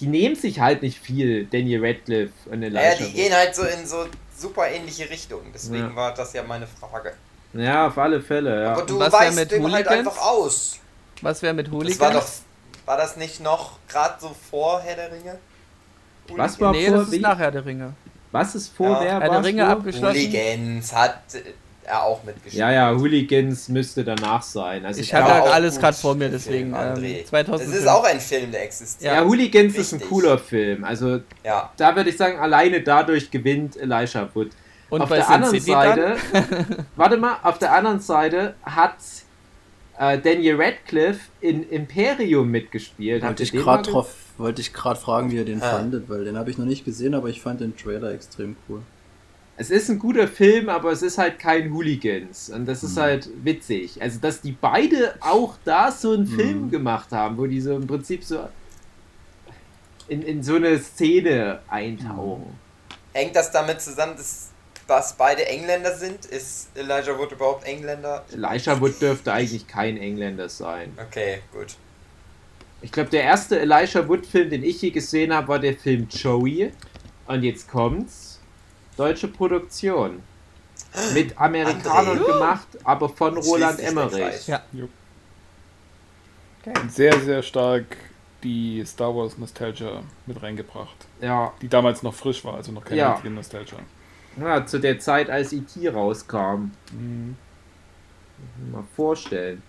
die 0.00 0.06
nehmen 0.06 0.34
sich 0.34 0.60
halt 0.60 0.80
nicht 0.80 0.98
viel, 0.98 1.44
Daniel 1.44 1.84
Radcliffe 1.84 2.32
und 2.46 2.62
Elijah 2.62 2.80
Naja, 2.80 2.94
die 3.06 3.12
gehen 3.12 3.34
halt 3.34 3.54
so 3.54 3.64
in 3.64 3.86
so 3.86 4.06
super 4.38 4.68
ähnliche 4.68 5.08
Richtungen. 5.10 5.50
Deswegen 5.52 5.90
Ja. 5.90 5.96
war 5.96 6.14
das 6.14 6.32
ja 6.32 6.42
meine 6.42 6.66
Frage. 6.66 7.14
Ja, 7.52 7.86
auf 7.86 7.96
alle 7.98 8.20
Fälle, 8.20 8.62
ja. 8.62 8.72
Aber 8.72 8.82
du 8.82 8.98
was 8.98 9.12
weißt 9.12 9.36
mit 9.36 9.50
den 9.50 9.62
halt 9.72 9.86
Hooligans? 9.86 10.08
einfach 10.08 10.22
aus. 10.22 10.78
Was 11.22 11.42
wäre 11.42 11.54
mit 11.54 11.70
Hooligans? 11.70 11.98
Das 11.98 12.06
war 12.14 12.20
doch. 12.20 12.28
War 12.86 12.96
das 12.96 13.16
nicht 13.16 13.40
noch 13.40 13.78
gerade 13.88 14.14
so 14.18 14.34
vor 14.50 14.80
Herr 14.80 14.96
der 14.96 15.12
Ringe? 15.12 15.38
Was 16.36 16.60
war 16.60 16.72
nee, 16.72 16.88
vor, 16.88 16.98
das 16.98 17.10
wie? 17.10 17.16
ist 17.16 17.22
nach 17.22 17.38
Herr 17.38 17.50
der 17.50 17.64
Ringe. 17.64 17.92
Was 18.32 18.54
ist 18.54 18.74
vor 18.76 18.90
Ja. 18.90 19.00
wer 19.00 19.20
Herr 19.20 19.30
der 19.30 19.44
Ringe 19.44 19.66
abgeschlossen. 19.66 20.14
Hooligans 20.16 20.94
hat 20.94 21.20
äh, 21.34 21.42
er 21.88 22.02
auch 22.04 22.22
mitgespielt. 22.24 22.54
Ja, 22.54 22.70
ja, 22.70 22.94
Hooligans 22.96 23.68
müsste 23.68 24.04
danach 24.04 24.42
sein. 24.42 24.84
Also 24.86 25.00
Ich 25.00 25.12
hatte 25.14 25.32
halt 25.32 25.46
alles 25.52 25.78
gerade 25.78 25.96
vor 25.96 26.14
mir, 26.14 26.28
deswegen 26.28 26.72
Film, 26.72 26.74
André. 26.74 27.18
ähm, 27.20 27.26
2005. 27.26 27.70
Das 27.72 27.80
ist 27.82 27.88
auch 27.88 28.04
ein 28.04 28.20
Film, 28.20 28.50
der 28.52 28.62
existiert. 28.64 29.12
ja, 29.14 29.24
Hooligans 29.24 29.76
ist 29.76 29.92
ein 29.92 29.96
Richtig. 30.00 30.08
cooler 30.10 30.38
Film. 30.38 30.84
Also 30.84 31.20
Ja. 31.44 31.70
da 31.76 31.96
würde 31.96 32.10
ich 32.10 32.16
sagen, 32.16 32.38
alleine 32.38 32.80
dadurch 32.82 33.30
gewinnt 33.30 33.76
Elijah 33.76 34.28
Wood. 34.34 34.50
Und 34.90 35.02
auf 35.02 35.08
der 35.10 35.28
anderen? 35.28 35.60
Seite, 35.60 36.16
warte 36.96 37.16
mal, 37.18 37.36
auf 37.42 37.58
der 37.58 37.72
anderen 37.74 38.00
Seite 38.00 38.54
hat 38.62 38.96
äh, 39.98 40.16
Daniel 40.18 40.56
Radcliffe 40.60 41.20
in 41.40 41.68
Imperium 41.68 42.48
mitgespielt. 42.50 43.22
Wollte 43.22 43.42
ich 43.42 43.52
gerade 43.52 44.04
wollte 44.38 44.60
ich 44.60 44.72
gerade 44.72 44.98
fragen, 45.00 45.30
wie 45.32 45.36
ihr 45.36 45.44
den 45.44 45.60
Ah. 45.60 45.72
fandet, 45.72 46.08
weil 46.08 46.24
den 46.24 46.38
habe 46.38 46.48
ich 46.50 46.56
noch 46.58 46.64
nicht 46.64 46.84
gesehen, 46.84 47.14
aber 47.14 47.28
ich 47.28 47.40
fand 47.42 47.60
den 47.60 47.76
Trailer 47.76 48.12
extrem 48.12 48.56
cool. 48.68 48.80
Es 49.60 49.70
ist 49.70 49.88
ein 49.90 49.98
guter 49.98 50.28
Film, 50.28 50.68
aber 50.68 50.92
es 50.92 51.02
ist 51.02 51.18
halt 51.18 51.40
kein 51.40 51.72
Hooligans. 51.72 52.48
Und 52.50 52.66
das 52.66 52.84
ist 52.84 52.94
Mhm. 52.94 53.00
halt 53.00 53.28
witzig. 53.44 54.00
Also, 54.00 54.20
dass 54.20 54.40
die 54.40 54.52
beide 54.52 55.16
auch 55.20 55.56
da 55.64 55.90
so 55.90 56.12
einen 56.12 56.26
Film 56.26 56.66
Mhm. 56.66 56.70
gemacht 56.70 57.10
haben, 57.10 57.36
wo 57.36 57.44
die 57.46 57.60
so 57.60 57.74
im 57.74 57.86
Prinzip 57.86 58.22
so 58.22 58.48
in, 60.06 60.22
in 60.22 60.42
so 60.42 60.54
eine 60.54 60.78
Szene 60.78 61.58
eintauchen. 61.68 62.56
Hängt 63.12 63.34
das 63.34 63.50
damit 63.50 63.80
zusammen, 63.82 64.16
dass, 64.16 64.50
dass 64.86 65.12
beide 65.14 65.44
Engländer 65.46 65.94
sind? 65.96 66.24
Ist 66.26 66.68
Elijah 66.76 67.18
Wood 67.18 67.32
überhaupt 67.32 67.64
Engländer? 67.66 68.24
Elijah 68.32 68.80
Wood 68.80 69.02
dürfte 69.02 69.32
eigentlich 69.32 69.66
kein 69.66 69.96
Engländer 69.96 70.48
sein. 70.48 70.92
Okay, 71.04 71.40
gut. 71.52 71.74
Ich 72.80 72.92
glaube, 72.92 73.10
der 73.10 73.24
erste 73.24 73.58
Elijah 73.58 74.06
Wood-Film, 74.08 74.50
den 74.50 74.62
ich 74.62 74.80
je 74.80 74.90
gesehen 74.90 75.34
habe, 75.34 75.48
war 75.48 75.58
der 75.58 75.74
Film 75.74 76.06
Joey. 76.08 76.72
Und 77.26 77.42
jetzt 77.42 77.68
kommt's. 77.68 78.27
Deutsche 78.98 79.28
Produktion. 79.28 80.22
Mit 81.14 81.38
Amerikanern 81.38 82.18
gemacht, 82.24 82.66
aber 82.84 83.08
von 83.08 83.36
Roland 83.36 83.78
schließt 83.78 83.80
der 83.80 83.88
Emmerich. 83.88 84.46
Ja. 84.46 84.62
Und 86.64 86.92
sehr, 86.92 87.18
sehr 87.20 87.42
stark 87.42 87.84
die 88.42 88.84
Star 88.86 89.14
Wars 89.14 89.36
Nostalgia 89.38 90.02
mit 90.26 90.42
reingebracht. 90.42 90.96
Ja, 91.20 91.52
Die 91.60 91.68
damals 91.68 92.02
noch 92.02 92.14
frisch 92.14 92.44
war, 92.44 92.54
also 92.54 92.72
noch 92.72 92.84
keine 92.84 92.98
Ja. 93.00 93.10
richtige 93.12 93.34
Nostalgia. 93.34 93.78
ja, 94.40 94.64
zu 94.66 94.78
der 94.78 94.98
Zeit, 94.98 95.30
als 95.30 95.52
E.T. 95.52 95.88
rauskam. 95.88 96.70
Mhm. 96.92 97.36
Mal 98.72 98.84
vorstellen. 98.94 99.62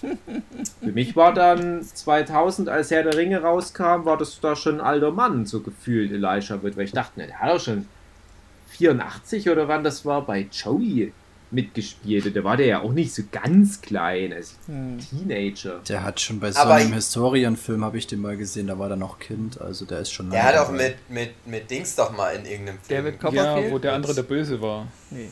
Für 0.00 0.92
mich 0.92 1.16
war 1.16 1.32
dann 1.34 1.82
2000, 1.82 2.68
als 2.68 2.90
Herr 2.90 3.02
der 3.02 3.16
Ringe 3.16 3.42
rauskam, 3.42 4.04
war 4.04 4.16
das 4.16 4.38
da 4.40 4.54
schon 4.54 4.76
ein 4.80 4.86
alter 4.86 5.10
Mann, 5.10 5.44
so 5.46 5.60
gefühlt 5.60 6.12
Elijah 6.12 6.62
wird, 6.62 6.76
weil 6.76 6.84
ich 6.84 6.92
dachte, 6.92 7.18
ne, 7.18 7.26
der 7.26 7.40
hat 7.40 7.50
auch 7.50 7.60
schon 7.60 7.86
84 8.68 9.48
oder 9.50 9.68
wann 9.68 9.84
das 9.84 10.04
war, 10.04 10.24
bei 10.26 10.46
Joey 10.52 11.12
mitgespielt. 11.50 12.26
Und 12.26 12.36
da 12.36 12.44
war 12.44 12.56
der 12.58 12.66
ja 12.66 12.80
auch 12.82 12.92
nicht 12.92 13.14
so 13.14 13.22
ganz 13.32 13.80
klein, 13.80 14.32
als 14.34 14.56
Hm. 14.66 14.98
Teenager. 14.98 15.80
Der 15.88 16.02
hat 16.02 16.20
schon 16.20 16.40
bei 16.40 16.52
so 16.52 16.58
Aber 16.60 16.74
einem 16.74 16.92
Historienfilm, 16.92 17.84
habe 17.84 17.96
ich 17.96 18.06
den 18.06 18.20
mal 18.20 18.36
gesehen, 18.36 18.66
da 18.66 18.78
war 18.78 18.88
der 18.88 18.98
noch 18.98 19.18
Kind, 19.18 19.58
also 19.60 19.86
der 19.86 20.00
ist 20.00 20.12
schon 20.12 20.30
Der 20.30 20.42
hat 20.42 20.56
auch 20.58 20.70
mit, 20.70 20.96
mit, 21.08 21.30
mit 21.46 21.70
Dings 21.70 21.96
doch 21.96 22.14
mal 22.14 22.34
in 22.36 22.44
irgendeinem 22.44 22.78
Film. 22.80 23.04
David 23.04 23.14
Ja, 23.14 23.20
Copperfield? 23.30 23.72
wo 23.72 23.78
der 23.78 23.94
andere 23.94 24.14
der 24.14 24.22
Böse 24.24 24.60
war. 24.60 24.86
Nee. 25.10 25.28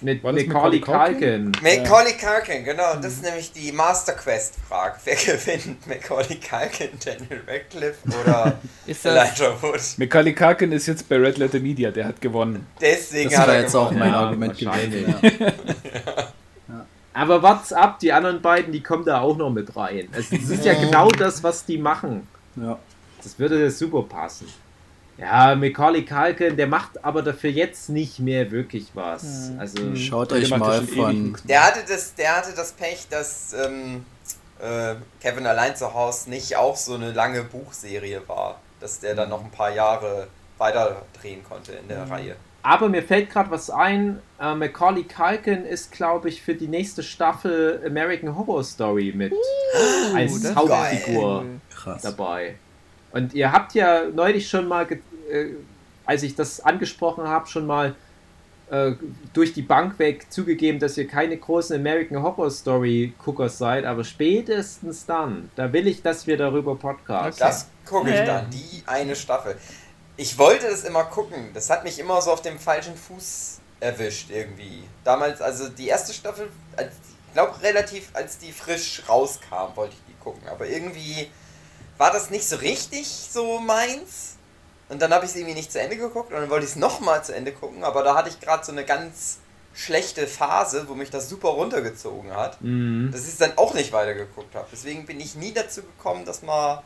Mit 0.00 0.22
Macaulay 0.22 0.46
Macaulay 0.46 0.80
Culkin. 0.80 1.52
Macaulay 1.62 2.12
Culkin, 2.14 2.64
genau. 2.64 2.92
Und 2.94 3.04
das 3.04 3.14
ist 3.14 3.22
nämlich 3.22 3.52
die 3.52 3.72
Master 3.72 4.12
Quest-Frage. 4.12 4.96
Wer 5.04 5.14
gewinnt? 5.36 5.86
Macaulay 5.86 6.38
Culkin, 6.40 6.88
Daniel 7.04 7.42
Radcliffe 7.46 7.98
oder 8.22 8.58
Elijah 8.86 9.62
Wood? 9.62 9.80
Macaulay 9.98 10.34
Culkin 10.34 10.72
ist 10.72 10.86
jetzt 10.86 11.08
bei 11.08 11.16
Red 11.16 11.38
Letter 11.38 11.60
Media, 11.60 11.90
der 11.90 12.06
hat 12.06 12.20
gewonnen. 12.20 12.66
Deswegen 12.80 13.30
Das 13.30 13.38
hat 13.40 13.48
war 13.48 13.54
er 13.54 13.60
jetzt 13.62 13.74
auch 13.74 13.90
gewonnen. 13.90 14.00
mein 14.00 14.12
Ja, 14.12 14.20
Argument 14.20 14.58
gewesen. 14.58 15.14
Ja. 16.68 16.86
Aber 17.12 17.42
wart's 17.42 17.72
ab, 17.72 17.98
die 18.00 18.12
anderen 18.12 18.40
beiden, 18.42 18.72
die 18.72 18.82
kommen 18.82 19.04
da 19.04 19.20
auch 19.20 19.36
noch 19.36 19.50
mit 19.50 19.76
rein. 19.76 20.08
Es 20.12 20.30
das 20.30 20.40
ist 20.50 20.64
ja 20.64 20.74
genau 20.74 21.08
das, 21.10 21.42
was 21.42 21.64
die 21.64 21.78
machen. 21.78 22.26
Ja. 22.56 22.78
Das 23.22 23.38
würde 23.38 23.70
super 23.70 24.02
passen. 24.02 24.46
Ja, 25.16 25.54
Macaulay 25.54 26.04
Culkin, 26.04 26.56
der 26.56 26.66
macht 26.66 27.04
aber 27.04 27.22
dafür 27.22 27.50
jetzt 27.50 27.88
nicht 27.88 28.18
mehr 28.18 28.50
wirklich 28.50 28.88
was. 28.94 29.52
Also, 29.58 29.94
Schaut 29.94 30.32
Der 30.32 30.38
euch 30.38 30.50
mal 30.50 30.82
von. 30.82 31.36
Der 31.44 31.64
hatte 31.64 31.80
das, 31.86 32.14
der 32.14 32.36
hatte 32.36 32.52
das 32.54 32.72
Pech, 32.72 33.06
dass 33.08 33.52
ähm, 33.52 34.04
äh, 34.60 34.96
Kevin 35.20 35.46
allein 35.46 35.76
zu 35.76 35.94
Hause 35.94 36.30
nicht 36.30 36.56
auch 36.56 36.76
so 36.76 36.94
eine 36.94 37.12
lange 37.12 37.44
Buchserie 37.44 38.22
war, 38.26 38.60
dass 38.80 39.00
der 39.00 39.14
dann 39.14 39.28
noch 39.28 39.44
ein 39.44 39.50
paar 39.50 39.70
Jahre 39.72 40.26
weiter 40.58 41.02
drehen 41.20 41.44
konnte 41.44 41.72
in 41.72 41.88
der 41.88 42.08
Reihe. 42.10 42.36
aber 42.62 42.88
mir 42.88 43.02
fällt 43.02 43.30
gerade 43.30 43.50
was 43.50 43.70
ein. 43.70 44.20
Äh, 44.40 44.54
Macaulay 44.54 45.04
Culkin 45.04 45.64
ist, 45.64 45.92
glaube 45.92 46.28
ich, 46.28 46.42
für 46.42 46.54
die 46.54 46.68
nächste 46.68 47.02
Staffel 47.02 47.82
American 47.86 48.36
Horror 48.36 48.64
Story 48.64 49.12
mit 49.14 49.32
als 50.14 50.40
das 50.40 50.50
ist 50.50 50.56
Hauptfigur 50.56 51.44
dabei. 52.02 52.56
Und 53.14 53.32
ihr 53.32 53.52
habt 53.52 53.74
ja 53.74 54.06
neulich 54.12 54.48
schon 54.48 54.66
mal, 54.66 54.86
äh, 55.30 55.46
als 56.04 56.24
ich 56.24 56.34
das 56.34 56.60
angesprochen 56.60 57.28
habe, 57.28 57.46
schon 57.46 57.64
mal 57.64 57.94
äh, 58.70 58.92
durch 59.32 59.52
die 59.52 59.62
Bank 59.62 60.00
weg 60.00 60.26
zugegeben, 60.32 60.80
dass 60.80 60.98
ihr 60.98 61.06
keine 61.06 61.36
großen 61.36 61.76
American 61.76 62.20
Horror 62.22 62.50
Story 62.50 63.14
Gucker 63.24 63.48
seid, 63.48 63.84
aber 63.84 64.02
spätestens 64.02 65.06
dann, 65.06 65.48
da 65.54 65.72
will 65.72 65.86
ich, 65.86 66.02
dass 66.02 66.26
wir 66.26 66.36
darüber 66.36 66.74
podcasten. 66.74 67.46
Das 67.46 67.68
gucke 67.86 68.10
ich 68.10 68.16
Okay. 68.16 68.26
dann, 68.26 68.50
die 68.50 68.82
eine 68.86 69.14
Staffel. 69.14 69.56
Ich 70.16 70.36
wollte 70.36 70.68
das 70.68 70.82
immer 70.82 71.04
gucken. 71.04 71.50
Das 71.54 71.70
hat 71.70 71.84
mich 71.84 72.00
immer 72.00 72.20
so 72.20 72.32
auf 72.32 72.42
dem 72.42 72.58
falschen 72.58 72.96
Fuß 72.96 73.60
erwischt 73.78 74.30
irgendwie. 74.30 74.82
Damals, 75.04 75.40
also 75.40 75.68
die 75.68 75.86
erste 75.86 76.12
Staffel, 76.12 76.48
ich 76.78 77.32
glaube 77.32 77.62
relativ, 77.62 78.10
als 78.12 78.38
die 78.38 78.50
frisch 78.50 79.02
rauskam, 79.08 79.76
wollte 79.76 79.94
ich 79.94 80.02
die 80.08 80.20
gucken. 80.22 80.48
Aber 80.48 80.66
irgendwie 80.66 81.28
war 81.98 82.10
das 82.12 82.30
nicht 82.30 82.48
so 82.48 82.56
richtig 82.56 83.06
so 83.08 83.58
meins. 83.60 84.36
Und 84.88 85.00
dann 85.00 85.12
habe 85.14 85.24
ich 85.24 85.30
es 85.30 85.36
irgendwie 85.36 85.54
nicht 85.54 85.72
zu 85.72 85.80
Ende 85.80 85.96
geguckt 85.96 86.32
und 86.32 86.40
dann 86.40 86.50
wollte 86.50 86.64
ich 86.66 86.72
es 86.72 86.76
nochmal 86.76 87.24
zu 87.24 87.34
Ende 87.34 87.52
gucken. 87.52 87.84
Aber 87.84 88.02
da 88.02 88.14
hatte 88.14 88.28
ich 88.28 88.38
gerade 88.40 88.64
so 88.64 88.72
eine 88.72 88.84
ganz 88.84 89.38
schlechte 89.72 90.26
Phase, 90.26 90.88
wo 90.88 90.94
mich 90.94 91.10
das 91.10 91.28
super 91.28 91.48
runtergezogen 91.48 92.32
hat 92.32 92.60
Mhm. 92.60 93.10
dass 93.10 93.22
ich 93.22 93.28
es 93.32 93.38
dann 93.38 93.56
auch 93.56 93.74
nicht 93.74 93.92
weitergeguckt 93.92 94.54
habe. 94.54 94.66
Deswegen 94.70 95.04
bin 95.06 95.18
ich 95.20 95.34
nie 95.34 95.52
dazu 95.52 95.82
gekommen, 95.82 96.24
das 96.24 96.42
mal 96.42 96.82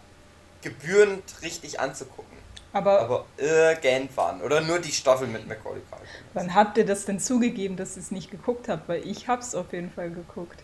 gebührend 0.63 1.23
richtig 1.43 1.81
anzugucken. 1.81 2.37
Aber 2.73 3.01
Aber 3.01 3.25
irgendwann. 3.37 4.43
Oder 4.43 4.61
nur 4.61 4.79
die 4.79 4.93
Staffel 4.93 5.27
mit 5.27 5.47
Macaulay 5.49 5.81
Culkin. 5.91 6.07
wann 6.35 6.55
habt 6.55 6.77
ihr 6.79 6.87
das 6.87 7.05
denn 7.07 7.19
zugegeben, 7.19 7.77
dass 7.77 7.97
ihr 7.97 8.03
es 8.03 8.11
nicht 8.11 8.31
geguckt 8.31 8.69
habt? 8.69 8.89
Weil 8.89 9.07
ich 9.07 9.27
hab's 9.29 9.55
auf 9.55 9.73
jeden 9.73 9.91
Fall 9.91 10.11
geguckt. 10.11 10.63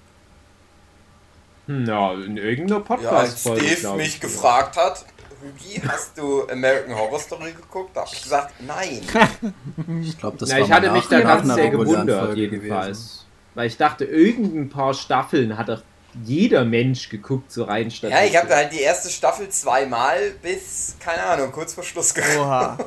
Ja, 1.67 2.13
in 2.13 2.37
irgendeiner 2.37 3.01
Ja, 3.03 3.11
als. 3.11 3.43
Dave 3.43 3.77
glaub 3.77 3.97
mich 3.97 4.09
ich. 4.09 4.21
gefragt 4.21 4.77
hat, 4.77 5.05
Rügi, 5.43 5.81
hast 5.87 6.17
du 6.17 6.47
American 6.49 6.97
Horror 6.97 7.19
Story 7.19 7.53
geguckt? 7.53 7.97
Da 7.97 8.01
habe 8.03 8.11
ich 8.13 8.23
gesagt, 8.23 8.55
nein. 8.61 9.01
Ich 10.03 10.19
glaube, 10.19 10.37
das 10.39 10.49
Na, 10.49 10.57
war 10.57 10.65
ich 10.65 10.73
hatte 10.73 10.91
mich 10.91 11.07
da 11.07 11.21
ganz 11.21 11.53
sehr 11.55 11.71
gewundert, 11.71 12.37
jedenfalls. 12.37 13.27
Weil 13.55 13.67
ich 13.69 13.77
dachte, 13.77 14.05
irgendein 14.05 14.69
paar 14.69 14.95
Staffeln 14.95 15.57
hat 15.57 15.69
doch 15.69 15.83
jeder 16.23 16.65
Mensch 16.65 17.09
geguckt, 17.09 17.51
so 17.51 17.65
rein 17.65 17.91
Ja, 18.03 18.23
ich 18.25 18.37
habe 18.37 18.55
halt 18.55 18.73
die 18.73 18.81
erste 18.81 19.11
Staffel 19.11 19.49
zweimal 19.49 20.31
bis, 20.43 20.97
keine 21.01 21.23
Ahnung, 21.23 21.51
kurz 21.53 21.75
vor 21.75 21.85
Schluss 21.85 22.15
geguckt. 22.15 22.39
Oha. 22.39 22.79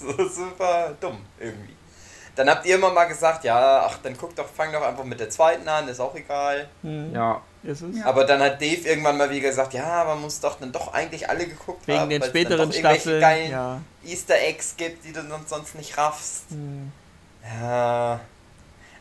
So 0.00 0.12
super 0.28 0.94
dumm 1.00 1.18
irgendwie. 1.40 1.74
Dann 2.36 2.48
habt 2.48 2.64
ihr 2.66 2.76
immer 2.76 2.92
mal 2.92 3.06
gesagt, 3.06 3.42
ja, 3.42 3.84
ach, 3.84 3.98
dann 4.00 4.16
guck 4.16 4.36
doch, 4.36 4.46
fang 4.48 4.72
doch 4.72 4.82
einfach 4.82 5.02
mit 5.02 5.18
der 5.18 5.28
zweiten 5.28 5.66
an, 5.66 5.88
ist 5.88 5.98
auch 5.98 6.14
egal. 6.14 6.68
Ja, 6.84 7.42
Ist 7.62 7.82
es? 7.82 7.98
Ja. 7.98 8.06
Aber 8.06 8.24
dann 8.24 8.40
hat 8.40 8.60
Dave 8.62 8.88
irgendwann 8.88 9.16
mal 9.18 9.28
wieder 9.30 9.48
gesagt, 9.48 9.74
ja, 9.74 10.04
man 10.04 10.20
muss 10.20 10.38
doch 10.40 10.58
dann 10.60 10.70
doch 10.72 10.92
eigentlich 10.92 11.28
alle 11.28 11.46
geguckt 11.46 11.86
Wegen 11.88 11.98
haben, 11.98 12.10
den 12.10 12.20
weil 12.20 12.28
es 12.28 12.32
dann 12.32 12.42
späteren 12.42 12.68
doch 12.68 12.74
irgendwelche 12.74 13.00
Staffeln. 13.00 13.20
geilen 13.20 13.50
Ja. 13.50 13.80
Easter 14.04 14.38
Eggs 14.40 14.74
gibt, 14.76 15.04
die 15.04 15.12
du 15.12 15.26
sonst- 15.28 15.48
sonst 15.48 15.74
nicht 15.74 15.96
raffst. 15.98 16.44
Hm. 16.50 16.92
Ja. 17.60 18.20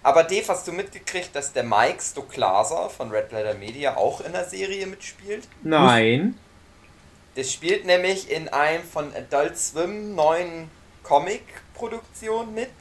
Aber 0.04 0.24
Dave, 0.24 0.48
hast 0.48 0.68
du 0.68 0.72
mitgekriegt, 0.72 1.36
dass 1.36 1.52
der 1.54 1.64
Mike 1.64 2.02
Stoklaser 2.02 2.90
von 2.90 3.12
Red 3.12 3.32
Letter 3.32 3.54
Media 3.56 3.96
auch 3.98 4.22
in 4.22 4.32
der 4.32 4.46
Serie 4.46 4.88
mitspielt? 4.88 5.48
nein. 5.64 6.38
Der 7.36 7.44
spielt 7.44 7.86
nämlich 7.86 8.32
in 8.32 8.48
einem 8.50 8.84
von 8.84 9.14
Adult 9.16 9.56
Swim 9.60 10.16
neuen 10.16 10.72
Comic-Produktion 11.04 12.52
mit, 12.56 12.72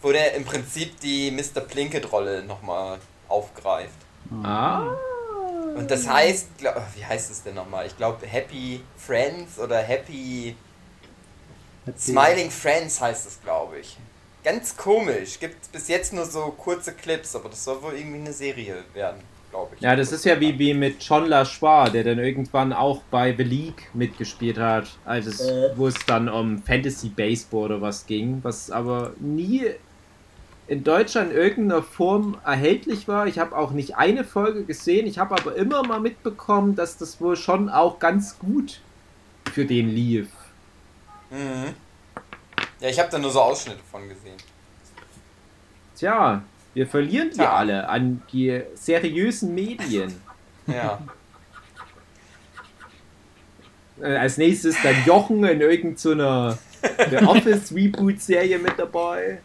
wo 0.00 0.12
der 0.12 0.32
im 0.34 0.46
Prinzip 0.46 0.98
die 1.00 1.30
Mr. 1.30 1.60
Plinkett-Rolle 1.60 2.42
nochmal 2.44 2.98
aufgreift. 3.28 3.92
Ah. 4.42 4.94
Und 5.76 5.90
das 5.90 6.08
heißt, 6.08 6.58
glaub, 6.58 6.74
wie 6.94 7.04
heißt 7.04 7.30
es 7.30 7.42
denn 7.42 7.54
nochmal? 7.54 7.86
Ich 7.86 7.96
glaube 7.96 8.26
Happy 8.26 8.80
Friends 8.96 9.58
oder 9.58 9.78
Happy 9.78 10.56
Smiling 11.98 12.50
Friends 12.50 13.00
heißt 13.00 13.26
es, 13.26 13.40
glaube 13.42 13.78
ich. 13.78 13.96
Ganz 14.42 14.76
komisch. 14.76 15.38
Gibt 15.38 15.70
bis 15.72 15.88
jetzt 15.88 16.12
nur 16.12 16.24
so 16.24 16.54
kurze 16.56 16.92
Clips, 16.92 17.36
aber 17.36 17.48
das 17.48 17.64
soll 17.64 17.82
wohl 17.82 17.94
irgendwie 17.94 18.20
eine 18.20 18.32
Serie 18.32 18.84
werden, 18.94 19.20
glaube 19.50 19.74
ich. 19.74 19.82
Ja, 19.82 19.94
das 19.94 20.12
ist 20.12 20.24
ja 20.24 20.38
wie, 20.40 20.58
wie 20.58 20.72
mit 20.72 21.02
John 21.02 21.26
Lachua, 21.26 21.90
der 21.90 22.04
dann 22.04 22.18
irgendwann 22.18 22.72
auch 22.72 23.02
bei 23.10 23.34
The 23.36 23.42
League 23.42 23.88
mitgespielt 23.92 24.58
hat, 24.58 24.88
als 25.04 25.26
es, 25.26 25.40
wo 25.76 25.88
es 25.88 25.96
dann 26.06 26.28
um 26.28 26.62
Fantasy 26.62 27.08
Baseball 27.08 27.64
oder 27.64 27.80
was 27.80 28.06
ging, 28.06 28.38
was 28.42 28.70
aber 28.70 29.12
nie 29.18 29.66
in 30.68 30.82
Deutschland 30.82 31.30
in 31.30 31.36
irgendeiner 31.36 31.82
Form 31.82 32.38
erhältlich 32.44 33.06
war. 33.06 33.26
Ich 33.26 33.38
habe 33.38 33.56
auch 33.56 33.70
nicht 33.70 33.96
eine 33.96 34.24
Folge 34.24 34.64
gesehen, 34.64 35.06
ich 35.06 35.18
habe 35.18 35.34
aber 35.38 35.54
immer 35.54 35.86
mal 35.86 36.00
mitbekommen, 36.00 36.74
dass 36.74 36.98
das 36.98 37.20
wohl 37.20 37.36
schon 37.36 37.68
auch 37.68 37.98
ganz 37.98 38.38
gut 38.38 38.80
für 39.52 39.64
den 39.64 39.88
lief. 39.90 40.28
Mhm. 41.30 41.74
Ja, 42.80 42.88
ich 42.88 42.98
habe 42.98 43.10
da 43.10 43.18
nur 43.18 43.30
so 43.30 43.40
Ausschnitte 43.40 43.80
von 43.90 44.08
gesehen. 44.08 44.36
Tja, 45.96 46.42
wir 46.74 46.86
verlieren 46.86 47.30
die 47.32 47.38
Ja. 47.38 47.54
alle 47.54 47.88
an 47.88 48.22
die 48.32 48.62
seriösen 48.74 49.54
Medien. 49.54 50.20
Ja. 50.66 50.98
Äh, 54.00 54.16
als 54.16 54.36
nächstes 54.36 54.76
dann 54.82 54.96
Jochen 55.06 55.44
in 55.44 55.60
irgendeiner 55.60 56.58
so 57.10 57.16
Office 57.28 57.72
Reboot 57.72 58.20
Serie 58.20 58.58
mit 58.58 58.76
dabei. 58.76 59.38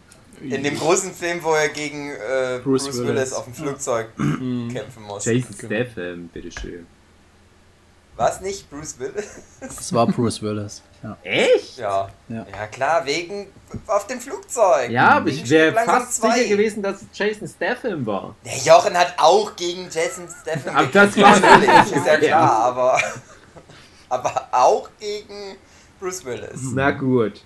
In 0.43 0.63
dem 0.63 0.77
großen 0.77 1.13
Film, 1.13 1.43
wo 1.43 1.53
er 1.53 1.69
gegen 1.69 2.09
äh, 2.11 2.59
Bruce, 2.63 2.85
Bruce 2.85 2.97
Willis. 2.99 3.07
Willis. 3.07 3.33
auf 3.33 3.43
dem 3.45 3.53
Flugzeug 3.53 4.07
kämpfen 4.17 5.03
muss. 5.07 5.25
Jason 5.25 5.53
Statham, 5.53 6.27
bitteschön. 6.33 6.85
War 8.17 8.29
es 8.29 8.41
nicht 8.41 8.69
Bruce 8.69 8.99
Willis? 8.99 9.25
Das 9.61 9.93
war 9.93 10.05
Bruce 10.07 10.41
Willis. 10.41 10.81
Ja. 11.01 11.17
Echt? 11.23 11.77
Ja. 11.77 12.09
Ja. 12.29 12.45
Ja, 12.51 12.67
klar, 12.67 13.05
wegen 13.05 13.47
auf 13.87 14.05
dem 14.05 14.19
Flugzeug. 14.19 14.91
Ja, 14.91 15.11
aber 15.17 15.29
ich 15.29 15.49
wäre 15.49 15.73
fast 15.73 16.15
zwei. 16.17 16.35
sicher 16.37 16.49
gewesen, 16.49 16.83
dass 16.83 17.01
es 17.01 17.07
Jason 17.13 17.47
Statham 17.47 18.05
war. 18.05 18.35
Der 18.45 18.57
Jochen 18.57 18.95
hat 18.95 19.13
auch 19.17 19.55
gegen 19.55 19.87
Jason 19.89 20.27
Statham 20.41 20.75
Aber 20.75 20.85
gekämpft, 20.87 21.17
das 21.17 21.23
war- 21.23 21.39
natürlich, 21.39 21.91
ist 21.95 22.05
ja 22.05 22.13
Ja. 22.13 22.19
klar, 22.19 22.51
aber, 22.65 23.01
aber 24.09 24.47
auch 24.51 24.89
gegen 24.99 25.55
Bruce 25.99 26.23
Willis. 26.25 26.61
Na 26.73 26.91
gut. 26.91 27.41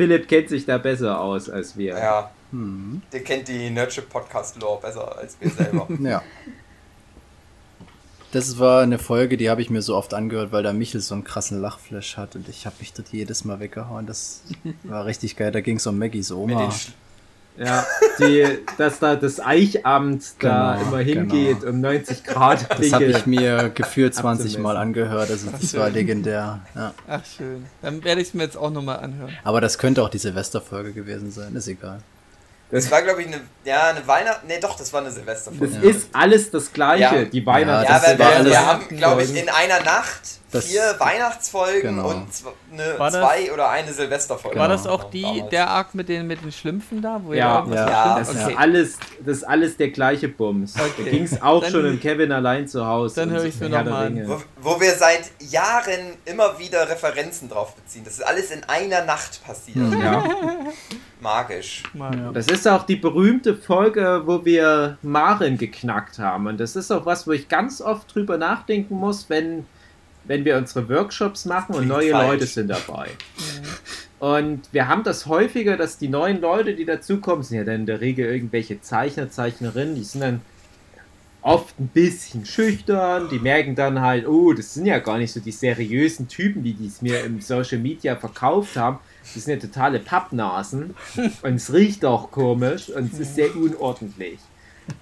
Philipp 0.00 0.28
kennt 0.28 0.48
sich 0.48 0.64
da 0.64 0.78
besser 0.78 1.20
aus 1.20 1.50
als 1.50 1.76
wir. 1.76 1.98
Ja, 1.98 2.30
Hm. 2.52 3.02
der 3.12 3.20
kennt 3.22 3.48
die 3.48 3.68
Nerdship 3.70 4.08
Podcast 4.08 4.58
Lore 4.60 4.80
besser 4.80 5.16
als 5.18 5.36
wir 5.38 5.50
selber. 5.50 5.86
Ja. 6.00 6.22
Das 8.32 8.58
war 8.58 8.82
eine 8.82 8.98
Folge, 8.98 9.36
die 9.36 9.50
habe 9.50 9.60
ich 9.60 9.70
mir 9.70 9.82
so 9.82 9.96
oft 9.96 10.14
angehört, 10.14 10.52
weil 10.52 10.62
da 10.62 10.72
Michel 10.72 11.00
so 11.00 11.14
einen 11.14 11.24
krassen 11.24 11.60
Lachflash 11.60 12.16
hat 12.16 12.36
und 12.36 12.48
ich 12.48 12.64
habe 12.64 12.76
mich 12.78 12.92
dort 12.92 13.08
jedes 13.08 13.44
Mal 13.44 13.58
weggehauen. 13.60 14.06
Das 14.06 14.42
war 14.84 15.04
richtig 15.04 15.36
geil. 15.36 15.50
Da 15.52 15.60
ging 15.60 15.76
es 15.76 15.86
um 15.86 15.98
Maggies 15.98 16.30
Mit 16.30 16.38
Oma. 16.38 16.62
den 16.62 16.70
Sch 16.72 16.92
Ja, 17.56 17.84
die, 18.18 18.58
dass 18.78 19.00
da 19.00 19.16
das 19.16 19.38
Eichamt 19.38 20.22
da 20.38 20.76
Genau, 20.78 20.88
immer 20.88 20.98
hingeht 21.02 21.62
um 21.64 21.80
90 21.80 22.24
Grad. 22.24 22.66
Das 22.70 22.92
habe 22.92 23.04
ich 23.04 23.26
mir 23.26 23.70
gefühlt 23.74 24.14
20 24.14 24.58
Mal 24.58 24.76
angehört. 24.78 25.30
Also 25.30 25.50
das 25.50 25.76
war 25.76 25.90
legendär. 25.90 26.60
Ja. 26.74 26.94
Ach, 27.06 27.20
schön. 27.36 27.66
Dann 27.82 28.02
werde 28.02 28.22
ich 28.22 28.28
es 28.28 28.34
mir 28.34 28.44
jetzt 28.44 28.56
auch 28.56 28.70
nochmal 28.70 29.00
anhören. 29.00 29.36
Aber 29.44 29.60
das 29.60 29.76
könnte 29.78 30.02
auch 30.02 30.08
die 30.08 30.18
Silvesterfolge 30.18 30.92
gewesen 30.92 31.30
sein. 31.30 31.54
Ist 31.54 31.68
egal. 31.68 31.98
Das 32.70 32.88
war, 32.90 33.02
glaube 33.02 33.20
ich, 33.22 33.26
eine, 33.26 33.40
ja, 33.64 33.88
eine 33.90 34.06
Weihnacht... 34.06 34.42
Nee, 34.46 34.60
doch, 34.60 34.76
das 34.76 34.92
war 34.92 35.00
eine 35.00 35.10
Silvesterfolge. 35.10 35.74
Das 35.74 35.82
Ja. 35.84 35.90
ist 35.90 36.08
alles 36.12 36.50
das 36.52 36.72
Gleiche, 36.72 37.02
Ja. 37.16 37.24
die 37.24 37.44
Weihnachts. 37.44 37.88
Ja, 37.90 37.96
aber 37.96 38.18
war 38.24 38.44
wir, 38.44 38.50
wir 38.52 38.66
haben, 38.66 38.88
glaube 38.96 39.22
ich, 39.24 39.34
in 39.36 39.48
einer 39.48 39.80
Nacht 39.82 40.39
Das- 40.52 40.66
vier 40.66 40.82
Weihnachtsfolgen 40.98 41.96
Genau. 41.96 42.08
und 42.10 42.26
eine, 42.72 42.98
War 42.98 43.10
das- 43.10 43.20
zwei 43.20 43.52
oder 43.52 43.70
eine 43.70 43.92
Silvesterfolge. 43.92 44.58
War 44.58 44.66
das 44.68 44.86
auch 44.86 45.04
die, 45.04 45.22
Damals. 45.22 45.50
der 45.50 45.68
Arc 45.70 45.94
mit 45.94 46.08
den, 46.08 46.26
mit 46.26 46.42
den 46.42 46.50
Schlümpfen 46.50 47.00
da? 47.00 47.20
Wo 47.24 47.32
Ja. 47.32 47.52
ihr 47.52 47.58
irgendwas 47.60 47.90
Ja. 47.90 48.18
Das 48.18 48.28
bestimmt- 48.28 48.50
ist 48.52 48.58
alles, 48.58 48.98
das 49.24 49.36
ist 49.38 49.44
alles 49.44 49.76
der 49.76 49.90
gleiche 49.90 50.28
Bums. 50.28 50.74
Da 50.74 50.82
Okay. 50.86 51.08
ging 51.10 51.22
es 51.22 51.40
auch 51.40 51.62
Dann- 51.62 51.70
schon 51.70 51.86
in 51.86 52.00
Kevin 52.00 52.32
allein 52.32 52.66
zu 52.66 52.84
Hause. 52.86 53.14
dann 53.20 53.30
höre 53.30 53.40
so 53.40 53.46
ich's 53.46 53.60
mir 53.60 53.68
Herr 53.68 53.78
noch 53.78 53.84
der 53.84 53.92
mal 53.92 54.06
an. 54.06 54.28
Wo, 54.60 54.72
wo 54.74 54.80
wir 54.80 54.92
seit 54.94 55.30
Jahren 55.40 56.14
immer 56.24 56.58
wieder 56.58 56.88
Referenzen 56.88 57.48
drauf 57.48 57.74
beziehen. 57.76 58.02
Das 58.04 58.14
ist 58.14 58.22
alles 58.26 58.50
in 58.50 58.64
einer 58.64 59.04
Nacht 59.04 59.44
passiert. 59.44 59.76
Mhm. 59.76 60.00
Ja. 60.00 60.24
Magisch. 61.20 61.82
Das 62.32 62.46
ist 62.46 62.66
auch 62.66 62.84
die 62.84 62.96
berühmte 62.96 63.54
Folge, 63.54 64.22
wo 64.24 64.44
wir 64.44 64.96
Maren 65.02 65.58
geknackt 65.58 66.18
haben. 66.18 66.46
Und 66.46 66.58
das 66.60 66.76
ist 66.76 66.90
auch 66.90 67.04
was, 67.04 67.26
wo 67.26 67.32
ich 67.32 67.48
ganz 67.48 67.80
oft 67.82 68.14
drüber 68.14 68.38
nachdenken 68.38 68.94
muss, 68.94 69.28
wenn, 69.28 69.66
wenn 70.30 70.44
wir 70.44 70.56
unsere 70.56 70.88
Workshops 70.88 71.44
machen 71.44 71.74
und 71.74 71.86
Klingt 71.86 71.88
neue 71.88 72.12
falsch. 72.12 72.30
Leute 72.30 72.46
sind 72.46 72.68
dabei. 72.68 73.08
Und 74.20 74.60
wir 74.70 74.86
haben 74.86 75.02
das 75.02 75.26
häufiger, 75.26 75.76
dass 75.76 75.98
die 75.98 76.06
neuen 76.06 76.40
Leute, 76.40 76.76
die 76.76 76.84
dazukommen, 76.84 77.42
sind 77.42 77.56
ja 77.56 77.64
dann 77.64 77.80
in 77.80 77.86
der 77.86 78.00
Regel 78.00 78.26
irgendwelche 78.26 78.80
Zeichner, 78.80 79.28
Zeichnerinnen, 79.28 79.96
die 79.96 80.04
sind 80.04 80.20
dann 80.20 80.40
oft 81.42 81.80
ein 81.80 81.88
bisschen 81.88 82.46
schüchtern, 82.46 83.28
die 83.28 83.40
merken 83.40 83.74
dann 83.74 84.00
halt, 84.00 84.28
oh, 84.28 84.52
das 84.52 84.74
sind 84.74 84.86
ja 84.86 85.00
gar 85.00 85.18
nicht 85.18 85.32
so 85.32 85.40
die 85.40 85.50
seriösen 85.50 86.28
Typen, 86.28 86.62
die 86.62 86.76
es 86.86 87.02
mir 87.02 87.24
im 87.24 87.40
Social 87.40 87.78
Media 87.78 88.14
verkauft 88.14 88.76
haben. 88.76 89.00
Das 89.34 89.44
sind 89.44 89.54
ja 89.54 89.68
totale 89.68 89.98
Pappnasen 89.98 90.94
und 91.42 91.54
es 91.56 91.72
riecht 91.72 92.04
auch 92.04 92.30
komisch 92.30 92.88
und 92.88 93.12
es 93.12 93.18
ist 93.18 93.34
sehr 93.34 93.56
unordentlich. 93.56 94.38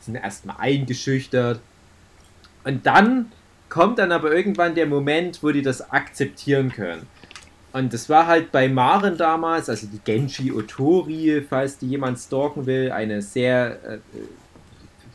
Sind 0.00 0.14
erstmal 0.14 0.56
eingeschüchtert. 0.58 1.60
Und 2.64 2.86
dann 2.86 3.30
kommt 3.68 3.98
dann 3.98 4.12
aber 4.12 4.32
irgendwann 4.32 4.74
der 4.74 4.86
Moment, 4.86 5.42
wo 5.42 5.50
die 5.50 5.62
das 5.62 5.90
akzeptieren 5.90 6.70
können. 6.72 7.06
Und 7.72 7.92
das 7.92 8.08
war 8.08 8.26
halt 8.26 8.50
bei 8.50 8.68
Maren 8.68 9.16
damals, 9.18 9.68
also 9.68 9.86
die 9.86 9.98
Genji 9.98 10.50
Otori, 10.52 11.44
falls 11.48 11.78
die 11.78 11.88
jemand 11.88 12.18
stalken 12.18 12.64
will, 12.66 12.90
eine 12.90 13.20
sehr 13.20 13.72
äh, 13.84 13.98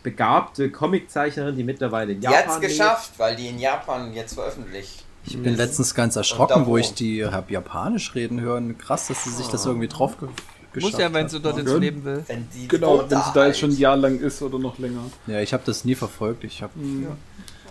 begabte 0.03 0.69
Comiczeichnerin, 0.69 1.55
die 1.55 1.63
mittlerweile 1.63 2.11
in 2.13 2.19
Die 2.19 2.25
Japan 2.25 2.47
hat's 2.49 2.59
geschafft, 2.61 3.11
weil 3.17 3.35
die 3.35 3.47
in 3.47 3.59
Japan 3.59 4.13
jetzt 4.13 4.33
veröffentlicht. 4.35 5.03
Ich 5.25 5.41
bin 5.41 5.55
letztens 5.55 5.95
ganz 5.95 6.17
erschrocken, 6.17 6.65
wo 6.65 6.77
ich 6.77 6.93
die 6.93 7.25
hab 7.25 7.49
Japanisch 7.49 8.13
reden 8.13 8.41
hören. 8.41 8.77
Krass, 8.77 9.07
dass 9.07 9.23
sie 9.23 9.29
sich 9.29 9.47
das 9.47 9.65
irgendwie 9.65 9.87
drauf 9.87 10.17
ge 10.19 10.27
Muss 10.27 10.35
geschafft 10.73 10.99
ja, 10.99 11.13
wenn 11.13 11.23
hat. 11.23 11.31
sie 11.31 11.39
dort 11.39 11.57
ins 11.57 11.71
Ja. 11.71 11.77
Leben 11.77 12.03
will. 12.03 12.23
Wenn 12.27 12.47
die 12.53 12.67
Genau, 12.67 12.99
wenn 12.99 13.07
sie 13.07 13.15
da 13.15 13.23
jetzt 13.23 13.35
halt. 13.35 13.57
schon 13.57 13.69
ein 13.71 13.77
Jahr 13.77 13.95
lang 13.95 14.19
ist 14.19 14.41
oder 14.41 14.59
noch 14.59 14.77
länger. 14.79 15.05
Ja, 15.27 15.39
ich 15.39 15.53
habe 15.53 15.63
das 15.65 15.85
nie 15.85 15.95
verfolgt. 15.95 16.43
Ich 16.43 16.61
habe 16.61 16.73
Ja, 16.77 17.15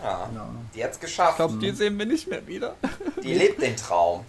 keine 0.03 0.41
Ahnung. 0.43 0.67
die 0.75 0.85
hat's 0.85 0.97
Ich 0.97 1.03
geschafft. 1.03 1.37
glaube, 1.37 1.59
die 1.59 1.71
sehen 1.71 1.99
wir 1.99 2.07
nicht 2.07 2.29
mehr 2.29 2.47
wieder. 2.47 2.75
Die 3.23 3.35
lebt 3.35 3.63
den 3.63 3.77
Traum. 3.77 4.25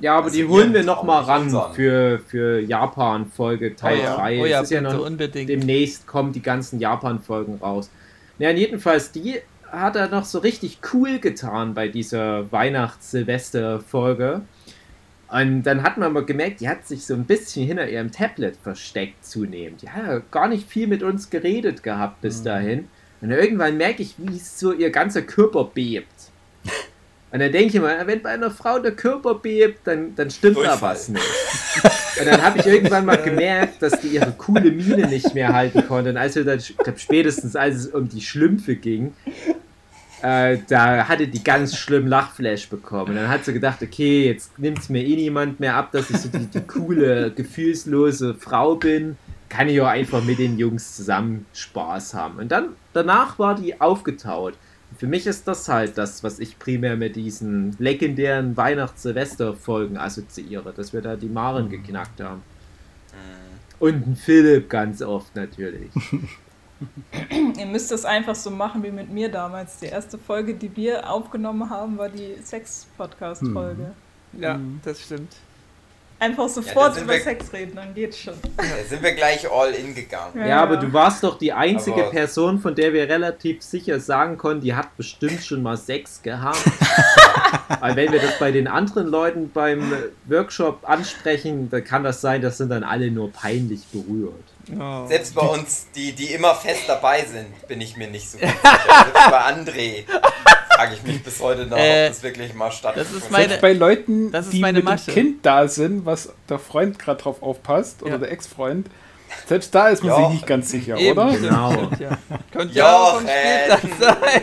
Ja, 0.00 0.14
aber 0.16 0.26
Also 0.26 0.36
die 0.36 0.44
holen 0.46 0.72
wir 0.74 0.84
noch 0.84 0.98
Traum, 0.98 1.06
mal 1.08 1.42
nicht 1.44 1.54
ran 1.54 1.74
für, 1.74 2.20
für 2.20 2.60
Japan-Folge 2.60 3.74
Teil 3.74 3.98
oh 3.98 4.02
ja, 4.04 4.16
3. 4.16 4.40
oh 4.40 4.46
ja 4.46 4.60
ist 4.60 4.70
ja 4.70 4.80
noch 4.80 5.04
unbedingt. 5.04 5.48
demnächst 5.48 6.06
kommen 6.06 6.32
die 6.32 6.42
ganzen 6.42 6.78
Japan-Folgen 6.78 7.56
raus. 7.56 7.90
Ja, 8.38 8.50
jedenfalls, 8.50 9.10
die 9.10 9.40
hat 9.70 9.96
er 9.96 10.08
noch 10.08 10.24
so 10.24 10.38
richtig 10.38 10.78
cool 10.92 11.18
getan 11.18 11.74
bei 11.74 11.88
dieser 11.88 12.50
Weihnachts-Silvester-Folge. 12.52 14.42
Und 15.30 15.62
dann 15.64 15.82
hat 15.82 15.98
man 15.98 16.12
mal 16.12 16.24
gemerkt, 16.24 16.60
die 16.60 16.68
hat 16.68 16.86
sich 16.86 17.04
so 17.04 17.12
ein 17.14 17.24
bisschen 17.24 17.66
hinter 17.66 17.88
ihrem 17.88 18.10
Tablet 18.10 18.56
versteckt 18.56 19.24
zunehmend. 19.26 19.82
Die 19.82 19.90
hat 19.90 20.06
ja 20.06 20.18
gar 20.30 20.48
nicht 20.48 20.66
viel 20.68 20.86
mit 20.86 21.02
uns 21.02 21.28
geredet 21.28 21.82
gehabt 21.82 22.22
bis 22.22 22.42
dahin. 22.42 22.88
Und 23.20 23.30
irgendwann 23.30 23.76
merke 23.76 24.02
ich, 24.02 24.14
wie 24.18 24.38
so 24.38 24.72
ihr 24.72 24.90
ganzer 24.90 25.22
Körper 25.22 25.64
bebt. 25.64 26.06
Und 27.30 27.40
dann 27.40 27.52
denke 27.52 27.68
ich 27.68 27.74
immer, 27.74 28.06
wenn 28.06 28.22
bei 28.22 28.30
einer 28.30 28.50
Frau 28.50 28.78
der 28.78 28.92
Körper 28.92 29.34
bebt, 29.34 29.86
dann, 29.86 30.14
dann 30.14 30.30
stimmt 30.30 30.56
da 30.56 30.80
was 30.80 31.08
nicht. 31.10 31.22
Und 32.18 32.26
dann 32.26 32.42
habe 32.42 32.58
ich 32.58 32.66
irgendwann 32.66 33.04
mal 33.04 33.20
gemerkt, 33.22 33.82
dass 33.82 34.00
die 34.00 34.08
ihre 34.08 34.32
coole 34.32 34.70
Miene 34.70 35.06
nicht 35.08 35.34
mehr 35.34 35.52
halten 35.52 35.86
konnte. 35.86 36.10
Und 36.10 36.16
als 36.16 36.36
wir 36.36 36.44
dann, 36.44 36.58
ich 36.58 36.74
glaube 36.76 36.98
spätestens 36.98 37.54
als 37.54 37.76
es 37.76 37.86
um 37.88 38.08
die 38.08 38.22
Schlümpfe 38.22 38.76
ging, 38.76 39.12
äh, 40.22 40.58
da 40.68 41.06
hatte 41.06 41.28
die 41.28 41.44
ganz 41.44 41.76
schlimm 41.76 42.06
Lachflash 42.06 42.68
bekommen. 42.68 43.10
Und 43.10 43.16
dann 43.16 43.28
hat 43.28 43.44
sie 43.44 43.52
gedacht, 43.52 43.82
okay, 43.82 44.26
jetzt 44.26 44.58
nimmt 44.58 44.78
es 44.78 44.88
mir 44.88 45.04
eh 45.04 45.16
niemand 45.16 45.60
mehr 45.60 45.74
ab, 45.74 45.92
dass 45.92 46.10
ich 46.10 46.16
so 46.16 46.28
die, 46.28 46.46
die 46.46 46.60
coole, 46.60 47.30
gefühlslose 47.30 48.34
Frau 48.34 48.74
bin. 48.74 49.16
Kann 49.48 49.68
ich 49.68 49.80
auch 49.80 49.86
einfach 49.86 50.22
mit 50.22 50.38
den 50.38 50.58
Jungs 50.58 50.96
zusammen 50.96 51.46
Spaß 51.54 52.14
haben. 52.14 52.38
Und 52.38 52.52
dann, 52.52 52.70
danach 52.92 53.38
war 53.38 53.54
die 53.54 53.80
aufgetaut. 53.80 54.54
Und 54.90 55.00
Für 55.00 55.06
mich 55.06 55.26
ist 55.26 55.48
das 55.48 55.68
halt 55.68 55.98
das, 55.98 56.22
was 56.22 56.38
ich 56.38 56.58
primär 56.58 56.96
mit 56.96 57.16
diesen 57.16 57.76
legendären 57.78 58.56
Weihnachts-Silvester-Folgen 58.56 59.96
assoziiere, 59.96 60.72
dass 60.72 60.92
wir 60.92 61.02
da 61.02 61.16
die 61.16 61.28
Maren 61.28 61.68
geknackt 61.70 62.20
haben. 62.20 62.42
Und 63.78 64.04
einen 64.04 64.16
Philipp 64.16 64.68
ganz 64.68 65.02
oft 65.02 65.34
natürlich. 65.36 65.90
Ihr 67.58 67.66
müsst 67.66 67.90
das 67.90 68.04
einfach 68.04 68.34
so 68.34 68.50
machen 68.50 68.82
wie 68.82 68.90
mit 68.90 69.10
mir 69.10 69.30
damals. 69.30 69.78
Die 69.78 69.86
erste 69.86 70.18
Folge, 70.18 70.54
die 70.54 70.74
wir 70.76 71.10
aufgenommen 71.10 71.70
haben, 71.70 71.98
war 71.98 72.08
die 72.08 72.36
Sex-Podcast-Folge. 72.42 73.92
Ja, 74.38 74.60
das 74.84 75.02
stimmt. 75.02 75.36
Einfach 76.20 76.48
sofort 76.48 76.94
sind 76.94 77.04
über 77.04 77.12
wir- 77.12 77.20
Sex 77.20 77.52
reden, 77.52 77.76
dann 77.76 77.94
geht's 77.94 78.18
schon. 78.18 78.34
Da 78.56 78.64
sind 78.88 79.02
wir 79.02 79.12
gleich 79.12 79.48
all 79.50 79.70
in 79.72 79.94
gegangen. 79.94 80.46
Ja, 80.46 80.60
aber 80.62 80.76
du 80.76 80.92
warst 80.92 81.22
doch 81.22 81.38
die 81.38 81.52
einzige 81.52 82.02
Aber- 82.02 82.10
Person, 82.10 82.58
von 82.60 82.74
der 82.74 82.92
wir 82.92 83.08
relativ 83.08 83.62
sicher 83.62 84.00
sagen 84.00 84.36
konnten, 84.36 84.62
die 84.62 84.74
hat 84.74 84.96
bestimmt 84.96 85.44
schon 85.44 85.62
mal 85.62 85.76
Sex 85.76 86.20
gehabt. 86.22 86.58
Weil 87.80 87.94
wenn 87.96 88.12
wir 88.12 88.20
das 88.20 88.38
bei 88.38 88.50
den 88.50 88.66
anderen 88.66 89.06
Leuten 89.06 89.50
beim 89.52 89.92
Workshop 90.26 90.80
ansprechen, 90.88 91.70
dann 91.70 91.84
kann 91.84 92.02
das 92.02 92.20
sein, 92.20 92.42
das 92.42 92.58
sind 92.58 92.70
dann 92.70 92.82
alle 92.82 93.10
nur 93.10 93.32
peinlich 93.32 93.86
berührt. 93.92 94.34
Oh. 94.78 95.06
Selbst 95.06 95.34
bei 95.34 95.46
uns, 95.46 95.86
die, 95.94 96.12
die 96.12 96.32
immer 96.34 96.54
fest 96.54 96.82
dabei 96.88 97.24
sind, 97.24 97.66
bin 97.68 97.80
ich 97.80 97.96
mir 97.96 98.08
nicht 98.08 98.28
so 98.30 98.38
sicher. 98.38 98.52
Selbst 98.52 99.30
bei 99.30 99.40
André 99.40 100.04
frage 100.78 100.94
ich 100.94 101.02
mich 101.02 101.22
bis 101.24 101.40
heute 101.40 101.66
noch, 101.66 101.76
Äh, 101.76 102.04
ob 102.06 102.08
das 102.12 102.22
wirklich 102.22 102.54
mal 102.54 102.70
stattfindet. 102.70 103.10
das 103.12 103.22
ist 103.24 103.30
meine- 103.32 103.48
Selbst 103.48 103.62
bei 103.62 103.72
Leuten, 103.72 104.30
das 104.30 104.44
ist 104.46 104.52
die 104.52 104.60
meine 104.60 104.78
mit 104.78 104.84
Masche. 104.84 105.06
dem 105.06 105.14
Kind 105.14 105.44
da 105.46 105.66
sind, 105.66 106.06
was 106.06 106.32
der 106.48 106.60
Freund 106.60 107.00
gerade 107.00 107.20
drauf 107.20 107.42
aufpasst, 107.42 108.02
oder 108.04 108.12
Ja. 108.12 108.18
der 108.18 108.30
Ex-Freund, 108.30 108.86
selbst 109.46 109.74
da 109.74 109.88
ist 109.88 110.04
man 110.04 110.12
Ja. 110.12 110.18
sich 110.26 110.34
nicht 110.34 110.46
ganz 110.46 110.70
sicher, 110.70 110.96
Eben, 110.96 111.18
oder? 111.18 111.36
Genau. 111.36 111.72
stimmt, 111.72 112.00
ja. 112.00 112.18
Könnte 112.52 112.74
ja 112.74 113.12
Jochen. 113.12 113.26
Spieltag 113.28 113.80
sein. 113.98 114.42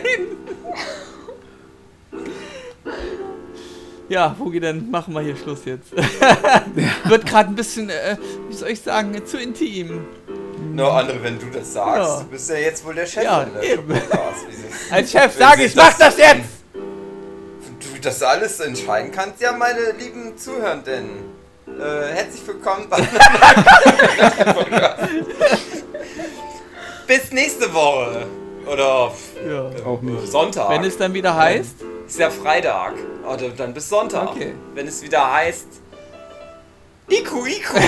Ja, 4.08 4.36
Hugi, 4.38 4.60
dann 4.60 4.90
machen 4.90 5.14
wir 5.14 5.20
hier 5.22 5.36
Schluss 5.36 5.64
jetzt. 5.64 5.90
Wird 7.06 7.26
gerade 7.26 7.48
ein 7.48 7.56
bisschen, 7.56 7.88
äh, 7.90 8.16
wie 8.48 8.54
soll 8.54 8.68
ich 8.68 8.80
sagen, 8.82 9.20
zu 9.26 9.38
intim. 9.38 10.04
Nur 10.58 10.92
André, 10.92 11.22
wenn 11.22 11.38
du 11.38 11.46
das 11.46 11.72
sagst, 11.72 11.96
Ja. 12.08 12.18
du 12.20 12.24
bist 12.26 12.48
ja 12.50 12.56
jetzt 12.56 12.84
wohl 12.84 12.94
der 12.94 13.06
Chef 13.06 13.22
Ja, 13.24 13.42
in 13.42 13.52
der 13.54 13.62
eben. 13.62 13.94
Als 14.90 15.10
Chef 15.10 15.32
Wenn 15.38 15.46
sage 15.48 15.64
ich, 15.64 15.74
mach 15.74 15.96
das 15.98 16.16
jetzt! 16.18 16.48
Du 16.74 16.80
das 18.02 18.22
alles 18.22 18.60
entscheiden 18.60 19.10
kannst, 19.12 19.40
ja, 19.40 19.52
meine 19.52 19.92
lieben 19.98 20.36
Zuhörenden. 20.36 21.06
Äh, 21.66 22.12
herzlich 22.14 22.46
willkommen 22.46 22.86
bei 22.88 22.98
Bis 27.06 27.32
nächste 27.32 27.72
Woche. 27.72 28.26
Oder 28.66 29.12
Ja. 29.48 29.70
Auch 29.84 30.00
nicht. 30.02 30.26
Sonntag. 30.28 30.70
Wenn 30.70 30.84
es 30.84 30.96
dann 30.98 31.12
wieder 31.14 31.34
heißt, 31.36 31.76
ist 32.06 32.18
ja 32.18 32.30
Freitag. 32.30 32.94
Oder 33.28 33.48
dann 33.50 33.72
bis 33.74 33.88
Sonntag. 33.88 34.30
Okay. 34.30 34.54
Wenn 34.74 34.86
es 34.88 35.02
wieder 35.02 35.32
heißt. 35.32 35.66
Iku, 37.08 37.46
Iku, 37.46 37.78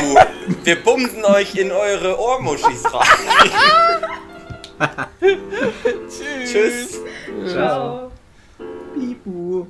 wir 0.64 0.82
bumsen 0.82 1.24
euch 1.24 1.56
in 1.56 1.72
eure 1.72 2.18
Ohrmuschis 2.18 2.84
rein. 2.92 3.50
Tschüss. 6.08 6.52
Tschüss. 6.52 7.00
Ciao. 7.52 8.12
Bibu. 8.94 9.66